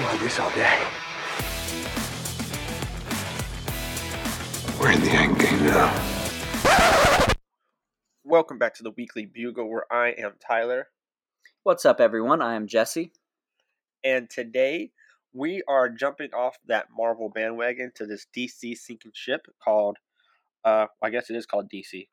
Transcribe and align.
can 0.00 0.18
do 0.18 0.24
this 0.24 0.38
all 0.38 0.50
day. 0.50 0.78
We're 4.80 4.92
in 4.92 5.00
the 5.02 5.10
end 5.10 5.38
game 5.38 5.66
now. 5.66 7.26
Welcome 8.24 8.58
back 8.58 8.74
to 8.76 8.82
the 8.82 8.92
Weekly 8.96 9.26
Bugle, 9.26 9.68
where 9.68 9.92
I 9.92 10.10
am 10.10 10.34
Tyler, 10.46 10.88
What's 11.62 11.84
up, 11.84 12.00
everyone? 12.00 12.40
I 12.40 12.54
am 12.54 12.66
Jesse. 12.66 13.12
and 14.02 14.30
today 14.30 14.92
we 15.34 15.62
are 15.68 15.90
jumping 15.90 16.30
off 16.32 16.56
that 16.66 16.86
Marvel 16.96 17.28
bandwagon 17.28 17.92
to 17.96 18.06
this 18.06 18.26
DC 18.34 18.76
sinking 18.76 19.12
ship 19.14 19.42
called, 19.62 19.98
uh, 20.64 20.86
I 21.02 21.10
guess 21.10 21.28
it 21.28 21.36
is 21.36 21.44
called 21.44 21.70
DC. 21.70 22.08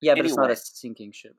Yeah, 0.00 0.14
but 0.14 0.24
it's 0.24 0.36
not 0.36 0.52
a 0.52 0.56
sinking 0.56 1.10
ship. 1.12 1.34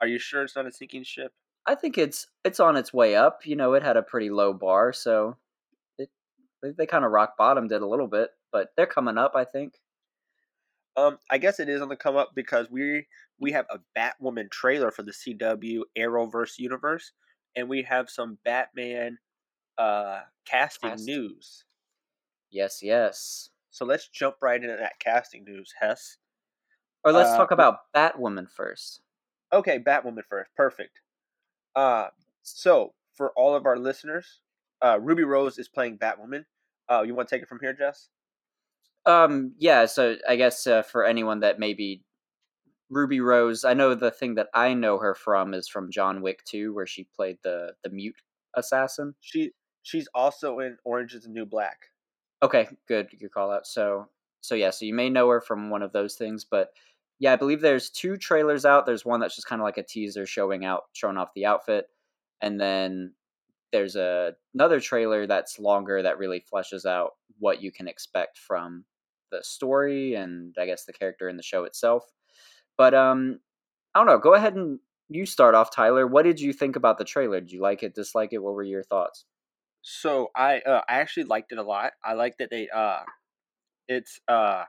Are 0.00 0.06
you 0.06 0.18
sure 0.20 0.42
it's 0.42 0.54
not 0.54 0.66
a 0.66 0.72
sinking 0.72 1.02
ship? 1.02 1.32
I 1.66 1.74
think 1.74 1.96
it's 1.98 2.26
it's 2.44 2.60
on 2.60 2.76
its 2.76 2.92
way 2.92 3.14
up. 3.16 3.46
You 3.46 3.56
know, 3.56 3.74
it 3.74 3.82
had 3.82 3.96
a 3.96 4.02
pretty 4.02 4.30
low 4.30 4.52
bar, 4.52 4.92
so 4.92 5.36
it 5.98 6.10
they, 6.62 6.70
they 6.72 6.86
kind 6.86 7.04
of 7.04 7.10
rock 7.12 7.36
bottomed 7.38 7.72
it 7.72 7.82
a 7.82 7.86
little 7.86 8.08
bit, 8.08 8.30
but 8.52 8.68
they're 8.76 8.86
coming 8.86 9.18
up. 9.18 9.32
I 9.34 9.44
think. 9.44 9.74
Um, 10.96 11.18
I 11.28 11.38
guess 11.38 11.58
it 11.58 11.68
is 11.68 11.82
on 11.82 11.88
the 11.88 11.96
come 11.96 12.16
up 12.16 12.30
because 12.36 12.70
we 12.70 13.06
we 13.40 13.50
have 13.52 13.66
a 13.70 13.80
Batwoman 13.98 14.50
trailer 14.50 14.90
for 14.92 15.02
the 15.02 15.12
CW 15.12 15.80
Arrowverse 15.98 16.58
universe, 16.58 17.12
and 17.56 17.68
we 17.68 17.82
have 17.82 18.08
some 18.10 18.38
Batman 18.44 19.18
uh 19.78 20.20
casting 20.46 20.90
Cast. 20.90 21.04
news. 21.06 21.64
Yes, 22.50 22.80
yes. 22.82 23.50
So 23.70 23.84
let's 23.84 24.08
jump 24.08 24.36
right 24.40 24.62
into 24.62 24.76
that 24.76 25.00
casting 25.00 25.44
news, 25.44 25.72
Jess. 25.80 26.18
Or 27.04 27.10
let's 27.10 27.30
Uh, 27.30 27.36
talk 27.38 27.50
about 27.50 27.92
Batwoman 27.92 28.48
first. 28.48 29.00
Okay, 29.52 29.80
Batwoman 29.80 30.24
first. 30.28 30.50
Perfect. 30.56 31.00
Uh, 31.76 32.08
so 32.42 32.94
for 33.14 33.32
all 33.36 33.54
of 33.54 33.66
our 33.66 33.78
listeners, 33.78 34.40
uh, 34.82 34.98
Ruby 35.00 35.24
Rose 35.24 35.58
is 35.58 35.68
playing 35.68 35.98
Batwoman. 35.98 36.44
Uh, 36.90 37.02
you 37.02 37.14
want 37.14 37.28
to 37.28 37.34
take 37.34 37.42
it 37.42 37.48
from 37.48 37.60
here, 37.60 37.72
Jess? 37.72 38.08
Um, 39.06 39.52
yeah. 39.58 39.86
So 39.86 40.16
I 40.28 40.36
guess 40.36 40.66
uh, 40.66 40.82
for 40.82 41.04
anyone 41.04 41.40
that 41.40 41.58
maybe 41.58 42.02
Ruby 42.90 43.20
Rose, 43.20 43.64
I 43.64 43.74
know 43.74 43.94
the 43.94 44.10
thing 44.10 44.34
that 44.36 44.48
I 44.54 44.74
know 44.74 44.98
her 44.98 45.14
from 45.14 45.54
is 45.54 45.68
from 45.68 45.90
John 45.90 46.22
Wick 46.22 46.44
2, 46.44 46.74
where 46.74 46.86
she 46.86 47.06
played 47.16 47.38
the 47.42 47.72
the 47.82 47.90
mute 47.90 48.16
assassin. 48.56 49.14
She 49.20 49.52
she's 49.82 50.08
also 50.14 50.60
in 50.60 50.76
Orange 50.84 51.14
Is 51.14 51.24
the 51.24 51.30
New 51.30 51.46
Black. 51.46 51.78
Okay, 52.42 52.68
good. 52.88 53.08
Good 53.18 53.32
call 53.32 53.50
out. 53.50 53.66
So, 53.66 54.08
so 54.40 54.54
yeah, 54.54 54.70
so 54.70 54.84
you 54.84 54.94
may 54.94 55.08
know 55.08 55.28
her 55.28 55.40
from 55.40 55.70
one 55.70 55.82
of 55.82 55.92
those 55.92 56.16
things, 56.16 56.44
but 56.44 56.70
yeah, 57.18 57.32
I 57.32 57.36
believe 57.36 57.60
there's 57.60 57.90
two 57.90 58.16
trailers 58.16 58.64
out. 58.64 58.86
There's 58.86 59.04
one 59.04 59.20
that's 59.20 59.36
just 59.36 59.46
kind 59.46 59.60
of 59.60 59.64
like 59.64 59.78
a 59.78 59.82
teaser 59.82 60.26
showing 60.26 60.64
out, 60.64 60.84
showing 60.92 61.16
off 61.16 61.34
the 61.34 61.46
outfit, 61.46 61.86
and 62.40 62.60
then 62.60 63.14
there's 63.72 63.96
a 63.96 64.34
another 64.54 64.80
trailer 64.80 65.26
that's 65.26 65.58
longer 65.58 66.02
that 66.02 66.18
really 66.18 66.44
fleshes 66.52 66.86
out 66.86 67.12
what 67.38 67.62
you 67.62 67.72
can 67.72 67.88
expect 67.88 68.38
from 68.38 68.84
the 69.30 69.42
story 69.42 70.14
and 70.14 70.54
I 70.58 70.66
guess 70.66 70.84
the 70.84 70.92
character 70.92 71.28
in 71.28 71.36
the 71.36 71.42
show 71.42 71.64
itself. 71.64 72.04
But 72.76 72.94
um, 72.94 73.40
I 73.94 73.98
don't 73.98 74.06
know. 74.06 74.18
Go 74.18 74.34
ahead 74.34 74.54
and 74.54 74.78
you 75.08 75.26
start 75.26 75.54
off, 75.54 75.74
Tyler. 75.74 76.06
What 76.06 76.24
did 76.24 76.40
you 76.40 76.52
think 76.52 76.76
about 76.76 76.98
the 76.98 77.04
trailer? 77.04 77.40
Did 77.40 77.52
you 77.52 77.60
like 77.60 77.82
it? 77.82 77.94
Dislike 77.94 78.32
it? 78.32 78.42
What 78.42 78.54
were 78.54 78.62
your 78.62 78.82
thoughts? 78.82 79.24
So 79.82 80.30
I 80.34 80.60
uh, 80.60 80.80
I 80.88 81.00
actually 81.00 81.24
liked 81.24 81.52
it 81.52 81.58
a 81.58 81.62
lot. 81.62 81.92
I 82.02 82.14
like 82.14 82.38
that 82.38 82.50
they 82.50 82.68
uh, 82.74 83.00
it's 83.88 84.20
uh, 84.28 84.64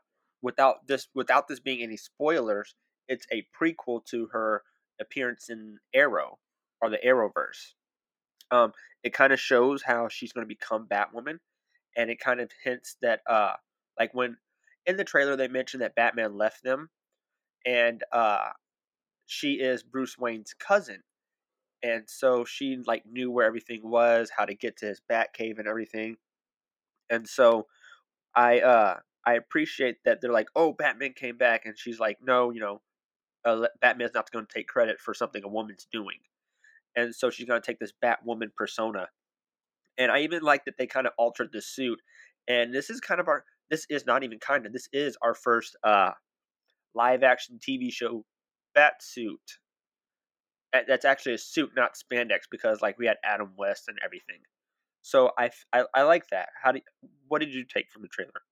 without 0.45 0.87
this 0.87 1.07
without 1.15 1.47
this 1.47 1.59
being 1.59 1.81
any 1.81 1.97
spoilers, 1.97 2.75
it's 3.07 3.25
a 3.31 3.45
prequel 3.59 4.05
to 4.05 4.27
her 4.31 4.63
appearance 5.01 5.49
in 5.49 5.77
Arrow 5.93 6.39
or 6.81 6.89
the 6.89 6.99
Arrowverse. 7.05 7.73
Um, 8.51 8.73
it 9.03 9.13
kind 9.13 9.33
of 9.33 9.39
shows 9.39 9.83
how 9.83 10.07
she's 10.07 10.31
going 10.31 10.45
to 10.45 10.47
become 10.47 10.87
Batwoman, 10.87 11.39
and 11.97 12.09
it 12.09 12.19
kind 12.19 12.39
of 12.39 12.51
hints 12.63 12.95
that 13.01 13.21
uh, 13.27 13.53
like 13.99 14.13
when 14.13 14.37
in 14.85 14.97
the 14.97 15.03
trailer 15.03 15.35
they 15.35 15.47
mentioned 15.47 15.81
that 15.81 15.95
Batman 15.95 16.37
left 16.37 16.63
them, 16.63 16.89
and 17.65 18.03
uh, 18.11 18.49
she 19.25 19.53
is 19.53 19.83
Bruce 19.83 20.17
Wayne's 20.17 20.53
cousin 20.53 21.01
and 21.83 22.03
so 22.07 22.45
she 22.45 22.77
like 22.87 23.05
knew 23.05 23.29
where 23.29 23.45
everything 23.45 23.81
was, 23.83 24.31
how 24.35 24.45
to 24.45 24.55
get 24.55 24.77
to 24.77 24.87
his 24.87 25.01
bat 25.07 25.33
cave 25.33 25.59
and 25.59 25.67
everything. 25.67 26.17
And 27.09 27.27
so 27.27 27.67
I 28.35 28.59
uh 28.59 28.97
I 29.25 29.33
appreciate 29.35 29.97
that 30.05 30.21
they're 30.21 30.31
like, 30.31 30.49
"Oh, 30.55 30.73
Batman 30.73 31.13
came 31.13 31.37
back." 31.37 31.65
And 31.65 31.77
she's 31.77 31.99
like, 31.99 32.17
"No, 32.21 32.51
you 32.51 32.59
know, 32.59 32.81
uh, 33.45 33.67
Batman's 33.81 34.13
not 34.13 34.31
going 34.31 34.45
to 34.45 34.53
take 34.53 34.67
credit 34.67 34.99
for 34.99 35.13
something 35.13 35.43
a 35.43 35.47
woman's 35.47 35.87
doing." 35.91 36.19
And 36.95 37.13
so 37.15 37.29
she's 37.29 37.47
going 37.47 37.61
to 37.61 37.65
take 37.65 37.79
this 37.79 37.93
Batwoman 38.03 38.53
persona. 38.55 39.09
And 39.97 40.11
I 40.11 40.21
even 40.21 40.43
like 40.43 40.65
that 40.65 40.77
they 40.77 40.87
kind 40.87 41.07
of 41.07 41.13
altered 41.17 41.51
the 41.53 41.61
suit. 41.61 42.01
And 42.47 42.73
this 42.73 42.89
is 42.89 42.99
kind 43.01 43.19
of 43.21 43.27
our 43.27 43.45
this 43.69 43.85
is 43.89 44.05
not 44.05 44.23
even 44.23 44.39
kind 44.39 44.65
of 44.65 44.73
this 44.73 44.87
is 44.93 45.17
our 45.21 45.33
first 45.33 45.75
uh 45.83 46.11
live 46.93 47.23
action 47.23 47.59
TV 47.59 47.91
show 47.91 48.25
bat 48.73 49.01
suit 49.01 49.59
that's 50.87 51.05
actually 51.05 51.33
a 51.33 51.37
suit, 51.37 51.71
not 51.75 51.95
spandex, 51.95 52.41
because 52.49 52.81
like 52.81 52.97
we 52.97 53.05
had 53.05 53.17
Adam 53.23 53.51
West 53.57 53.85
and 53.87 53.97
everything. 54.03 54.39
So 55.01 55.31
I 55.37 55.51
I 55.93 56.01
like 56.03 56.27
that. 56.31 56.49
How 56.61 56.71
do 56.71 56.81
what 57.27 57.39
did 57.39 57.53
you 57.53 57.63
take 57.63 57.91
from 57.91 58.01
the 58.01 58.07
trailer? 58.07 58.44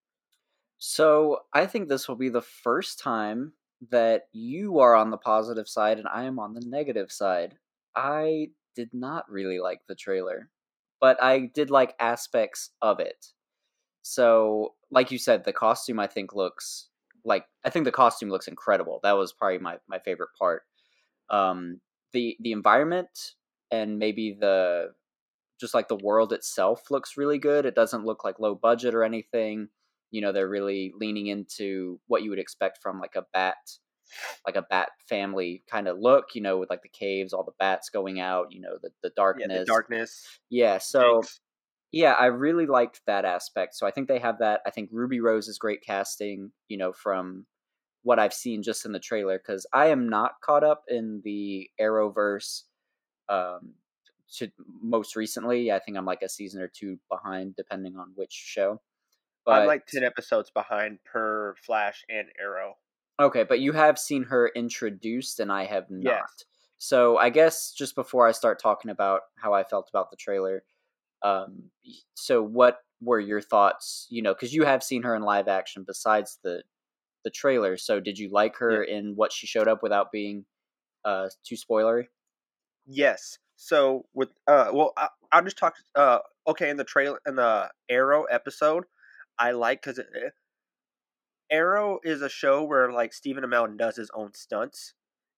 So 0.78 1.42
I 1.54 1.66
think 1.66 1.88
this 1.88 2.08
will 2.08 2.16
be 2.16 2.30
the 2.30 2.42
first 2.42 3.00
time 3.00 3.54
that 3.90 4.28
you 4.32 4.80
are 4.80 4.96
on 4.96 5.10
the 5.12 5.18
positive 5.18 5.68
side 5.68 6.00
and 6.00 6.08
I 6.08 6.24
am 6.24 6.40
on 6.40 6.54
the 6.54 6.62
negative 6.66 7.12
side. 7.12 7.58
I 7.96 8.50
did 8.76 8.94
not 8.94 9.30
really 9.30 9.60
like 9.60 9.82
the 9.88 9.96
trailer, 9.96 10.50
but 11.00 11.22
I 11.22 11.52
did 11.54 11.70
like 11.70 11.96
aspects 12.00 12.72
of 12.82 13.00
it. 13.00 13.28
So, 14.04 14.76
like 14.92 15.12
you 15.12 15.20
said, 15.20 15.46
the 15.46 15.54
costume 15.54 16.00
I 16.00 16.08
think 16.08 16.36
looks 16.36 16.90
like 17.26 17.46
I 17.66 17.70
think 17.72 17.86
the 17.86 17.92
costume 17.92 18.30
looks 18.30 18.48
incredible. 18.48 19.00
That 19.04 19.14
was 19.14 19.34
probably 19.34 19.60
my 19.60 19.80
my 19.88 20.00
favorite 20.00 20.32
part. 20.40 20.64
Um, 21.30 21.82
the 22.14 22.38
the 22.42 22.52
environment 22.54 23.36
and 23.72 24.00
maybe 24.00 24.38
the 24.40 24.94
just 25.60 25.74
like 25.74 25.88
the 25.88 25.98
world 25.98 26.34
itself 26.34 26.92
looks 26.92 27.18
really 27.18 27.40
good. 27.40 27.66
It 27.66 27.76
doesn't 27.76 28.06
look 28.06 28.24
like 28.24 28.40
low 28.40 28.56
budget 28.56 28.96
or 28.96 29.04
anything. 29.04 29.70
You 30.14 30.22
know, 30.22 30.32
they're 30.32 30.48
really 30.48 30.94
leaning 30.98 31.28
into 31.28 32.00
what 32.08 32.24
you 32.24 32.30
would 32.30 32.40
expect 32.40 32.80
from 32.82 33.00
like 33.00 33.16
a 33.16 33.26
bat 33.34 33.58
like 34.46 34.56
a 34.56 34.62
bat 34.62 34.90
family 35.08 35.64
kind 35.68 35.88
of 35.88 35.98
look, 36.00 36.36
you 36.36 36.42
know, 36.42 36.58
with 36.58 36.70
like 36.70 36.84
the 36.84 36.90
caves, 36.90 37.34
all 37.34 37.44
the 37.44 37.54
bats 37.60 37.90
going 37.90 38.20
out, 38.20 38.48
you 38.52 38.62
know, 38.62 38.78
the, 38.82 38.90
the 39.02 39.12
darkness. 39.16 39.48
Yeah, 39.50 39.60
the 39.60 39.66
darkness. 39.66 40.40
Yeah, 40.50 40.78
so 40.78 41.22
Jinx. 41.22 41.40
yeah, 41.92 42.14
I 42.14 42.26
really 42.26 42.66
liked 42.68 43.02
that 43.08 43.26
aspect. 43.26 43.76
So 43.76 43.88
I 43.88 43.92
think 43.92 44.08
they 44.08 44.20
have 44.20 44.40
that. 44.40 44.62
I 44.66 44.70
think 44.70 44.90
Ruby 44.92 45.20
Rose 45.20 45.48
is 45.48 45.58
great 45.58 45.82
casting, 45.82 46.52
you 46.68 46.78
know, 46.78 46.94
from 46.94 47.46
what 48.04 48.20
I've 48.20 48.34
seen 48.34 48.64
just 48.64 48.86
in 48.86 48.92
the 48.92 49.00
trailer 49.00 49.40
because 49.40 49.66
I 49.74 49.88
am 49.88 50.10
not 50.10 50.34
caught 50.44 50.64
up 50.64 50.84
in 50.88 51.22
the 51.24 51.70
Arrowverse. 51.82 52.64
Um, 53.30 53.76
to 54.38 54.50
most 54.82 55.16
recently, 55.16 55.72
I 55.72 55.80
think 55.80 55.96
I'm 55.96 56.06
like 56.06 56.24
a 56.24 56.30
season 56.30 56.62
or 56.62 56.68
two 56.68 56.98
behind, 57.10 57.56
depending 57.56 57.98
on 57.98 58.12
which 58.16 58.32
show. 58.32 58.82
I'm 59.48 59.68
like 59.68 59.86
ten 59.86 60.04
episodes 60.04 60.52
behind 60.54 61.00
per 61.04 61.56
Flash 61.66 62.04
and 62.10 62.28
Arrow. 62.40 62.76
Okay, 63.20 63.44
but 63.44 63.60
you 63.60 63.74
have 63.74 64.00
seen 64.00 64.24
her 64.24 64.52
introduced, 64.56 65.40
and 65.40 65.52
I 65.52 65.66
have 65.66 65.90
not. 65.90 66.04
Yes. 66.04 66.46
So 66.78 67.18
I 67.18 67.30
guess 67.30 67.72
just 67.72 67.96
before 67.96 68.28
I 68.28 68.32
start 68.32 68.62
talking 68.62 68.92
about 68.92 69.22
how 69.36 69.54
I 69.54 69.64
felt 69.64 69.90
about 69.90 70.12
the 70.12 70.18
trailer, 70.18 70.64
um, 71.22 71.70
so 72.16 72.44
what 72.44 72.80
were 73.02 73.20
your 73.20 73.42
thoughts? 73.42 74.08
You 74.10 74.22
know, 74.22 74.34
because 74.34 74.54
you 74.54 74.66
have 74.66 74.84
seen 74.84 75.04
her 75.04 75.16
in 75.16 75.22
live 75.22 75.48
action 75.48 75.84
besides 75.86 76.40
the 76.44 76.64
the 77.24 77.30
trailer. 77.30 77.78
So 77.78 78.00
did 78.00 78.18
you 78.18 78.30
like 78.30 78.58
her 78.58 78.84
in 78.84 79.14
what 79.16 79.32
she 79.32 79.48
showed 79.48 79.68
up 79.68 79.82
without 79.82 80.12
being 80.12 80.46
uh, 81.06 81.30
too 81.46 81.56
spoilery? 81.56 82.08
Yes. 82.86 83.38
So 83.56 84.06
with 84.14 84.30
uh, 84.48 84.72
well, 84.74 84.94
I, 84.98 85.08
I'll 85.32 85.44
just 85.44 85.58
talk. 85.58 85.76
Uh, 85.96 86.20
okay, 86.48 86.70
in 86.70 86.78
the 86.78 86.84
trailer 86.84 87.20
in 87.26 87.36
the 87.36 87.70
Arrow 87.90 88.24
episode, 88.24 88.84
I 89.40 89.52
like 89.52 89.82
because 89.84 90.00
Arrow 91.50 92.00
is 92.04 92.22
a 92.22 92.30
show 92.30 92.64
where 92.64 92.92
like 92.92 93.14
Stephen 93.14 93.44
Amell 93.44 93.78
does 93.78 93.96
his 93.96 94.10
own 94.14 94.34
stunts, 94.34 94.94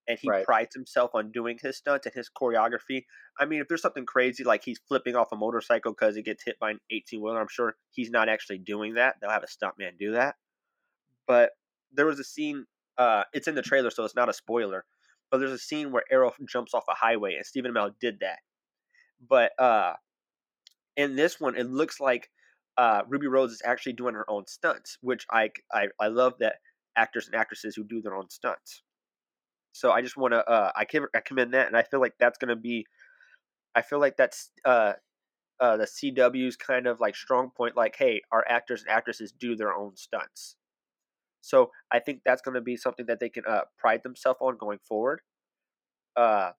and 0.07 0.18
he 0.19 0.31
Right. 0.31 0.47
prides 0.47 0.75
himself 0.75 1.12
on 1.13 1.31
doing 1.31 1.57
his 1.62 1.77
stunts 1.77 2.06
and 2.06 2.15
his 2.15 2.30
choreography. 2.30 3.06
I 3.39 3.45
mean, 3.45 3.59
if 3.62 3.68
there's 3.68 3.81
something 3.81 4.06
crazy 4.06 4.44
like 4.44 4.63
he's 4.63 4.80
flipping 4.80 5.15
off 5.15 5.31
a 5.31 5.36
motorcycle 5.36 5.92
because 5.94 6.15
he 6.15 6.21
gets 6.21 6.44
hit 6.44 6.57
by 6.59 6.71
an 6.71 6.80
18 6.89 7.21
wheeler, 7.21 7.42
I'm 7.42 7.47
sure 7.50 7.77
he's 7.92 8.09
not 8.09 8.30
actually 8.30 8.59
doing 8.59 8.94
that. 8.95 9.15
They'll 9.19 9.30
have 9.31 9.44
a 9.44 9.47
stuntman 9.47 9.98
do 9.98 10.12
that. 10.13 10.36
But 11.27 11.53
there 11.91 12.06
was 12.07 12.19
a 12.19 12.24
scene. 12.24 12.65
Uh, 12.98 13.25
it's 13.33 13.48
in 13.48 13.56
the 13.56 13.62
trailer, 13.62 13.91
so 13.91 14.06
it's 14.06 14.15
not 14.15 14.30
a 14.30 14.33
spoiler. 14.33 14.86
But 15.31 15.39
there's 15.39 15.51
a 15.51 15.59
scene 15.59 15.91
where 15.91 16.03
Arrow 16.12 16.33
jumps 16.48 16.74
off 16.74 16.86
a 16.89 16.95
highway, 16.95 17.36
and 17.36 17.45
Stephen 17.45 17.74
Amell 17.74 17.98
did 18.00 18.19
that. 18.21 18.39
But 19.21 19.59
uh, 19.59 19.95
in 20.95 21.15
this 21.15 21.39
one, 21.39 21.56
it 21.56 21.65
looks 21.65 22.00
like 22.00 22.30
uh, 22.77 23.01
Ruby 23.07 23.27
Rose 23.27 23.51
is 23.51 23.62
actually 23.66 23.94
doing 23.94 24.16
her 24.16 24.30
own 24.30 24.48
stunts, 24.48 24.98
which 25.01 25.25
I, 25.31 25.50
I 25.72 25.88
I 26.00 26.07
love 26.07 26.33
that 26.39 26.56
actors 26.95 27.27
and 27.27 27.36
actresses 27.36 27.75
who 27.75 27.83
do 27.83 28.01
their 28.01 28.16
own 28.16 28.30
stunts. 28.30 28.83
So 29.72 29.92
I 29.92 30.01
just 30.01 30.18
want 30.18 30.33
to 30.33 30.38
uh, 30.50 30.72
I, 30.75 30.86
can, 30.86 31.06
I 31.13 31.19
commend 31.19 31.54
that, 31.54 31.68
and 31.68 31.75
I 31.75 31.83
feel 31.83 32.00
like 32.00 32.13
that's 32.19 32.38
going 32.38 32.50
to 32.50 32.56
be, 32.56 32.86
I 33.75 33.81
feel 33.81 34.00
like 34.00 34.16
that's 34.18 34.51
uh, 34.63 34.94
uh, 35.60 35.77
the 35.77 35.86
CW's 35.86 36.56
kind 36.56 36.88
of 36.88 37.00
like 37.00 37.16
strong 37.16 37.51
point, 37.56 37.75
like, 37.75 37.95
hey, 37.98 38.22
our 38.31 38.45
actors 38.48 38.81
and 38.81 38.89
actresses 38.89 39.33
do 39.38 39.56
their 39.56 39.74
own 39.74 39.95
stunts. 39.95 40.56
So 41.42 41.72
I 41.92 42.00
think 42.00 42.22
that's 42.25 42.42
going 42.42 42.56
to 42.56 42.62
be 42.62 42.77
something 42.77 43.06
that 43.07 43.19
they 43.19 43.30
can 43.30 43.44
uh, 43.48 43.62
pride 43.77 44.01
themselves 44.04 44.39
on 44.42 44.57
going 44.57 44.80
forward. 44.80 45.22
Uh, 46.16 46.51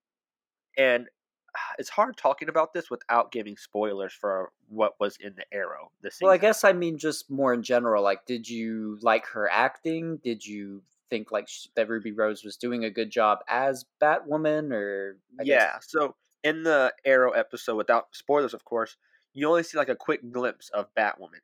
and 0.77 1.07
it's 1.79 1.89
hard 1.89 2.17
talking 2.17 2.49
about 2.49 2.73
this 2.73 2.91
without 2.91 3.33
giving 3.33 3.57
spoilers 3.57 4.13
for 4.13 4.53
what 4.69 4.95
was 5.01 5.17
in 5.21 5.35
the 5.37 5.45
Arrow 5.53 5.91
this 6.03 6.15
season. 6.15 6.27
Well, 6.27 6.35
I 6.35 6.39
guess 6.39 6.65
I 6.65 6.73
mean 6.73 6.99
just 6.99 7.31
more 7.31 7.53
in 7.55 7.63
general. 7.63 8.03
Like, 8.03 8.27
did 8.27 8.49
you 8.49 8.99
like 9.03 9.27
her 9.29 9.49
acting? 9.51 10.19
Did 10.23 10.47
you 10.47 10.83
think 11.11 11.31
like 11.31 11.49
sh- 11.49 11.67
that 11.77 11.89
Ruby 11.89 12.13
Rose 12.13 12.43
was 12.45 12.57
doing 12.57 12.85
a 12.85 12.91
good 12.91 13.11
job 13.11 13.39
as 13.49 13.85
Batwoman? 14.03 14.73
Or 14.73 15.19
I 15.41 15.45
guess- 15.45 15.51
yeah. 15.53 15.77
So 15.81 16.15
in 16.43 16.63
the 16.63 16.93
Arrow 17.05 17.33
episode, 17.33 17.77
without 17.77 18.07
spoilers, 18.13 18.55
of 18.55 18.65
course, 18.65 18.97
you 19.35 19.49
only 19.49 19.63
see 19.63 19.77
like 19.79 19.89
a 19.89 19.97
quick 19.97 20.33
glimpse 20.33 20.69
of 20.71 20.87
Batwoman, 20.95 21.41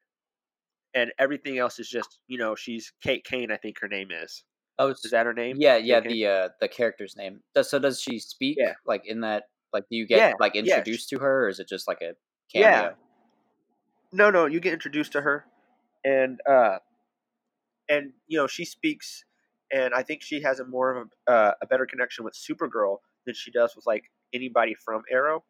and 0.94 1.12
everything 1.18 1.58
else 1.58 1.78
is 1.78 1.88
just 1.88 2.18
you 2.26 2.38
know 2.38 2.54
she's 2.54 2.92
Kate 3.02 3.24
Kane, 3.24 3.50
I 3.52 3.56
think 3.56 3.78
her 3.80 3.88
name 3.88 4.08
is. 4.10 4.44
oh, 4.78 4.88
Is 4.88 5.10
that 5.10 5.26
her 5.26 5.34
name? 5.34 5.56
yeah, 5.58 5.76
yeah. 5.76 6.00
Kate 6.00 6.08
Kane? 6.08 6.12
The 6.12 6.26
uh, 6.26 6.48
the 6.60 6.68
character's 6.68 7.16
name. 7.16 7.40
So 7.60 7.78
does 7.78 8.00
she 8.00 8.18
speak? 8.18 8.56
Yeah. 8.58 8.74
Like 8.86 9.06
in 9.06 9.20
that? 9.20 9.44
Like, 9.72 9.84
do 9.90 9.96
you 9.96 10.06
get 10.06 10.18
Yeah, 10.18 10.32
like 10.38 10.54
yeah, 10.54 10.78
introduced 10.78 11.08
to 11.10 11.18
her, 11.18 11.46
or 11.46 11.48
is 11.48 11.60
it 11.60 11.68
just 11.68 11.88
like 11.88 12.02
a 12.02 12.14
cameo? 12.52 12.68
Yeah. 12.68 12.90
No, 14.12 14.30
no, 14.30 14.46
you 14.46 14.60
get 14.60 14.74
introduced 14.74 15.12
to 15.12 15.22
her, 15.22 15.46
and 16.04 16.38
uh, 16.48 16.78
and 17.88 18.12
you 18.26 18.38
know 18.38 18.46
she 18.46 18.64
speaks, 18.64 19.24
and 19.72 19.94
I 19.94 20.02
think 20.02 20.22
she 20.22 20.42
has 20.42 20.60
a 20.60 20.66
more 20.66 20.96
of 20.96 21.08
a 21.28 21.32
uh, 21.32 21.52
a 21.62 21.66
better 21.66 21.86
connection 21.86 22.24
with 22.24 22.34
Supergirl 22.34 22.98
than 23.24 23.34
she 23.34 23.50
does 23.50 23.74
with 23.74 23.86
like 23.86 24.04
anybody 24.34 24.74
from 24.74 25.02
Arrow. 25.10 25.44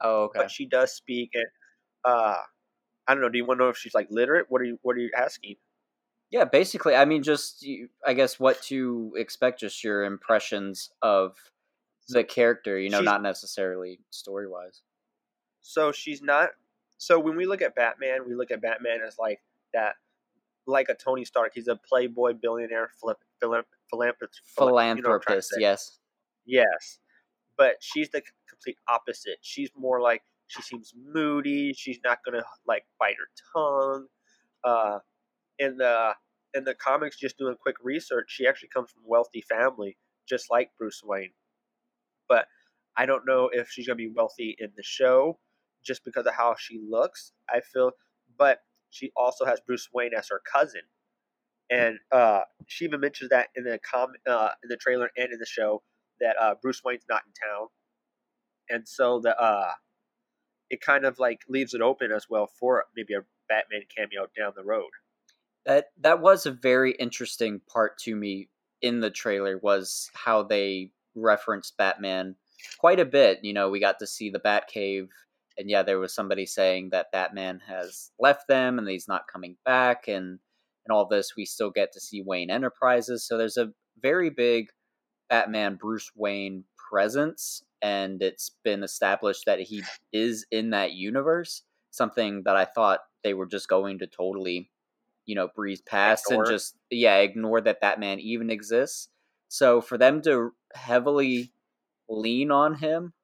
Oh, 0.00 0.24
okay. 0.24 0.40
But 0.40 0.50
she 0.50 0.66
does 0.66 0.92
speak, 0.92 1.30
and 1.34 1.46
uh, 2.04 2.38
I 3.06 3.14
don't 3.14 3.20
know. 3.20 3.28
Do 3.28 3.38
you 3.38 3.44
want 3.44 3.58
to 3.60 3.64
know 3.64 3.70
if 3.70 3.76
she's 3.76 3.94
like 3.94 4.08
literate? 4.10 4.46
What 4.48 4.62
are 4.62 4.64
you 4.64 4.78
What 4.82 4.96
are 4.96 5.00
you 5.00 5.10
asking? 5.16 5.56
Yeah, 6.30 6.44
basically, 6.44 6.94
I 6.96 7.04
mean, 7.04 7.22
just 7.22 7.64
I 8.04 8.14
guess 8.14 8.40
what 8.40 8.60
to 8.62 9.12
expect, 9.16 9.60
just 9.60 9.84
your 9.84 10.04
impressions 10.04 10.90
of 11.02 11.36
the 12.08 12.24
character. 12.24 12.78
You 12.78 12.90
know, 12.90 12.98
She's- 12.98 13.04
not 13.04 13.22
necessarily 13.22 14.00
story 14.10 14.48
wise. 14.48 14.82
So 15.60 15.90
she's 15.92 16.22
not. 16.22 16.50
So 16.98 17.18
when 17.18 17.36
we 17.36 17.44
look 17.46 17.60
at 17.60 17.74
Batman, 17.74 18.26
we 18.26 18.34
look 18.34 18.50
at 18.50 18.60
Batman 18.62 19.00
as 19.06 19.18
like 19.18 19.42
that, 19.74 19.96
like 20.66 20.88
a 20.88 20.94
Tony 20.94 21.24
Stark. 21.24 21.52
He's 21.54 21.68
a 21.68 21.76
playboy 21.76 22.34
billionaire, 22.34 22.90
philip, 23.00 23.18
philip, 23.40 23.66
philanthropist. 23.90 24.40
Philanthropist, 24.56 25.54
yes. 25.58 25.98
Yes, 26.46 27.00
but 27.58 27.76
she's 27.80 28.08
the 28.10 28.22
complete 28.48 28.78
opposite. 28.88 29.38
She's 29.42 29.70
more 29.76 30.00
like 30.00 30.22
she 30.46 30.62
seems 30.62 30.94
moody. 30.96 31.72
She's 31.74 31.98
not 32.04 32.18
gonna 32.24 32.44
like 32.66 32.86
bite 32.98 33.16
her 33.18 33.28
tongue. 33.52 34.06
Uh, 34.64 34.98
in 35.58 35.76
the 35.76 36.14
in 36.54 36.64
the 36.64 36.74
comics, 36.74 37.18
just 37.18 37.36
doing 37.36 37.56
quick 37.60 37.76
research, 37.82 38.26
she 38.28 38.46
actually 38.46 38.68
comes 38.68 38.90
from 38.92 39.02
a 39.04 39.08
wealthy 39.08 39.42
family, 39.42 39.98
just 40.28 40.50
like 40.50 40.70
Bruce 40.78 41.02
Wayne. 41.04 41.32
I 42.96 43.06
don't 43.06 43.26
know 43.26 43.50
if 43.52 43.68
she's 43.70 43.86
gonna 43.86 43.96
be 43.96 44.12
wealthy 44.14 44.56
in 44.58 44.72
the 44.76 44.82
show, 44.82 45.38
just 45.84 46.04
because 46.04 46.26
of 46.26 46.34
how 46.34 46.54
she 46.58 46.80
looks. 46.88 47.32
I 47.48 47.60
feel, 47.60 47.92
but 48.38 48.60
she 48.90 49.12
also 49.16 49.44
has 49.44 49.60
Bruce 49.66 49.88
Wayne 49.92 50.12
as 50.16 50.28
her 50.28 50.40
cousin, 50.50 50.82
and 51.70 51.98
uh, 52.12 52.42
she 52.66 52.84
even 52.84 53.00
mentions 53.00 53.30
that 53.30 53.48
in 53.56 53.64
the 53.64 53.78
com 53.78 54.12
uh, 54.26 54.50
in 54.62 54.68
the 54.68 54.76
trailer 54.76 55.10
and 55.16 55.32
in 55.32 55.38
the 55.38 55.46
show 55.46 55.82
that 56.20 56.36
uh, 56.40 56.54
Bruce 56.60 56.82
Wayne's 56.84 57.04
not 57.08 57.22
in 57.26 57.32
town, 57.32 57.68
and 58.70 58.88
so 58.88 59.20
the 59.20 59.38
uh, 59.38 59.72
it 60.70 60.80
kind 60.80 61.04
of 61.04 61.18
like 61.18 61.40
leaves 61.48 61.74
it 61.74 61.80
open 61.80 62.10
as 62.12 62.26
well 62.28 62.46
for 62.46 62.84
maybe 62.96 63.14
a 63.14 63.22
Batman 63.48 63.82
cameo 63.94 64.26
down 64.36 64.52
the 64.56 64.64
road. 64.64 64.90
That 65.64 65.90
that 66.00 66.20
was 66.20 66.46
a 66.46 66.50
very 66.50 66.92
interesting 66.92 67.60
part 67.68 67.98
to 67.98 68.14
me 68.14 68.48
in 68.82 69.00
the 69.00 69.10
trailer 69.10 69.58
was 69.58 70.10
how 70.14 70.42
they 70.42 70.92
referenced 71.14 71.76
Batman 71.76 72.36
quite 72.78 73.00
a 73.00 73.04
bit. 73.04 73.40
You 73.42 73.52
know, 73.52 73.70
we 73.70 73.80
got 73.80 73.98
to 74.00 74.06
see 74.06 74.30
the 74.30 74.40
Batcave, 74.40 75.08
and 75.58 75.70
yeah, 75.70 75.82
there 75.82 75.98
was 75.98 76.14
somebody 76.14 76.46
saying 76.46 76.90
that 76.90 77.12
Batman 77.12 77.60
has 77.66 78.10
left 78.18 78.48
them 78.48 78.78
and 78.78 78.88
he's 78.88 79.08
not 79.08 79.28
coming 79.32 79.56
back, 79.64 80.08
and 80.08 80.38
and 80.86 80.92
all 80.92 81.06
this. 81.06 81.34
We 81.36 81.44
still 81.44 81.70
get 81.70 81.92
to 81.92 82.00
see 82.00 82.22
Wayne 82.22 82.50
Enterprises, 82.50 83.26
so 83.26 83.36
there's 83.36 83.56
a 83.56 83.72
very 84.00 84.30
big 84.30 84.68
Batman 85.28 85.76
Bruce 85.76 86.10
Wayne 86.14 86.64
presence, 86.90 87.62
and 87.82 88.22
it's 88.22 88.52
been 88.64 88.82
established 88.82 89.44
that 89.46 89.60
he 89.60 89.82
is 90.12 90.46
in 90.50 90.70
that 90.70 90.92
universe. 90.92 91.62
Something 91.90 92.42
that 92.44 92.56
I 92.56 92.64
thought 92.64 93.00
they 93.24 93.34
were 93.34 93.46
just 93.46 93.68
going 93.68 93.98
to 94.00 94.06
totally, 94.06 94.70
you 95.24 95.34
know, 95.34 95.48
breeze 95.54 95.80
past 95.80 96.26
Ignore. 96.28 96.44
and 96.44 96.52
just 96.52 96.76
yeah, 96.90 97.16
ignore 97.16 97.60
that 97.62 97.80
Batman 97.80 98.20
even 98.20 98.50
exists. 98.50 99.08
So 99.48 99.80
for 99.80 99.96
them 99.96 100.22
to 100.22 100.52
heavily 100.74 101.52
lean 102.08 102.50
on 102.50 102.76
him, 102.76 103.14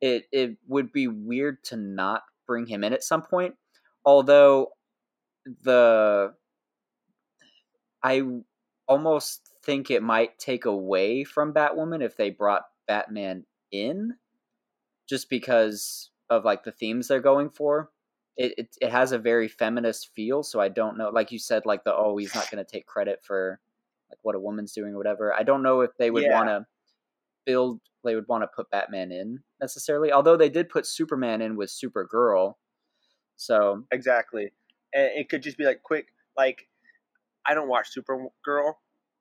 it 0.00 0.26
it 0.32 0.58
would 0.68 0.92
be 0.92 1.08
weird 1.08 1.64
to 1.64 1.76
not 1.76 2.24
bring 2.46 2.66
him 2.66 2.84
in 2.84 2.92
at 2.92 3.04
some 3.04 3.22
point. 3.22 3.56
Although 4.04 4.70
the 5.46 6.34
I 8.02 8.22
almost 8.88 9.52
think 9.62 9.90
it 9.90 10.02
might 10.02 10.38
take 10.38 10.64
away 10.64 11.24
from 11.24 11.54
Batwoman 11.54 12.02
if 12.02 12.16
they 12.16 12.30
brought 12.30 12.64
Batman 12.86 13.46
in, 13.70 14.16
just 15.08 15.30
because 15.30 16.10
of 16.30 16.44
like 16.44 16.64
the 16.64 16.72
themes 16.72 17.08
they're 17.08 17.20
going 17.20 17.50
for. 17.50 17.92
It 18.36 18.54
it, 18.58 18.76
it 18.82 18.90
has 18.92 19.12
a 19.12 19.18
very 19.18 19.48
feminist 19.48 20.08
feel, 20.14 20.42
so 20.42 20.60
I 20.60 20.68
don't 20.68 20.98
know. 20.98 21.10
Like 21.10 21.32
you 21.32 21.38
said, 21.38 21.66
like 21.66 21.84
the 21.84 21.94
oh, 21.94 22.16
he's 22.16 22.34
not 22.34 22.50
going 22.50 22.64
to 22.64 22.70
take 22.70 22.86
credit 22.86 23.24
for 23.24 23.60
like 24.10 24.18
what 24.22 24.34
a 24.36 24.40
woman's 24.40 24.72
doing 24.72 24.94
or 24.94 24.98
whatever. 24.98 25.34
I 25.34 25.42
don't 25.44 25.62
know 25.62 25.82
if 25.82 25.96
they 25.98 26.10
would 26.10 26.26
Yeah. 26.26 26.28
want 26.28 26.48
to 26.48 26.66
build. 27.44 27.80
They 28.04 28.14
would 28.16 28.26
want 28.28 28.42
to 28.42 28.48
put 28.48 28.70
Batman 28.70 29.12
in 29.12 29.40
necessarily. 29.60 30.10
Although 30.12 30.36
they 30.36 30.48
did 30.48 30.68
put 30.68 30.86
Superman 30.86 31.40
in 31.40 31.56
with 31.56 31.70
Supergirl, 31.70 32.54
so 33.36 33.84
Exactly, 33.92 34.52
and 34.92 35.10
it 35.14 35.28
could 35.28 35.42
just 35.42 35.58
be 35.58 35.64
like 35.64 35.82
quick. 35.82 36.06
Like 36.36 36.68
I 37.46 37.54
don't 37.54 37.68
watch 37.68 37.88
Supergirl, 37.96 38.74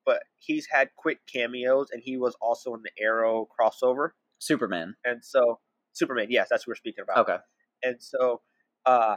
but 0.06 0.24
he's 0.38 0.68
had 0.72 0.90
quick 0.96 1.20
cameos, 1.32 1.88
and 1.92 2.02
he 2.04 2.18
was 2.18 2.36
also 2.42 2.74
in 2.74 2.82
the 2.84 2.92
Arrow 3.04 3.48
crossover, 3.60 4.10
Superman. 4.40 4.96
and 5.06 5.24
so 5.24 5.60
Superman. 5.94 6.28
Yes, 6.30 6.48
that's 6.50 6.66
what 6.66 6.72
we're 6.72 6.76
speaking 6.76 7.04
about. 7.04 7.18
Okay. 7.30 7.38
and 7.84 8.02
so 8.02 8.42
uh, 8.86 9.16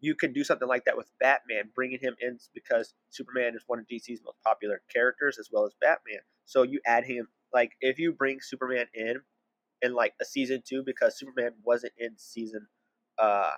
you 0.00 0.14
could 0.14 0.34
do 0.34 0.44
something 0.44 0.68
like 0.68 0.84
that 0.84 0.96
with 0.96 1.08
Batman, 1.20 1.70
bringing 1.74 1.98
him 2.00 2.14
in 2.20 2.38
because 2.54 2.94
Superman 3.10 3.54
is 3.54 3.62
one 3.66 3.78
of 3.78 3.86
DC's 3.86 4.20
most 4.24 4.38
popular 4.44 4.82
characters 4.92 5.38
as 5.38 5.48
well 5.50 5.64
as 5.64 5.72
Batman. 5.80 6.20
So 6.44 6.62
you 6.62 6.80
add 6.86 7.04
him 7.04 7.28
like 7.52 7.72
if 7.80 7.98
you 7.98 8.12
bring 8.12 8.40
Superman 8.40 8.86
in 8.94 9.16
in 9.82 9.94
like 9.94 10.14
a 10.20 10.24
season 10.24 10.62
two 10.66 10.82
because 10.84 11.18
Superman 11.18 11.52
wasn't 11.64 11.92
in 11.98 12.16
season 12.16 12.66
uh, 13.18 13.50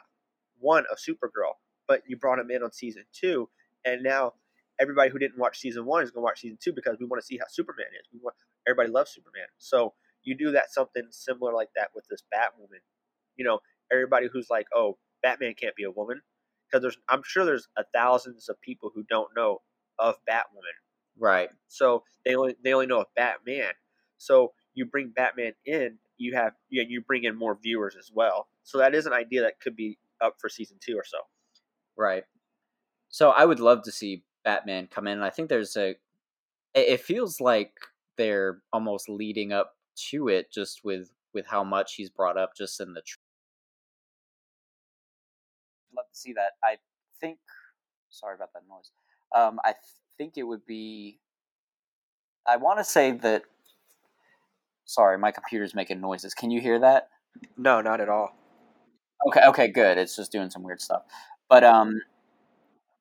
one 0.59 0.85
of 0.91 0.99
Supergirl, 0.99 1.55
but 1.87 2.03
you 2.07 2.17
brought 2.17 2.39
him 2.39 2.51
in 2.51 2.63
on 2.63 2.73
season 2.73 3.05
two, 3.13 3.49
and 3.85 4.03
now 4.03 4.35
everybody 4.81 5.11
who 5.11 5.19
didn't 5.19 5.39
watch 5.39 5.59
season 5.59 5.85
one 5.85 6.03
is 6.03 6.13
to 6.13 6.21
watch 6.21 6.41
season 6.41 6.59
two 6.63 6.73
because 6.73 6.97
we 7.01 7.07
want 7.07 7.21
to 7.21 7.27
see 7.27 7.39
how 7.39 7.47
Superman 7.49 7.87
is. 7.99 8.09
We 8.13 8.21
want 8.23 8.37
everybody 8.67 8.91
loves 8.91 9.13
Superman, 9.13 9.49
so 9.59 9.95
you 10.23 10.37
do 10.37 10.53
that 10.53 10.73
something 10.73 11.05
similar 11.11 11.53
like 11.53 11.71
that 11.77 11.91
with 11.95 12.05
this 12.11 12.23
Batwoman. 12.33 12.81
You 13.37 13.45
know, 13.45 13.61
everybody 13.93 14.29
who's 14.33 14.51
like, 14.51 14.67
"Oh, 14.75 14.99
Batman 15.23 15.55
can't 15.55 15.77
be 15.77 15.85
a 15.85 15.91
woman," 15.91 16.23
because 16.67 16.83
there's, 16.83 16.99
I'm 17.09 17.23
sure 17.25 17.45
there's 17.45 17.69
a 17.77 17.85
thousands 17.95 18.49
of 18.49 18.61
people 18.61 18.91
who 18.95 19.05
don't 19.09 19.31
know 19.37 19.61
of 19.99 20.17
Batwoman. 20.29 20.77
Right. 21.19 21.51
So 21.69 22.05
they 22.25 22.35
only 22.35 22.57
they 22.63 22.73
only 22.73 22.87
know 22.87 23.01
of 23.01 23.07
Batman. 23.17 23.73
So 24.19 24.53
you 24.75 24.87
bring 24.87 25.13
Batman 25.15 25.53
in, 25.67 25.99
you 26.17 26.35
have 26.35 26.53
yeah, 26.71 26.85
you 26.87 27.03
bring 27.03 27.25
in 27.25 27.37
more 27.37 27.59
viewers 27.61 27.97
as 27.99 28.11
well. 28.13 28.49
So 28.63 28.79
that 28.79 28.95
is 28.95 29.07
an 29.07 29.13
idea 29.13 29.43
that 29.43 29.61
could 29.61 29.77
be 29.77 29.99
up 30.21 30.35
for 30.41 30.49
season 30.49 30.77
two 30.81 30.97
or 30.97 31.05
so. 31.05 31.19
Right. 31.97 32.25
So 33.09 33.31
I 33.31 33.45
would 33.45 33.61
love 33.61 33.83
to 33.85 33.93
see 33.93 34.25
Batman 34.45 34.89
come 34.91 35.07
in. 35.07 35.15
and 35.15 35.25
I 35.25 35.31
think 35.31 35.49
there's 35.49 35.77
a. 35.77 35.91
It 36.75 36.89
it 36.89 37.01
feels 37.01 37.41
like 37.41 37.73
they're 38.17 38.63
almost 38.73 39.09
leading 39.09 39.53
up 39.53 39.73
to 40.11 40.29
it, 40.29 40.53
just 40.53 40.81
with 40.85 41.11
with 41.35 41.47
how 41.47 41.65
much 41.65 41.95
he's 41.95 42.11
brought 42.11 42.37
up, 42.37 42.53
just 42.57 42.81
in 42.81 42.95
the. 42.95 43.03
Tr- 43.03 43.17
love 45.97 46.07
to 46.13 46.19
see 46.19 46.33
that. 46.35 46.53
I 46.65 46.77
think. 47.21 47.39
Sorry 48.11 48.35
about 48.35 48.53
that 48.55 48.63
noise. 48.69 48.91
Um, 49.37 49.59
I 49.65 49.73
th- 49.73 49.83
think 50.19 50.35
it 50.37 50.43
would 50.43 50.67
be. 50.67 51.19
I 52.47 52.57
want 52.57 52.79
to 52.79 52.85
say 52.85 53.13
that. 53.13 53.43
Sorry, 54.85 55.19
my 55.19 55.31
computer's 55.31 55.75
making 55.75 56.01
noises. 56.01 56.35
Can 56.35 56.51
you 56.51 56.61
hear 56.61 56.79
that? 56.79 57.09
No, 57.57 57.81
not 57.81 58.01
at 58.01 58.09
all. 58.09 58.35
Okay, 59.29 59.41
okay, 59.47 59.69
good. 59.69 59.99
It's 59.99 60.17
just 60.17 60.33
doing 60.33 60.51
some 60.51 60.63
weird 60.63 60.81
stuff. 60.81 61.03
But 61.49 61.65
um 61.65 62.01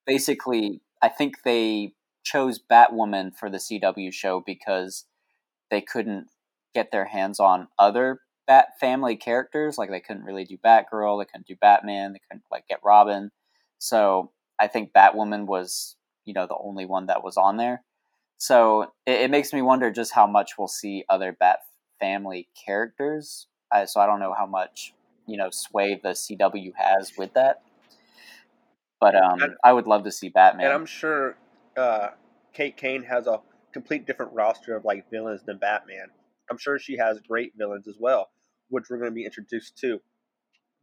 basically 0.05 0.81
I 1.01 1.09
think 1.09 1.43
they 1.43 1.93
chose 2.23 2.59
Batwoman 2.59 3.35
for 3.35 3.49
the 3.49 3.57
CW 3.57 4.11
show 4.11 4.43
because 4.45 5.05
they 5.69 5.81
couldn't 5.81 6.27
get 6.73 6.91
their 6.91 7.05
hands 7.05 7.39
on 7.39 7.67
other 7.77 8.21
Bat 8.47 8.79
family 8.79 9.17
characters. 9.17 9.77
Like 9.77 9.89
they 9.89 9.99
couldn't 9.99 10.23
really 10.23 10.45
do 10.45 10.57
Batgirl, 10.57 11.21
they 11.21 11.25
couldn't 11.25 11.47
do 11.47 11.57
Batman, 11.59 12.13
they 12.13 12.21
couldn't 12.29 12.45
like 12.49 12.65
get 12.67 12.79
Robin. 12.83 13.31
So 13.77 14.31
I 14.57 14.67
think 14.67 14.93
Batwoman 14.93 15.45
was, 15.47 15.96
you 16.27 16.33
know, 16.33 16.45
the 16.45 16.57
only 16.61 16.85
one 16.85 17.07
that 17.07 17.23
was 17.23 17.37
on 17.37 17.57
there. 17.57 17.81
So 18.37 18.83
it, 19.05 19.21
it 19.21 19.31
makes 19.31 19.53
me 19.53 19.61
wonder 19.63 19.89
just 19.89 20.13
how 20.13 20.27
much 20.27 20.57
we'll 20.59 20.67
see 20.67 21.05
other 21.09 21.31
Bat 21.31 21.59
family 21.99 22.49
characters. 22.65 23.47
Uh, 23.71 23.85
so 23.85 23.99
I 23.99 24.05
don't 24.05 24.19
know 24.19 24.35
how 24.37 24.45
much 24.45 24.93
you 25.25 25.37
know 25.37 25.49
sway 25.51 25.99
the 26.01 26.09
CW 26.09 26.73
has 26.75 27.13
with 27.17 27.33
that. 27.33 27.63
But 28.99 29.15
um, 29.15 29.41
And- 29.41 29.53
I 29.63 29.73
would 29.73 29.87
love 29.87 30.03
to 30.03 30.11
see 30.11 30.29
Batman. 30.29 30.67
And 30.67 30.75
I'm 30.75 30.85
sure 30.85 31.37
uh, 31.75 32.09
Kate 32.53 32.77
Kane 32.77 33.03
has 33.03 33.25
a 33.25 33.41
complete 33.71 34.05
different 34.05 34.33
roster 34.33 34.75
of 34.75 34.85
like 34.85 35.09
villains 35.09 35.43
than 35.43 35.57
Batman. 35.57 36.07
I'm 36.51 36.57
sure 36.57 36.77
she 36.79 36.97
has 36.97 37.19
great 37.21 37.53
villains 37.57 37.87
as 37.87 37.97
well, 37.99 38.29
which 38.69 38.85
we're 38.89 38.97
going 38.97 39.11
to 39.11 39.15
be 39.15 39.25
introduced 39.25 39.77
to. 39.79 39.99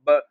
But 0.05 0.25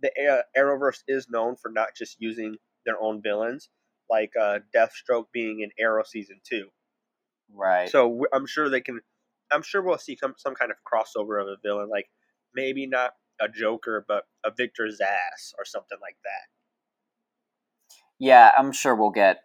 the 0.00 0.10
uh, 0.26 0.42
Arrowverse 0.58 1.02
is 1.06 1.28
known 1.28 1.56
for 1.56 1.70
not 1.70 1.88
just 1.96 2.16
using 2.20 2.56
their 2.86 3.00
own 3.00 3.20
villains, 3.22 3.68
like 4.10 4.32
uh, 4.40 4.58
Deathstroke 4.74 5.26
being 5.32 5.60
in 5.60 5.70
Arrow 5.78 6.04
season 6.04 6.40
two. 6.48 6.68
right. 7.54 7.90
So 7.90 8.24
I'm 8.32 8.46
sure 8.46 8.68
they 8.68 8.80
can. 8.80 9.00
I'm 9.50 9.62
sure 9.62 9.82
we'll 9.82 9.98
see 9.98 10.16
some 10.16 10.34
some 10.36 10.54
kind 10.54 10.70
of 10.70 10.76
crossover 10.84 11.40
of 11.40 11.48
a 11.48 11.56
villain, 11.62 11.88
like 11.88 12.08
maybe 12.54 12.86
not 12.86 13.12
a 13.40 13.48
Joker, 13.48 14.04
but 14.06 14.24
a 14.44 14.50
Victor 14.56 14.86
Zsasz 14.88 15.54
or 15.58 15.64
something 15.64 15.98
like 16.00 16.16
that. 16.24 16.48
Yeah, 18.18 18.50
I'm 18.58 18.72
sure 18.72 18.94
we'll 18.94 19.10
get 19.10 19.42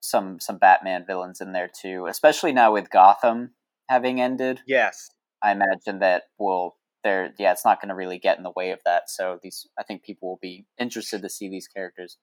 some 0.00 0.40
some 0.40 0.58
Batman 0.58 1.04
villains 1.06 1.40
in 1.40 1.52
there 1.52 1.68
too, 1.68 2.06
especially 2.06 2.52
now 2.52 2.72
with 2.72 2.90
Gotham 2.90 3.50
having 3.88 4.20
ended. 4.20 4.60
Yes, 4.66 5.10
I 5.42 5.52
imagine 5.52 6.00
that 6.00 6.24
will 6.38 6.76
there 7.04 7.32
yeah, 7.38 7.52
it's 7.52 7.64
not 7.64 7.80
going 7.80 7.90
to 7.90 7.94
really 7.94 8.18
get 8.18 8.38
in 8.38 8.44
the 8.44 8.52
way 8.54 8.70
of 8.70 8.80
that. 8.84 9.10
So 9.10 9.38
these 9.42 9.66
I 9.78 9.82
think 9.82 10.02
people 10.02 10.28
will 10.28 10.38
be 10.40 10.66
interested 10.78 11.22
to 11.22 11.28
see 11.28 11.48
these 11.48 11.68
characters 11.68 12.18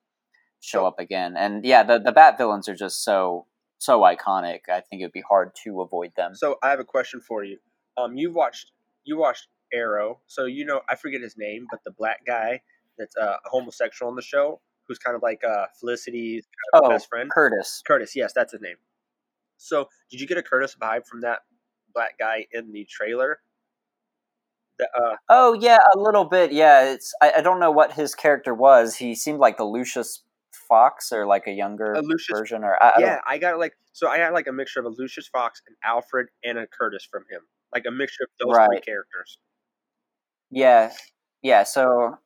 show 0.66 0.86
up 0.86 1.00
again. 1.00 1.36
And 1.38 1.64
yeah, 1.66 1.84
the 1.84 2.00
the 2.00 2.12
Bat 2.12 2.38
villains 2.38 2.68
are 2.70 2.76
just 2.76 3.04
so 3.04 3.46
so 3.78 4.02
iconic. 4.02 4.62
I 4.70 4.82
think 4.82 5.02
it 5.02 5.06
would 5.06 5.12
be 5.12 5.24
hard 5.28 5.52
to 5.64 5.82
avoid 5.82 6.12
them. 6.16 6.36
So 6.36 6.58
I 6.64 6.70
have 6.70 6.80
a 6.80 6.86
question 6.86 7.22
for 7.22 7.44
you. 7.44 7.58
Um, 7.98 8.18
you 8.18 8.32
watched 8.34 8.72
you 9.04 9.18
watched 9.18 9.48
Arrow, 9.74 10.20
so 10.28 10.46
you 10.46 10.66
know 10.66 10.82
I 10.90 10.96
forget 10.96 11.22
his 11.22 11.36
name, 11.38 11.68
but 11.70 11.82
the 11.86 11.92
black 11.92 12.26
guy 12.26 12.62
that's 12.98 13.16
uh, 13.18 13.36
a 13.46 13.50
homosexual 13.50 14.10
on 14.10 14.16
the 14.16 14.22
show, 14.22 14.62
who's 14.88 14.98
kind 14.98 15.16
of 15.16 15.22
like 15.22 15.42
uh, 15.44 15.66
Felicity's 15.80 16.46
kind 16.74 16.84
of 16.84 16.90
Oh, 16.90 16.94
best 16.94 17.10
friend, 17.10 17.30
Curtis. 17.30 17.82
Curtis. 17.86 18.16
Yes, 18.16 18.34
that's 18.34 18.54
his 18.54 18.62
name. 18.62 18.78
So 19.58 19.90
did 20.10 20.20
you 20.20 20.28
get 20.28 20.38
a 20.38 20.44
Curtis 20.44 20.76
vibe 20.80 21.06
from 21.06 21.22
that 21.22 21.40
black 21.94 22.18
guy 22.20 22.46
in 22.52 22.72
the 22.72 22.86
trailer? 22.90 23.40
The, 24.80 24.88
uh, 24.98 25.16
Oh 25.30 25.54
yeah, 25.54 25.78
a 25.96 25.98
little 26.00 26.26
bit. 26.26 26.52
Yeah, 26.52 26.92
it's 26.92 27.14
I, 27.22 27.34
I 27.38 27.42
don't 27.42 27.60
know 27.60 27.72
what 27.72 27.94
his 27.94 28.14
character 28.16 28.54
was. 28.54 28.96
He 28.96 29.16
seemed 29.16 29.40
like 29.40 29.58
the 29.58 29.64
Lucius 29.64 30.22
Fox 30.68 31.12
or 31.12 31.26
like 31.26 31.48
a 31.48 31.52
younger 31.52 31.94
A 31.94 32.02
Lucius- 32.02 32.38
version 32.38 32.64
or 32.64 32.82
I, 32.82 32.90
I 32.90 33.00
yeah, 33.00 33.20
I 33.26 33.38
got 33.38 33.60
like 33.60 33.74
so 33.94 34.10
I 34.10 34.18
got 34.18 34.34
like 34.34 34.48
a 34.48 34.52
mixture 34.52 34.80
of 34.80 34.86
a 34.86 34.90
Lucius 34.90 35.28
Fox, 35.28 35.62
and 35.68 35.76
Alfred, 35.84 36.28
and 36.44 36.58
a 36.58 36.68
Curtis 36.68 37.08
from 37.10 37.24
him, 37.30 37.42
like 37.74 37.86
a 37.88 37.92
mixture 37.92 38.24
of 38.24 38.48
those 38.48 38.58
three 38.68 38.82
characters. 38.82 39.38
Yeah, 40.52 40.92
yeah. 41.42 41.64
So 41.64 42.18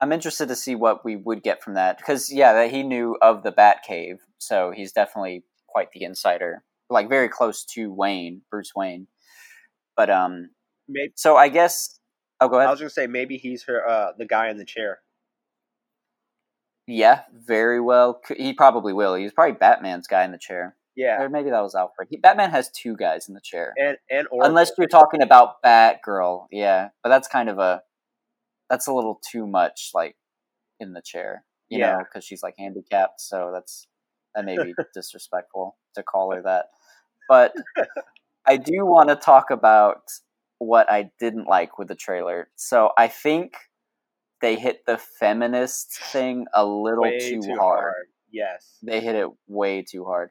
I'm 0.00 0.12
interested 0.12 0.48
to 0.48 0.56
see 0.56 0.74
what 0.74 1.04
we 1.04 1.16
would 1.16 1.42
get 1.42 1.62
from 1.62 1.74
that 1.74 1.98
because 1.98 2.32
yeah, 2.32 2.52
that 2.54 2.70
he 2.70 2.82
knew 2.82 3.16
of 3.22 3.42
the 3.42 3.52
Batcave, 3.52 4.18
so 4.38 4.72
he's 4.74 4.92
definitely 4.92 5.44
quite 5.68 5.92
the 5.92 6.04
insider, 6.04 6.64
like 6.88 7.08
very 7.08 7.28
close 7.28 7.64
to 7.64 7.92
Wayne, 7.92 8.42
Bruce 8.50 8.72
Wayne. 8.74 9.06
But 9.96 10.10
um, 10.10 10.50
Maybe 10.88 11.12
so 11.14 11.36
I 11.36 11.48
guess. 11.48 11.98
Oh, 12.40 12.48
go 12.48 12.56
ahead. 12.56 12.68
I 12.68 12.70
was 12.70 12.80
gonna 12.80 12.90
say 12.90 13.06
maybe 13.06 13.36
he's 13.36 13.64
her 13.64 13.86
uh, 13.86 14.12
the 14.16 14.26
guy 14.26 14.48
in 14.48 14.56
the 14.56 14.64
chair. 14.64 15.00
Yeah, 16.90 17.22
very 17.32 17.80
well. 17.80 18.20
He 18.36 18.52
probably 18.52 18.92
will. 18.92 19.14
He's 19.14 19.32
probably 19.32 19.54
Batman's 19.54 20.06
guy 20.06 20.24
in 20.24 20.32
the 20.32 20.38
chair, 20.38 20.76
Yeah, 20.96 21.22
or 21.22 21.28
maybe 21.28 21.50
that 21.50 21.60
was 21.60 21.74
Alfred. 21.74 22.08
He, 22.10 22.16
Batman 22.16 22.50
has 22.50 22.70
two 22.70 22.96
guys 22.96 23.28
in 23.28 23.34
the 23.34 23.40
chair. 23.42 23.72
and 23.78 23.96
and 24.10 24.26
Oracle. 24.30 24.48
Unless 24.48 24.72
you're 24.76 24.88
talking 24.88 25.22
about 25.22 25.62
Batgirl, 25.64 26.46
yeah, 26.50 26.88
but 27.02 27.08
that's 27.10 27.28
kind 27.28 27.48
of 27.48 27.58
a 27.58 27.82
that's 28.68 28.86
a 28.86 28.92
little 28.92 29.20
too 29.30 29.46
much, 29.46 29.90
like 29.94 30.16
in 30.80 30.92
the 30.92 31.02
chair, 31.04 31.44
you 31.68 31.78
know, 31.78 31.86
Yeah. 31.86 31.98
because 31.98 32.24
she's 32.24 32.42
like 32.42 32.54
handicapped. 32.58 33.20
So 33.20 33.50
that's 33.52 33.86
that 34.34 34.44
may 34.44 34.56
be 34.56 34.74
disrespectful 34.94 35.76
to 35.94 36.02
call 36.02 36.32
her 36.34 36.42
that. 36.42 36.66
But 37.28 37.52
I 38.46 38.56
do 38.56 38.84
want 38.84 39.08
to 39.10 39.16
talk 39.16 39.50
about 39.50 40.02
what 40.58 40.90
I 40.90 41.10
didn't 41.20 41.46
like 41.46 41.78
with 41.78 41.88
the 41.88 41.94
trailer. 41.94 42.48
So 42.56 42.90
I 42.98 43.08
think 43.08 43.54
they 44.40 44.56
hit 44.56 44.86
the 44.86 44.98
feminist 44.98 45.98
thing 46.12 46.46
a 46.54 46.64
little 46.64 47.02
way 47.02 47.18
too, 47.18 47.40
too 47.40 47.56
hard 47.56 47.80
hard. 47.80 48.06
Yes. 48.32 48.78
they 48.82 49.00
hit 49.00 49.16
it 49.16 49.28
way 49.48 49.82
too 49.82 50.04
hard. 50.04 50.30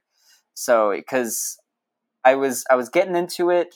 So 0.53 0.91
because 0.95 1.57
I 2.23 2.35
was 2.35 2.65
I 2.69 2.75
was 2.75 2.89
getting 2.89 3.15
into 3.15 3.49
it, 3.49 3.75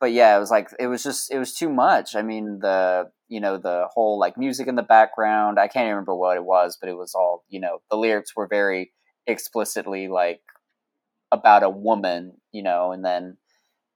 but 0.00 0.12
yeah, 0.12 0.36
it 0.36 0.40
was 0.40 0.50
like 0.50 0.70
it 0.78 0.86
was 0.86 1.02
just 1.02 1.32
it 1.32 1.38
was 1.38 1.54
too 1.54 1.68
much. 1.68 2.14
I 2.14 2.22
mean 2.22 2.60
the 2.60 3.10
you 3.28 3.40
know 3.40 3.58
the 3.58 3.88
whole 3.92 4.18
like 4.18 4.38
music 4.38 4.68
in 4.68 4.76
the 4.76 4.82
background. 4.82 5.58
I 5.58 5.68
can't 5.68 5.84
even 5.84 5.94
remember 5.96 6.14
what 6.14 6.36
it 6.36 6.44
was, 6.44 6.78
but 6.80 6.88
it 6.88 6.96
was 6.96 7.14
all 7.14 7.44
you 7.48 7.60
know 7.60 7.78
the 7.90 7.96
lyrics 7.96 8.34
were 8.36 8.48
very 8.48 8.92
explicitly 9.26 10.08
like 10.08 10.40
about 11.30 11.62
a 11.62 11.68
woman, 11.70 12.34
you 12.52 12.62
know, 12.62 12.92
and 12.92 13.04
then 13.04 13.36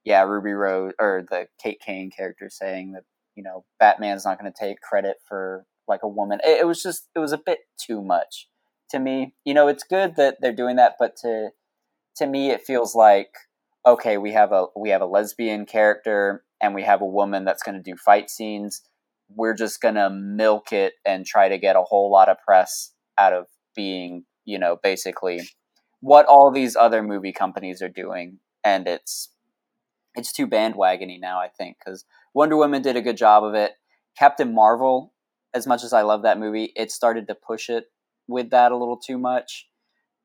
yeah, 0.03 0.23
Ruby 0.23 0.51
Rose 0.51 0.93
or 0.99 1.25
the 1.29 1.47
Kate 1.61 1.79
Kane 1.83 2.11
character 2.11 2.49
saying 2.49 2.93
that 2.93 3.03
you 3.35 3.43
know 3.43 3.65
Batman's 3.79 4.25
not 4.25 4.39
going 4.39 4.51
to 4.51 4.59
take 4.59 4.81
credit 4.81 5.17
for 5.27 5.65
like 5.87 6.01
a 6.03 6.07
woman. 6.07 6.39
It, 6.43 6.61
it 6.61 6.67
was 6.67 6.81
just 6.81 7.09
it 7.15 7.19
was 7.19 7.31
a 7.31 7.37
bit 7.37 7.59
too 7.77 8.01
much 8.01 8.47
to 8.89 8.99
me. 8.99 9.33
You 9.43 9.53
know, 9.53 9.67
it's 9.67 9.83
good 9.83 10.15
that 10.15 10.37
they're 10.41 10.53
doing 10.53 10.75
that, 10.77 10.93
but 10.99 11.15
to 11.17 11.49
to 12.17 12.27
me 12.27 12.51
it 12.51 12.61
feels 12.61 12.95
like 12.95 13.29
okay, 13.85 14.17
we 14.17 14.31
have 14.31 14.51
a 14.51 14.67
we 14.75 14.89
have 14.89 15.01
a 15.01 15.05
lesbian 15.05 15.65
character 15.65 16.43
and 16.61 16.73
we 16.73 16.83
have 16.83 17.01
a 17.01 17.05
woman 17.05 17.43
that's 17.43 17.63
going 17.63 17.75
to 17.75 17.83
do 17.83 17.97
fight 17.97 18.29
scenes. 18.29 18.81
We're 19.29 19.55
just 19.55 19.81
going 19.81 19.95
to 19.95 20.09
milk 20.09 20.71
it 20.71 20.93
and 21.05 21.25
try 21.25 21.49
to 21.49 21.57
get 21.57 21.75
a 21.75 21.81
whole 21.81 22.11
lot 22.11 22.29
of 22.29 22.37
press 22.45 22.91
out 23.17 23.33
of 23.33 23.47
being, 23.75 24.25
you 24.45 24.59
know, 24.59 24.77
basically 24.81 25.41
what 25.99 26.25
all 26.25 26.51
these 26.51 26.75
other 26.75 27.01
movie 27.01 27.33
companies 27.33 27.81
are 27.81 27.89
doing 27.89 28.39
and 28.63 28.87
it's 28.87 29.29
it's 30.15 30.31
too 30.31 30.47
bandwagony 30.47 31.19
now, 31.19 31.39
I 31.39 31.47
think, 31.47 31.77
cuz 31.83 32.05
Wonder 32.33 32.57
Woman 32.57 32.81
did 32.81 32.95
a 32.95 33.01
good 33.01 33.17
job 33.17 33.43
of 33.43 33.53
it. 33.53 33.73
Captain 34.17 34.53
Marvel, 34.53 35.13
as 35.53 35.67
much 35.67 35.83
as 35.83 35.93
I 35.93 36.01
love 36.01 36.23
that 36.23 36.39
movie, 36.39 36.73
it 36.75 36.91
started 36.91 37.27
to 37.27 37.35
push 37.35 37.69
it 37.69 37.85
with 38.27 38.49
that 38.51 38.71
a 38.71 38.77
little 38.77 38.97
too 38.97 39.17
much. 39.17 39.67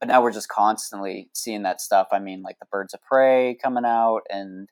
But 0.01 0.09
now 0.09 0.23
we're 0.23 0.33
just 0.33 0.49
constantly 0.49 1.29
seeing 1.35 1.63
that 1.65 1.81
stuff. 1.81 2.09
I 2.13 2.19
mean, 2.19 2.43
like 2.43 2.59
the 2.61 2.67
Birds 2.71 2.95
of 2.95 3.03
Prey 3.03 3.59
coming 3.61 3.85
out, 3.85 4.21
and 4.31 4.69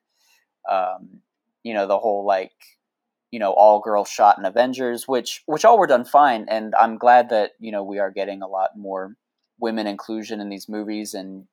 um, 0.71 1.21
you 1.63 1.75
know 1.75 1.87
the 1.87 1.99
whole 1.99 2.25
like 2.25 2.53
you 3.33 3.41
know 3.41 3.53
all 3.53 3.81
girls 3.81 4.09
shot 4.09 4.39
in 4.39 4.45
Avengers, 4.45 5.09
which 5.09 5.43
which 5.47 5.65
all 5.65 5.79
were 5.79 5.89
done 5.89 6.05
fine, 6.05 6.47
and 6.49 6.75
I'm 6.77 6.97
glad 6.97 7.31
that 7.31 7.53
you 7.59 7.73
know 7.73 7.83
we 7.83 7.99
are 7.99 8.11
getting 8.11 8.41
a 8.41 8.47
lot 8.47 8.77
more 8.77 9.17
women 9.59 9.87
inclusion 9.87 10.41
in 10.41 10.49
these 10.49 10.69
movies 10.69 11.13
and 11.13 11.47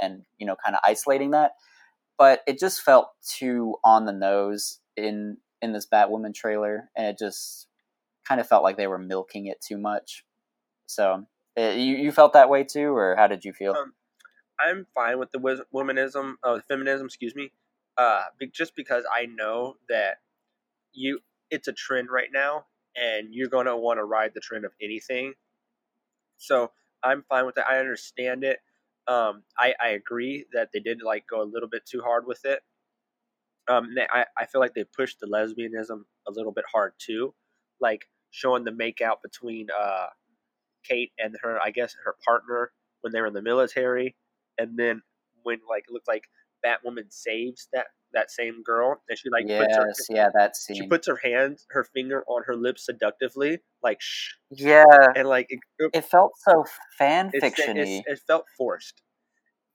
and 0.00 0.22
you 0.38 0.46
know 0.46 0.56
kind 0.64 0.74
of 0.74 0.80
isolating 0.82 1.32
that. 1.32 1.52
But 2.16 2.40
it 2.46 2.58
just 2.58 2.80
felt 2.80 3.08
too 3.26 3.76
on 3.84 4.06
the 4.06 4.12
nose 4.12 4.78
in 4.96 5.38
in 5.60 5.72
this 5.72 5.86
Batwoman 5.86 6.34
trailer, 6.34 6.90
and 6.96 7.06
it 7.06 7.18
just 7.18 7.68
kind 8.26 8.40
of 8.40 8.46
felt 8.46 8.62
like 8.62 8.76
they 8.76 8.86
were 8.86 8.98
milking 8.98 9.46
it 9.46 9.60
too 9.60 9.78
much. 9.78 10.24
So 10.86 11.26
uh, 11.58 11.62
you 11.70 11.96
you 11.96 12.12
felt 12.12 12.32
that 12.34 12.50
way 12.50 12.64
too, 12.64 12.94
or 12.94 13.16
how 13.16 13.26
did 13.26 13.44
you 13.44 13.52
feel? 13.52 13.74
Um, 13.76 13.94
I'm 14.60 14.86
fine 14.94 15.18
with 15.18 15.32
the 15.32 15.38
womanism, 15.74 16.34
uh, 16.44 16.60
feminism, 16.68 17.06
excuse 17.06 17.34
me, 17.34 17.52
uh, 17.96 18.22
just 18.52 18.76
because 18.76 19.04
I 19.12 19.26
know 19.26 19.76
that 19.88 20.18
you 20.92 21.20
it's 21.50 21.68
a 21.68 21.72
trend 21.72 22.08
right 22.10 22.30
now, 22.32 22.66
and 22.96 23.28
you're 23.32 23.48
gonna 23.48 23.76
want 23.76 23.98
to 23.98 24.04
ride 24.04 24.32
the 24.34 24.40
trend 24.40 24.64
of 24.64 24.72
anything. 24.80 25.34
So 26.36 26.72
I'm 27.02 27.24
fine 27.28 27.46
with 27.46 27.56
that. 27.56 27.66
I 27.68 27.78
understand 27.78 28.44
it. 28.44 28.60
Um, 29.06 29.42
I 29.58 29.74
I 29.80 29.88
agree 29.90 30.46
that 30.52 30.70
they 30.72 30.80
did 30.80 31.02
like 31.02 31.26
go 31.28 31.42
a 31.42 31.44
little 31.44 31.68
bit 31.68 31.84
too 31.86 32.00
hard 32.02 32.26
with 32.26 32.44
it. 32.44 32.60
Um, 33.68 33.94
I 34.10 34.26
I 34.36 34.46
feel 34.46 34.60
like 34.60 34.74
they 34.74 34.84
pushed 34.84 35.20
the 35.20 35.26
lesbianism 35.26 36.04
a 36.26 36.30
little 36.32 36.52
bit 36.52 36.64
hard 36.72 36.94
too, 36.98 37.34
like 37.80 38.08
showing 38.30 38.64
the 38.64 38.70
makeout 38.72 39.18
between 39.22 39.68
uh 39.70 40.08
Kate 40.84 41.12
and 41.18 41.36
her 41.42 41.60
I 41.62 41.70
guess 41.70 41.94
her 42.04 42.16
partner 42.24 42.72
when 43.02 43.12
they 43.12 43.20
were 43.20 43.28
in 43.28 43.34
the 43.34 43.42
military, 43.42 44.16
and 44.58 44.78
then 44.78 45.02
when 45.42 45.60
like 45.68 45.84
it 45.88 45.92
looked 45.92 46.08
like 46.08 46.24
Batwoman 46.64 47.12
saves 47.12 47.68
that 47.72 47.88
that 48.12 48.30
same 48.30 48.62
girl, 48.62 49.02
and 49.08 49.18
she 49.18 49.30
like 49.30 49.46
puts 49.56 49.76
her, 49.76 49.84
yes, 49.88 50.06
yeah, 50.10 50.28
that 50.34 50.54
she 50.72 50.84
puts 50.84 51.06
her 51.08 51.16
hand, 51.16 51.60
her 51.70 51.84
finger 51.84 52.24
on 52.28 52.44
her 52.46 52.56
lips 52.56 52.84
seductively, 52.86 53.60
like 53.82 54.00
shh, 54.00 54.34
yeah, 54.50 54.84
and 55.14 55.28
like 55.28 55.46
it, 55.50 55.60
it, 55.78 55.92
it 55.92 56.04
felt 56.04 56.32
so 56.38 56.64
fan 56.98 57.30
fiction-y. 57.32 57.82
it's- 57.82 58.02
it 58.06 58.20
felt 58.26 58.46
forced, 58.56 59.02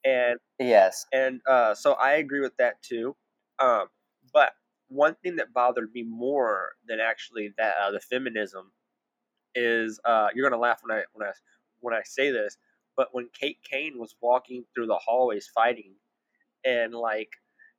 and 0.05 0.39
yes, 0.59 1.05
and 1.13 1.41
uh, 1.47 1.75
so 1.75 1.93
I 1.93 2.13
agree 2.13 2.41
with 2.41 2.57
that 2.57 2.81
too. 2.83 3.15
Um, 3.59 3.87
but 4.33 4.51
one 4.89 5.15
thing 5.23 5.37
that 5.37 5.53
bothered 5.53 5.91
me 5.93 6.03
more 6.03 6.71
than 6.87 6.99
actually 6.99 7.53
that 7.57 7.75
uh, 7.81 7.91
the 7.91 7.99
feminism 7.99 8.71
is 9.55 9.99
uh, 10.05 10.27
you're 10.33 10.49
gonna 10.49 10.61
laugh 10.61 10.79
when 10.83 10.97
I 10.97 11.03
when 11.13 11.27
I 11.27 11.31
when 11.79 11.93
I 11.93 12.01
say 12.03 12.31
this, 12.31 12.57
but 12.95 13.09
when 13.11 13.29
Kate 13.33 13.59
Kane 13.69 13.97
was 13.97 14.15
walking 14.21 14.65
through 14.73 14.87
the 14.87 14.97
hallways 14.97 15.49
fighting, 15.53 15.93
and 16.65 16.93
like 16.93 17.29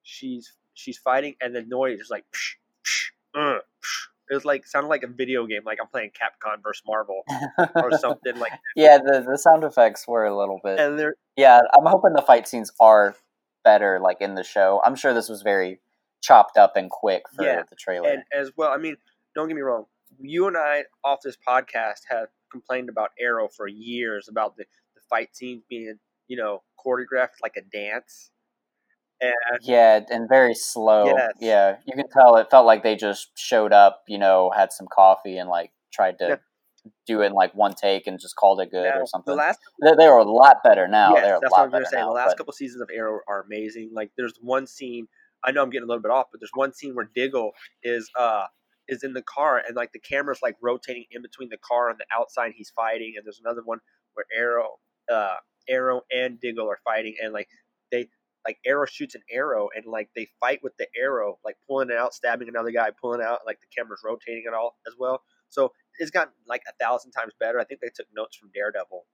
she's 0.03 0.53
she's 0.75 0.99
fighting, 0.99 1.37
and 1.41 1.55
the 1.55 1.63
noise 1.63 2.01
is 2.01 2.11
like, 2.11 2.25
psh, 2.35 2.55
psh, 2.85 3.11
uh, 3.35 3.59
psh. 3.83 4.07
it 4.31 4.35
was 4.35 4.45
like 4.45 4.67
sounded 4.67 4.89
like 4.89 5.03
a 5.03 5.09
video 5.09 5.47
game, 5.47 5.63
like 5.65 5.79
I'm 5.81 5.89
playing 5.89 6.11
Capcom 6.11 6.63
versus 6.63 6.83
Marvel 6.87 7.23
or 7.77 7.93
something 7.99 8.39
like. 8.39 8.53
yeah, 8.77 8.99
the 8.99 9.25
the 9.29 9.39
sound 9.39 9.65
effects 9.65 10.07
were 10.07 10.27
a 10.27 10.37
little 10.37 10.61
bit. 10.63 10.79
And 10.79 10.99
there, 10.99 11.15
yeah, 11.37 11.61
I'm 11.77 11.87
hoping 11.87 12.13
the 12.15 12.23
fight 12.23 12.49
scenes 12.49 12.73
are 12.81 13.15
better, 13.65 13.99
like 14.01 14.21
in 14.21 14.35
the 14.35 14.45
show. 14.45 14.81
I'm 14.85 14.95
sure 14.97 15.13
this 15.15 15.29
was 15.29 15.43
very 15.43 15.81
chopped 16.21 16.57
up 16.57 16.77
and 16.77 16.91
quick 16.91 17.23
for 17.35 17.45
Yeah, 17.45 17.63
the 17.69 17.77
trailer. 17.77 18.09
and 18.11 18.23
as 18.33 18.51
well, 18.57 18.71
I 18.71 18.77
mean, 18.77 18.97
don't 19.35 19.49
get 19.49 19.55
me 19.55 19.63
wrong. 19.63 19.87
You 20.21 20.47
and 20.47 20.57
I 20.57 20.85
off 21.05 21.21
this 21.23 21.37
podcast 21.47 22.01
have 22.09 22.29
complained 22.51 22.89
about 22.89 23.11
Arrow 23.21 23.49
for 23.49 23.69
years 23.69 24.29
about 24.29 24.57
the, 24.57 24.65
the 24.95 25.01
fight 25.09 25.37
scenes 25.37 25.63
being, 25.69 25.99
you 26.27 26.37
know, 26.37 26.63
choreographed 26.85 27.41
like 27.43 27.57
a 27.57 27.63
dance. 27.63 28.31
And 29.21 29.33
yeah, 29.63 30.01
and 30.11 30.29
very 30.29 30.55
slow. 30.55 31.07
Yes. 31.07 31.33
Yeah, 31.41 31.77
you 31.85 31.95
can 31.95 32.09
tell 32.09 32.37
it 32.37 32.51
felt 32.51 32.67
like 32.67 32.83
they 32.85 32.95
just 32.97 33.37
showed 33.37 33.73
up, 33.73 34.05
you 34.07 34.19
know, 34.19 34.51
had 34.51 34.73
some 34.73 34.87
coffee 34.87 35.39
and 35.39 35.49
like 35.51 35.73
tried 35.93 36.19
to 36.21 36.29
Yeah. 36.29 36.37
Do 37.07 37.23
it 37.23 37.27
in 37.27 37.33
like 37.33 37.55
one 37.55 37.75
take 37.75 38.07
and 38.07 38.19
just 38.21 38.37
called 38.37 38.61
it 38.61 38.71
good 38.71 38.85
now, 38.85 39.01
or 39.01 39.07
something. 39.07 39.33
the 39.33 39.37
last 39.37 39.59
they, 39.83 39.91
they 39.97 40.09
were 40.09 40.19
a 40.19 40.25
lot 40.31 40.57
better 40.65 40.87
now. 40.89 41.15
Yes, 41.15 41.25
They're 41.25 41.37
a 41.37 41.41
that's 41.41 41.51
what 41.53 41.59
I 41.59 41.63
lot 41.63 41.67
was 41.73 41.73
gonna 41.75 41.87
say. 41.87 41.97
now. 41.97 42.07
the 42.09 42.13
last 42.15 42.31
but- 42.31 42.39
couple 42.39 42.53
seasons 42.53 42.81
of 42.83 42.91
Arrow 42.95 43.21
are 43.29 43.43
amazing. 43.43 43.91
Like 43.93 44.11
there's 44.17 44.35
one 44.41 44.67
scene. 44.67 45.09
I 45.45 45.53
know 45.53 45.63
I'm 45.63 45.71
getting 45.71 45.85
a 45.85 45.89
little 45.89 46.03
bit 46.03 46.11
off, 46.11 46.27
but 46.33 46.41
there's 46.41 46.51
one 46.55 46.73
scene 46.75 46.95
where 46.95 47.09
Diggle 47.15 47.53
is 47.83 48.11
uh 48.19 48.47
is 48.89 49.03
in 49.05 49.13
the 49.13 49.23
car 49.23 49.59
and 49.67 49.77
like 49.77 49.93
the 49.93 49.99
camera's 50.01 50.41
like 50.43 50.57
rotating 50.63 51.05
in 51.11 51.23
between 51.23 51.49
the 51.51 51.59
car 51.59 51.91
and 51.91 51.99
the 51.99 52.07
outside 52.17 52.53
he's 52.57 52.71
fighting, 52.71 53.15
and 53.17 53.25
there's 53.27 53.41
another 53.45 53.63
one 53.65 53.79
where 54.15 54.27
Arrow 54.37 54.79
uh 55.13 55.37
Arrow 55.69 56.03
and 56.11 56.41
Diggle 56.41 56.69
are 56.69 56.81
fighting 56.85 57.15
and 57.23 57.33
like 57.33 57.49
they 57.93 58.09
like 58.47 58.59
Arrow 58.65 58.87
shoots 58.87 59.15
an 59.15 59.21
arrow 59.31 59.69
and 59.75 59.85
like 59.85 60.09
they 60.17 60.27
fight 60.41 60.61
with 60.63 60.75
the 60.79 60.87
arrow, 60.99 61.39
like 61.45 61.57
pulling 61.67 61.91
it 61.91 61.97
out, 61.97 62.15
stabbing 62.15 62.49
another 62.49 62.71
guy, 62.71 62.89
pulling 62.99 63.21
out, 63.21 63.41
like 63.45 63.59
the 63.61 63.67
camera's 63.77 64.01
rotating 64.05 64.45
it 64.47 64.55
all 64.55 64.77
as 64.87 64.95
well. 64.99 65.23
So 65.51 65.73
it's 65.99 66.11
gotten 66.11 66.33
like 66.47 66.63
a 66.69 66.73
thousand 66.83 67.13
times 67.13 67.33
better. 67.39 67.59
I 67.61 67.65
think 67.65 67.81
they 67.81 67.91
took 67.95 68.07
notes 68.15 68.37
from 68.37 68.51
Daredevil. 68.55 69.05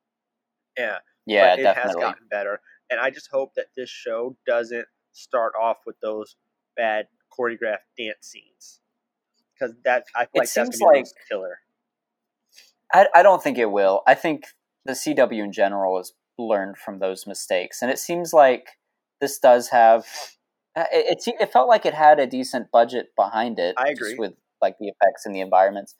Yeah 0.76 0.98
yeah, 1.26 1.56
but 1.56 1.58
it 1.60 1.76
has 1.76 1.94
gotten 1.94 2.26
better. 2.30 2.60
And 2.90 3.00
I 3.00 3.10
just 3.10 3.28
hope 3.32 3.54
that 3.56 3.66
this 3.76 3.88
show 3.88 4.36
doesn't 4.46 4.86
start 5.12 5.52
off 5.60 5.78
with 5.86 5.96
those 6.02 6.36
bad 6.76 7.06
choreographed 7.32 7.86
dance 7.96 8.16
scenes 8.26 8.80
because 9.54 9.74
that 9.84 10.04
I 10.14 10.24
feel 10.26 10.30
It 10.34 10.38
like 10.40 10.52
that's 10.52 10.78
gonna 10.78 10.92
be 10.92 10.98
like- 10.98 11.06
killer. 11.30 11.58
I, 12.92 13.06
I 13.14 13.22
don't 13.22 13.42
think 13.42 13.58
it 13.58 13.70
will. 13.70 14.02
I 14.06 14.14
think 14.14 14.44
the 14.84 14.92
CW 14.92 15.42
in 15.42 15.52
general 15.52 15.96
has 15.96 16.12
learned 16.38 16.76
from 16.76 16.98
those 16.98 17.26
mistakes, 17.26 17.80
and 17.82 17.90
it 17.90 17.98
seems 17.98 18.32
like 18.32 18.68
this 19.20 19.38
does 19.38 19.68
have. 19.70 20.06
uh, 20.76 20.84
It, 20.92 21.22
it, 21.26 21.34
it 21.40 21.52
felt 21.52 21.68
like 21.68 21.86
it 21.86 21.94
had 21.94 22.18
a 22.20 22.26
decent 22.26 22.70
budget 22.70 23.06
behind 23.16 23.58
it. 23.58 23.74
I 23.78 23.90
just 23.94 24.02
agree. 24.12 24.16
with 24.18 24.32
like 24.60 24.76
the 24.78 24.88
effects 24.88 25.24
and 25.26 25.34
the 25.34 25.40
environments, 25.40 25.94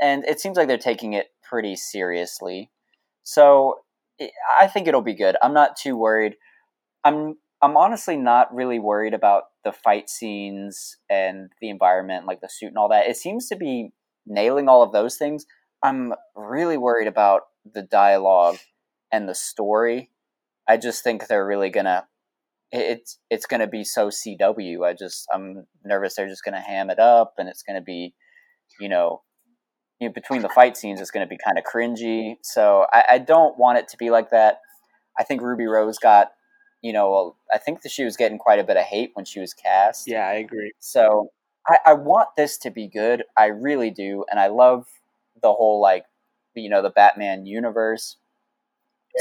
and 0.00 0.24
it 0.24 0.40
seems 0.40 0.56
like 0.56 0.68
they're 0.68 0.78
taking 0.78 1.12
it 1.12 1.28
pretty 1.48 1.76
seriously. 1.76 2.70
So 3.22 3.80
I 4.58 4.66
think 4.66 4.88
it'll 4.88 5.02
be 5.02 5.14
good. 5.14 5.36
I'm 5.42 5.54
not 5.54 5.76
too 5.76 5.96
worried. 5.96 6.36
I'm 7.04 7.36
I'm 7.60 7.76
honestly 7.76 8.16
not 8.16 8.54
really 8.54 8.78
worried 8.78 9.14
about 9.14 9.44
the 9.64 9.72
fight 9.72 10.08
scenes 10.08 10.96
and 11.10 11.50
the 11.60 11.70
environment, 11.70 12.26
like 12.26 12.40
the 12.40 12.48
suit 12.48 12.68
and 12.68 12.78
all 12.78 12.88
that. 12.90 13.08
It 13.08 13.16
seems 13.16 13.48
to 13.48 13.56
be 13.56 13.90
nailing 14.26 14.68
all 14.68 14.82
of 14.82 14.92
those 14.92 15.16
things. 15.16 15.44
I'm 15.82 16.14
really 16.36 16.76
worried 16.76 17.08
about 17.08 17.42
the 17.72 17.82
dialogue 17.82 18.58
and 19.12 19.28
the 19.28 19.34
story. 19.34 20.10
I 20.68 20.76
just 20.76 21.02
think 21.02 21.26
they're 21.26 21.46
really 21.46 21.70
gonna 21.70 22.06
it's 22.70 23.18
it's 23.30 23.46
gonna 23.46 23.66
be 23.66 23.84
so 23.84 24.08
CW. 24.08 24.86
I 24.86 24.92
just 24.94 25.26
I'm 25.32 25.66
nervous 25.84 26.14
they're 26.14 26.28
just 26.28 26.44
gonna 26.44 26.60
ham 26.60 26.90
it 26.90 26.98
up 26.98 27.34
and 27.38 27.48
it's 27.48 27.62
gonna 27.62 27.82
be, 27.82 28.14
you 28.80 28.88
know, 28.88 29.22
you 30.00 30.10
between 30.10 30.42
the 30.42 30.48
fight 30.48 30.76
scenes 30.76 31.00
it's 31.00 31.10
gonna 31.10 31.26
be 31.26 31.38
kind 31.44 31.58
of 31.58 31.64
cringy. 31.64 32.36
So 32.42 32.86
I, 32.92 33.04
I 33.12 33.18
don't 33.18 33.58
want 33.58 33.78
it 33.78 33.88
to 33.88 33.96
be 33.96 34.10
like 34.10 34.30
that. 34.30 34.60
I 35.18 35.24
think 35.24 35.42
Ruby 35.42 35.66
Rose 35.66 35.98
got, 35.98 36.32
you 36.82 36.92
know, 36.92 37.34
I 37.52 37.58
think 37.58 37.82
that 37.82 37.90
she 37.90 38.04
was 38.04 38.16
getting 38.16 38.38
quite 38.38 38.60
a 38.60 38.64
bit 38.64 38.76
of 38.76 38.84
hate 38.84 39.10
when 39.14 39.24
she 39.24 39.40
was 39.40 39.52
cast. 39.52 40.06
Yeah, 40.08 40.26
I 40.28 40.34
agree. 40.34 40.72
So 40.78 41.30
I, 41.68 41.78
I 41.86 41.92
want 41.94 42.28
this 42.36 42.56
to 42.58 42.70
be 42.70 42.86
good. 42.86 43.24
I 43.36 43.46
really 43.46 43.90
do, 43.90 44.24
and 44.30 44.38
I 44.38 44.46
love 44.46 44.86
the 45.42 45.52
whole 45.52 45.80
like, 45.80 46.04
you 46.54 46.68
know, 46.70 46.82
the 46.82 46.90
Batman 46.90 47.46
universe. 47.46 48.16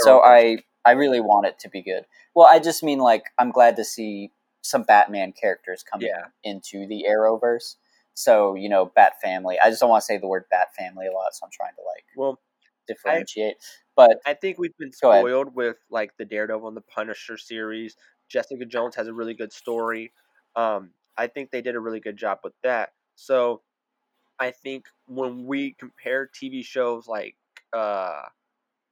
So 0.03 0.21
I 0.23 0.59
I 0.85 0.91
really 0.91 1.19
want 1.19 1.47
it 1.47 1.57
to 1.59 1.69
be 1.69 1.81
good. 1.81 2.05
Well, 2.35 2.47
I 2.47 2.59
just 2.59 2.83
mean 2.83 2.99
like 2.99 3.23
I'm 3.39 3.51
glad 3.51 3.75
to 3.77 3.83
see 3.83 4.31
some 4.61 4.83
Batman 4.83 5.31
characters 5.33 5.83
coming 5.83 6.07
Yeah. 6.07 6.25
into 6.43 6.87
the 6.87 7.05
Arrowverse. 7.09 7.75
So 8.17 8.55
you 8.55 8.67
know, 8.67 8.91
Bat 8.95 9.13
Family. 9.21 9.57
I 9.63 9.69
just 9.69 9.79
don't 9.79 9.91
want 9.91 10.01
to 10.01 10.05
say 10.05 10.17
the 10.17 10.27
word 10.27 10.45
Bat 10.49 10.69
Family 10.77 11.05
a 11.05 11.11
lot, 11.11 11.35
so 11.35 11.45
I'm 11.45 11.51
trying 11.51 11.75
to 11.75 11.81
like 11.81 12.03
Well, 12.15 12.39
differentiate. 12.87 13.57
but 13.95 14.19
I 14.25 14.33
think 14.33 14.57
we've 14.57 14.75
been 14.79 14.91
spoiled 14.91 15.55
with 15.55 15.77
like 15.91 16.17
the 16.17 16.25
Daredevil 16.25 16.67
and 16.67 16.75
the 16.75 16.81
Punisher 16.81 17.37
series. 17.37 17.95
Jessica 18.27 18.65
Jones 18.65 18.95
has 18.95 19.07
a 19.07 19.13
really 19.13 19.35
good 19.35 19.53
story. 19.53 20.13
Um, 20.55 20.91
I 21.15 21.27
think 21.27 21.51
they 21.51 21.61
did 21.61 21.75
a 21.75 21.79
really 21.79 21.99
good 21.99 22.17
job 22.17 22.39
with 22.43 22.53
that. 22.63 22.89
So 23.15 23.61
I 24.39 24.51
think 24.51 24.85
when 25.07 25.45
we 25.45 25.73
compare 25.73 26.27
TV 26.27 26.63
shows 26.63 27.07
like 27.07 27.35
uh, 27.73 28.23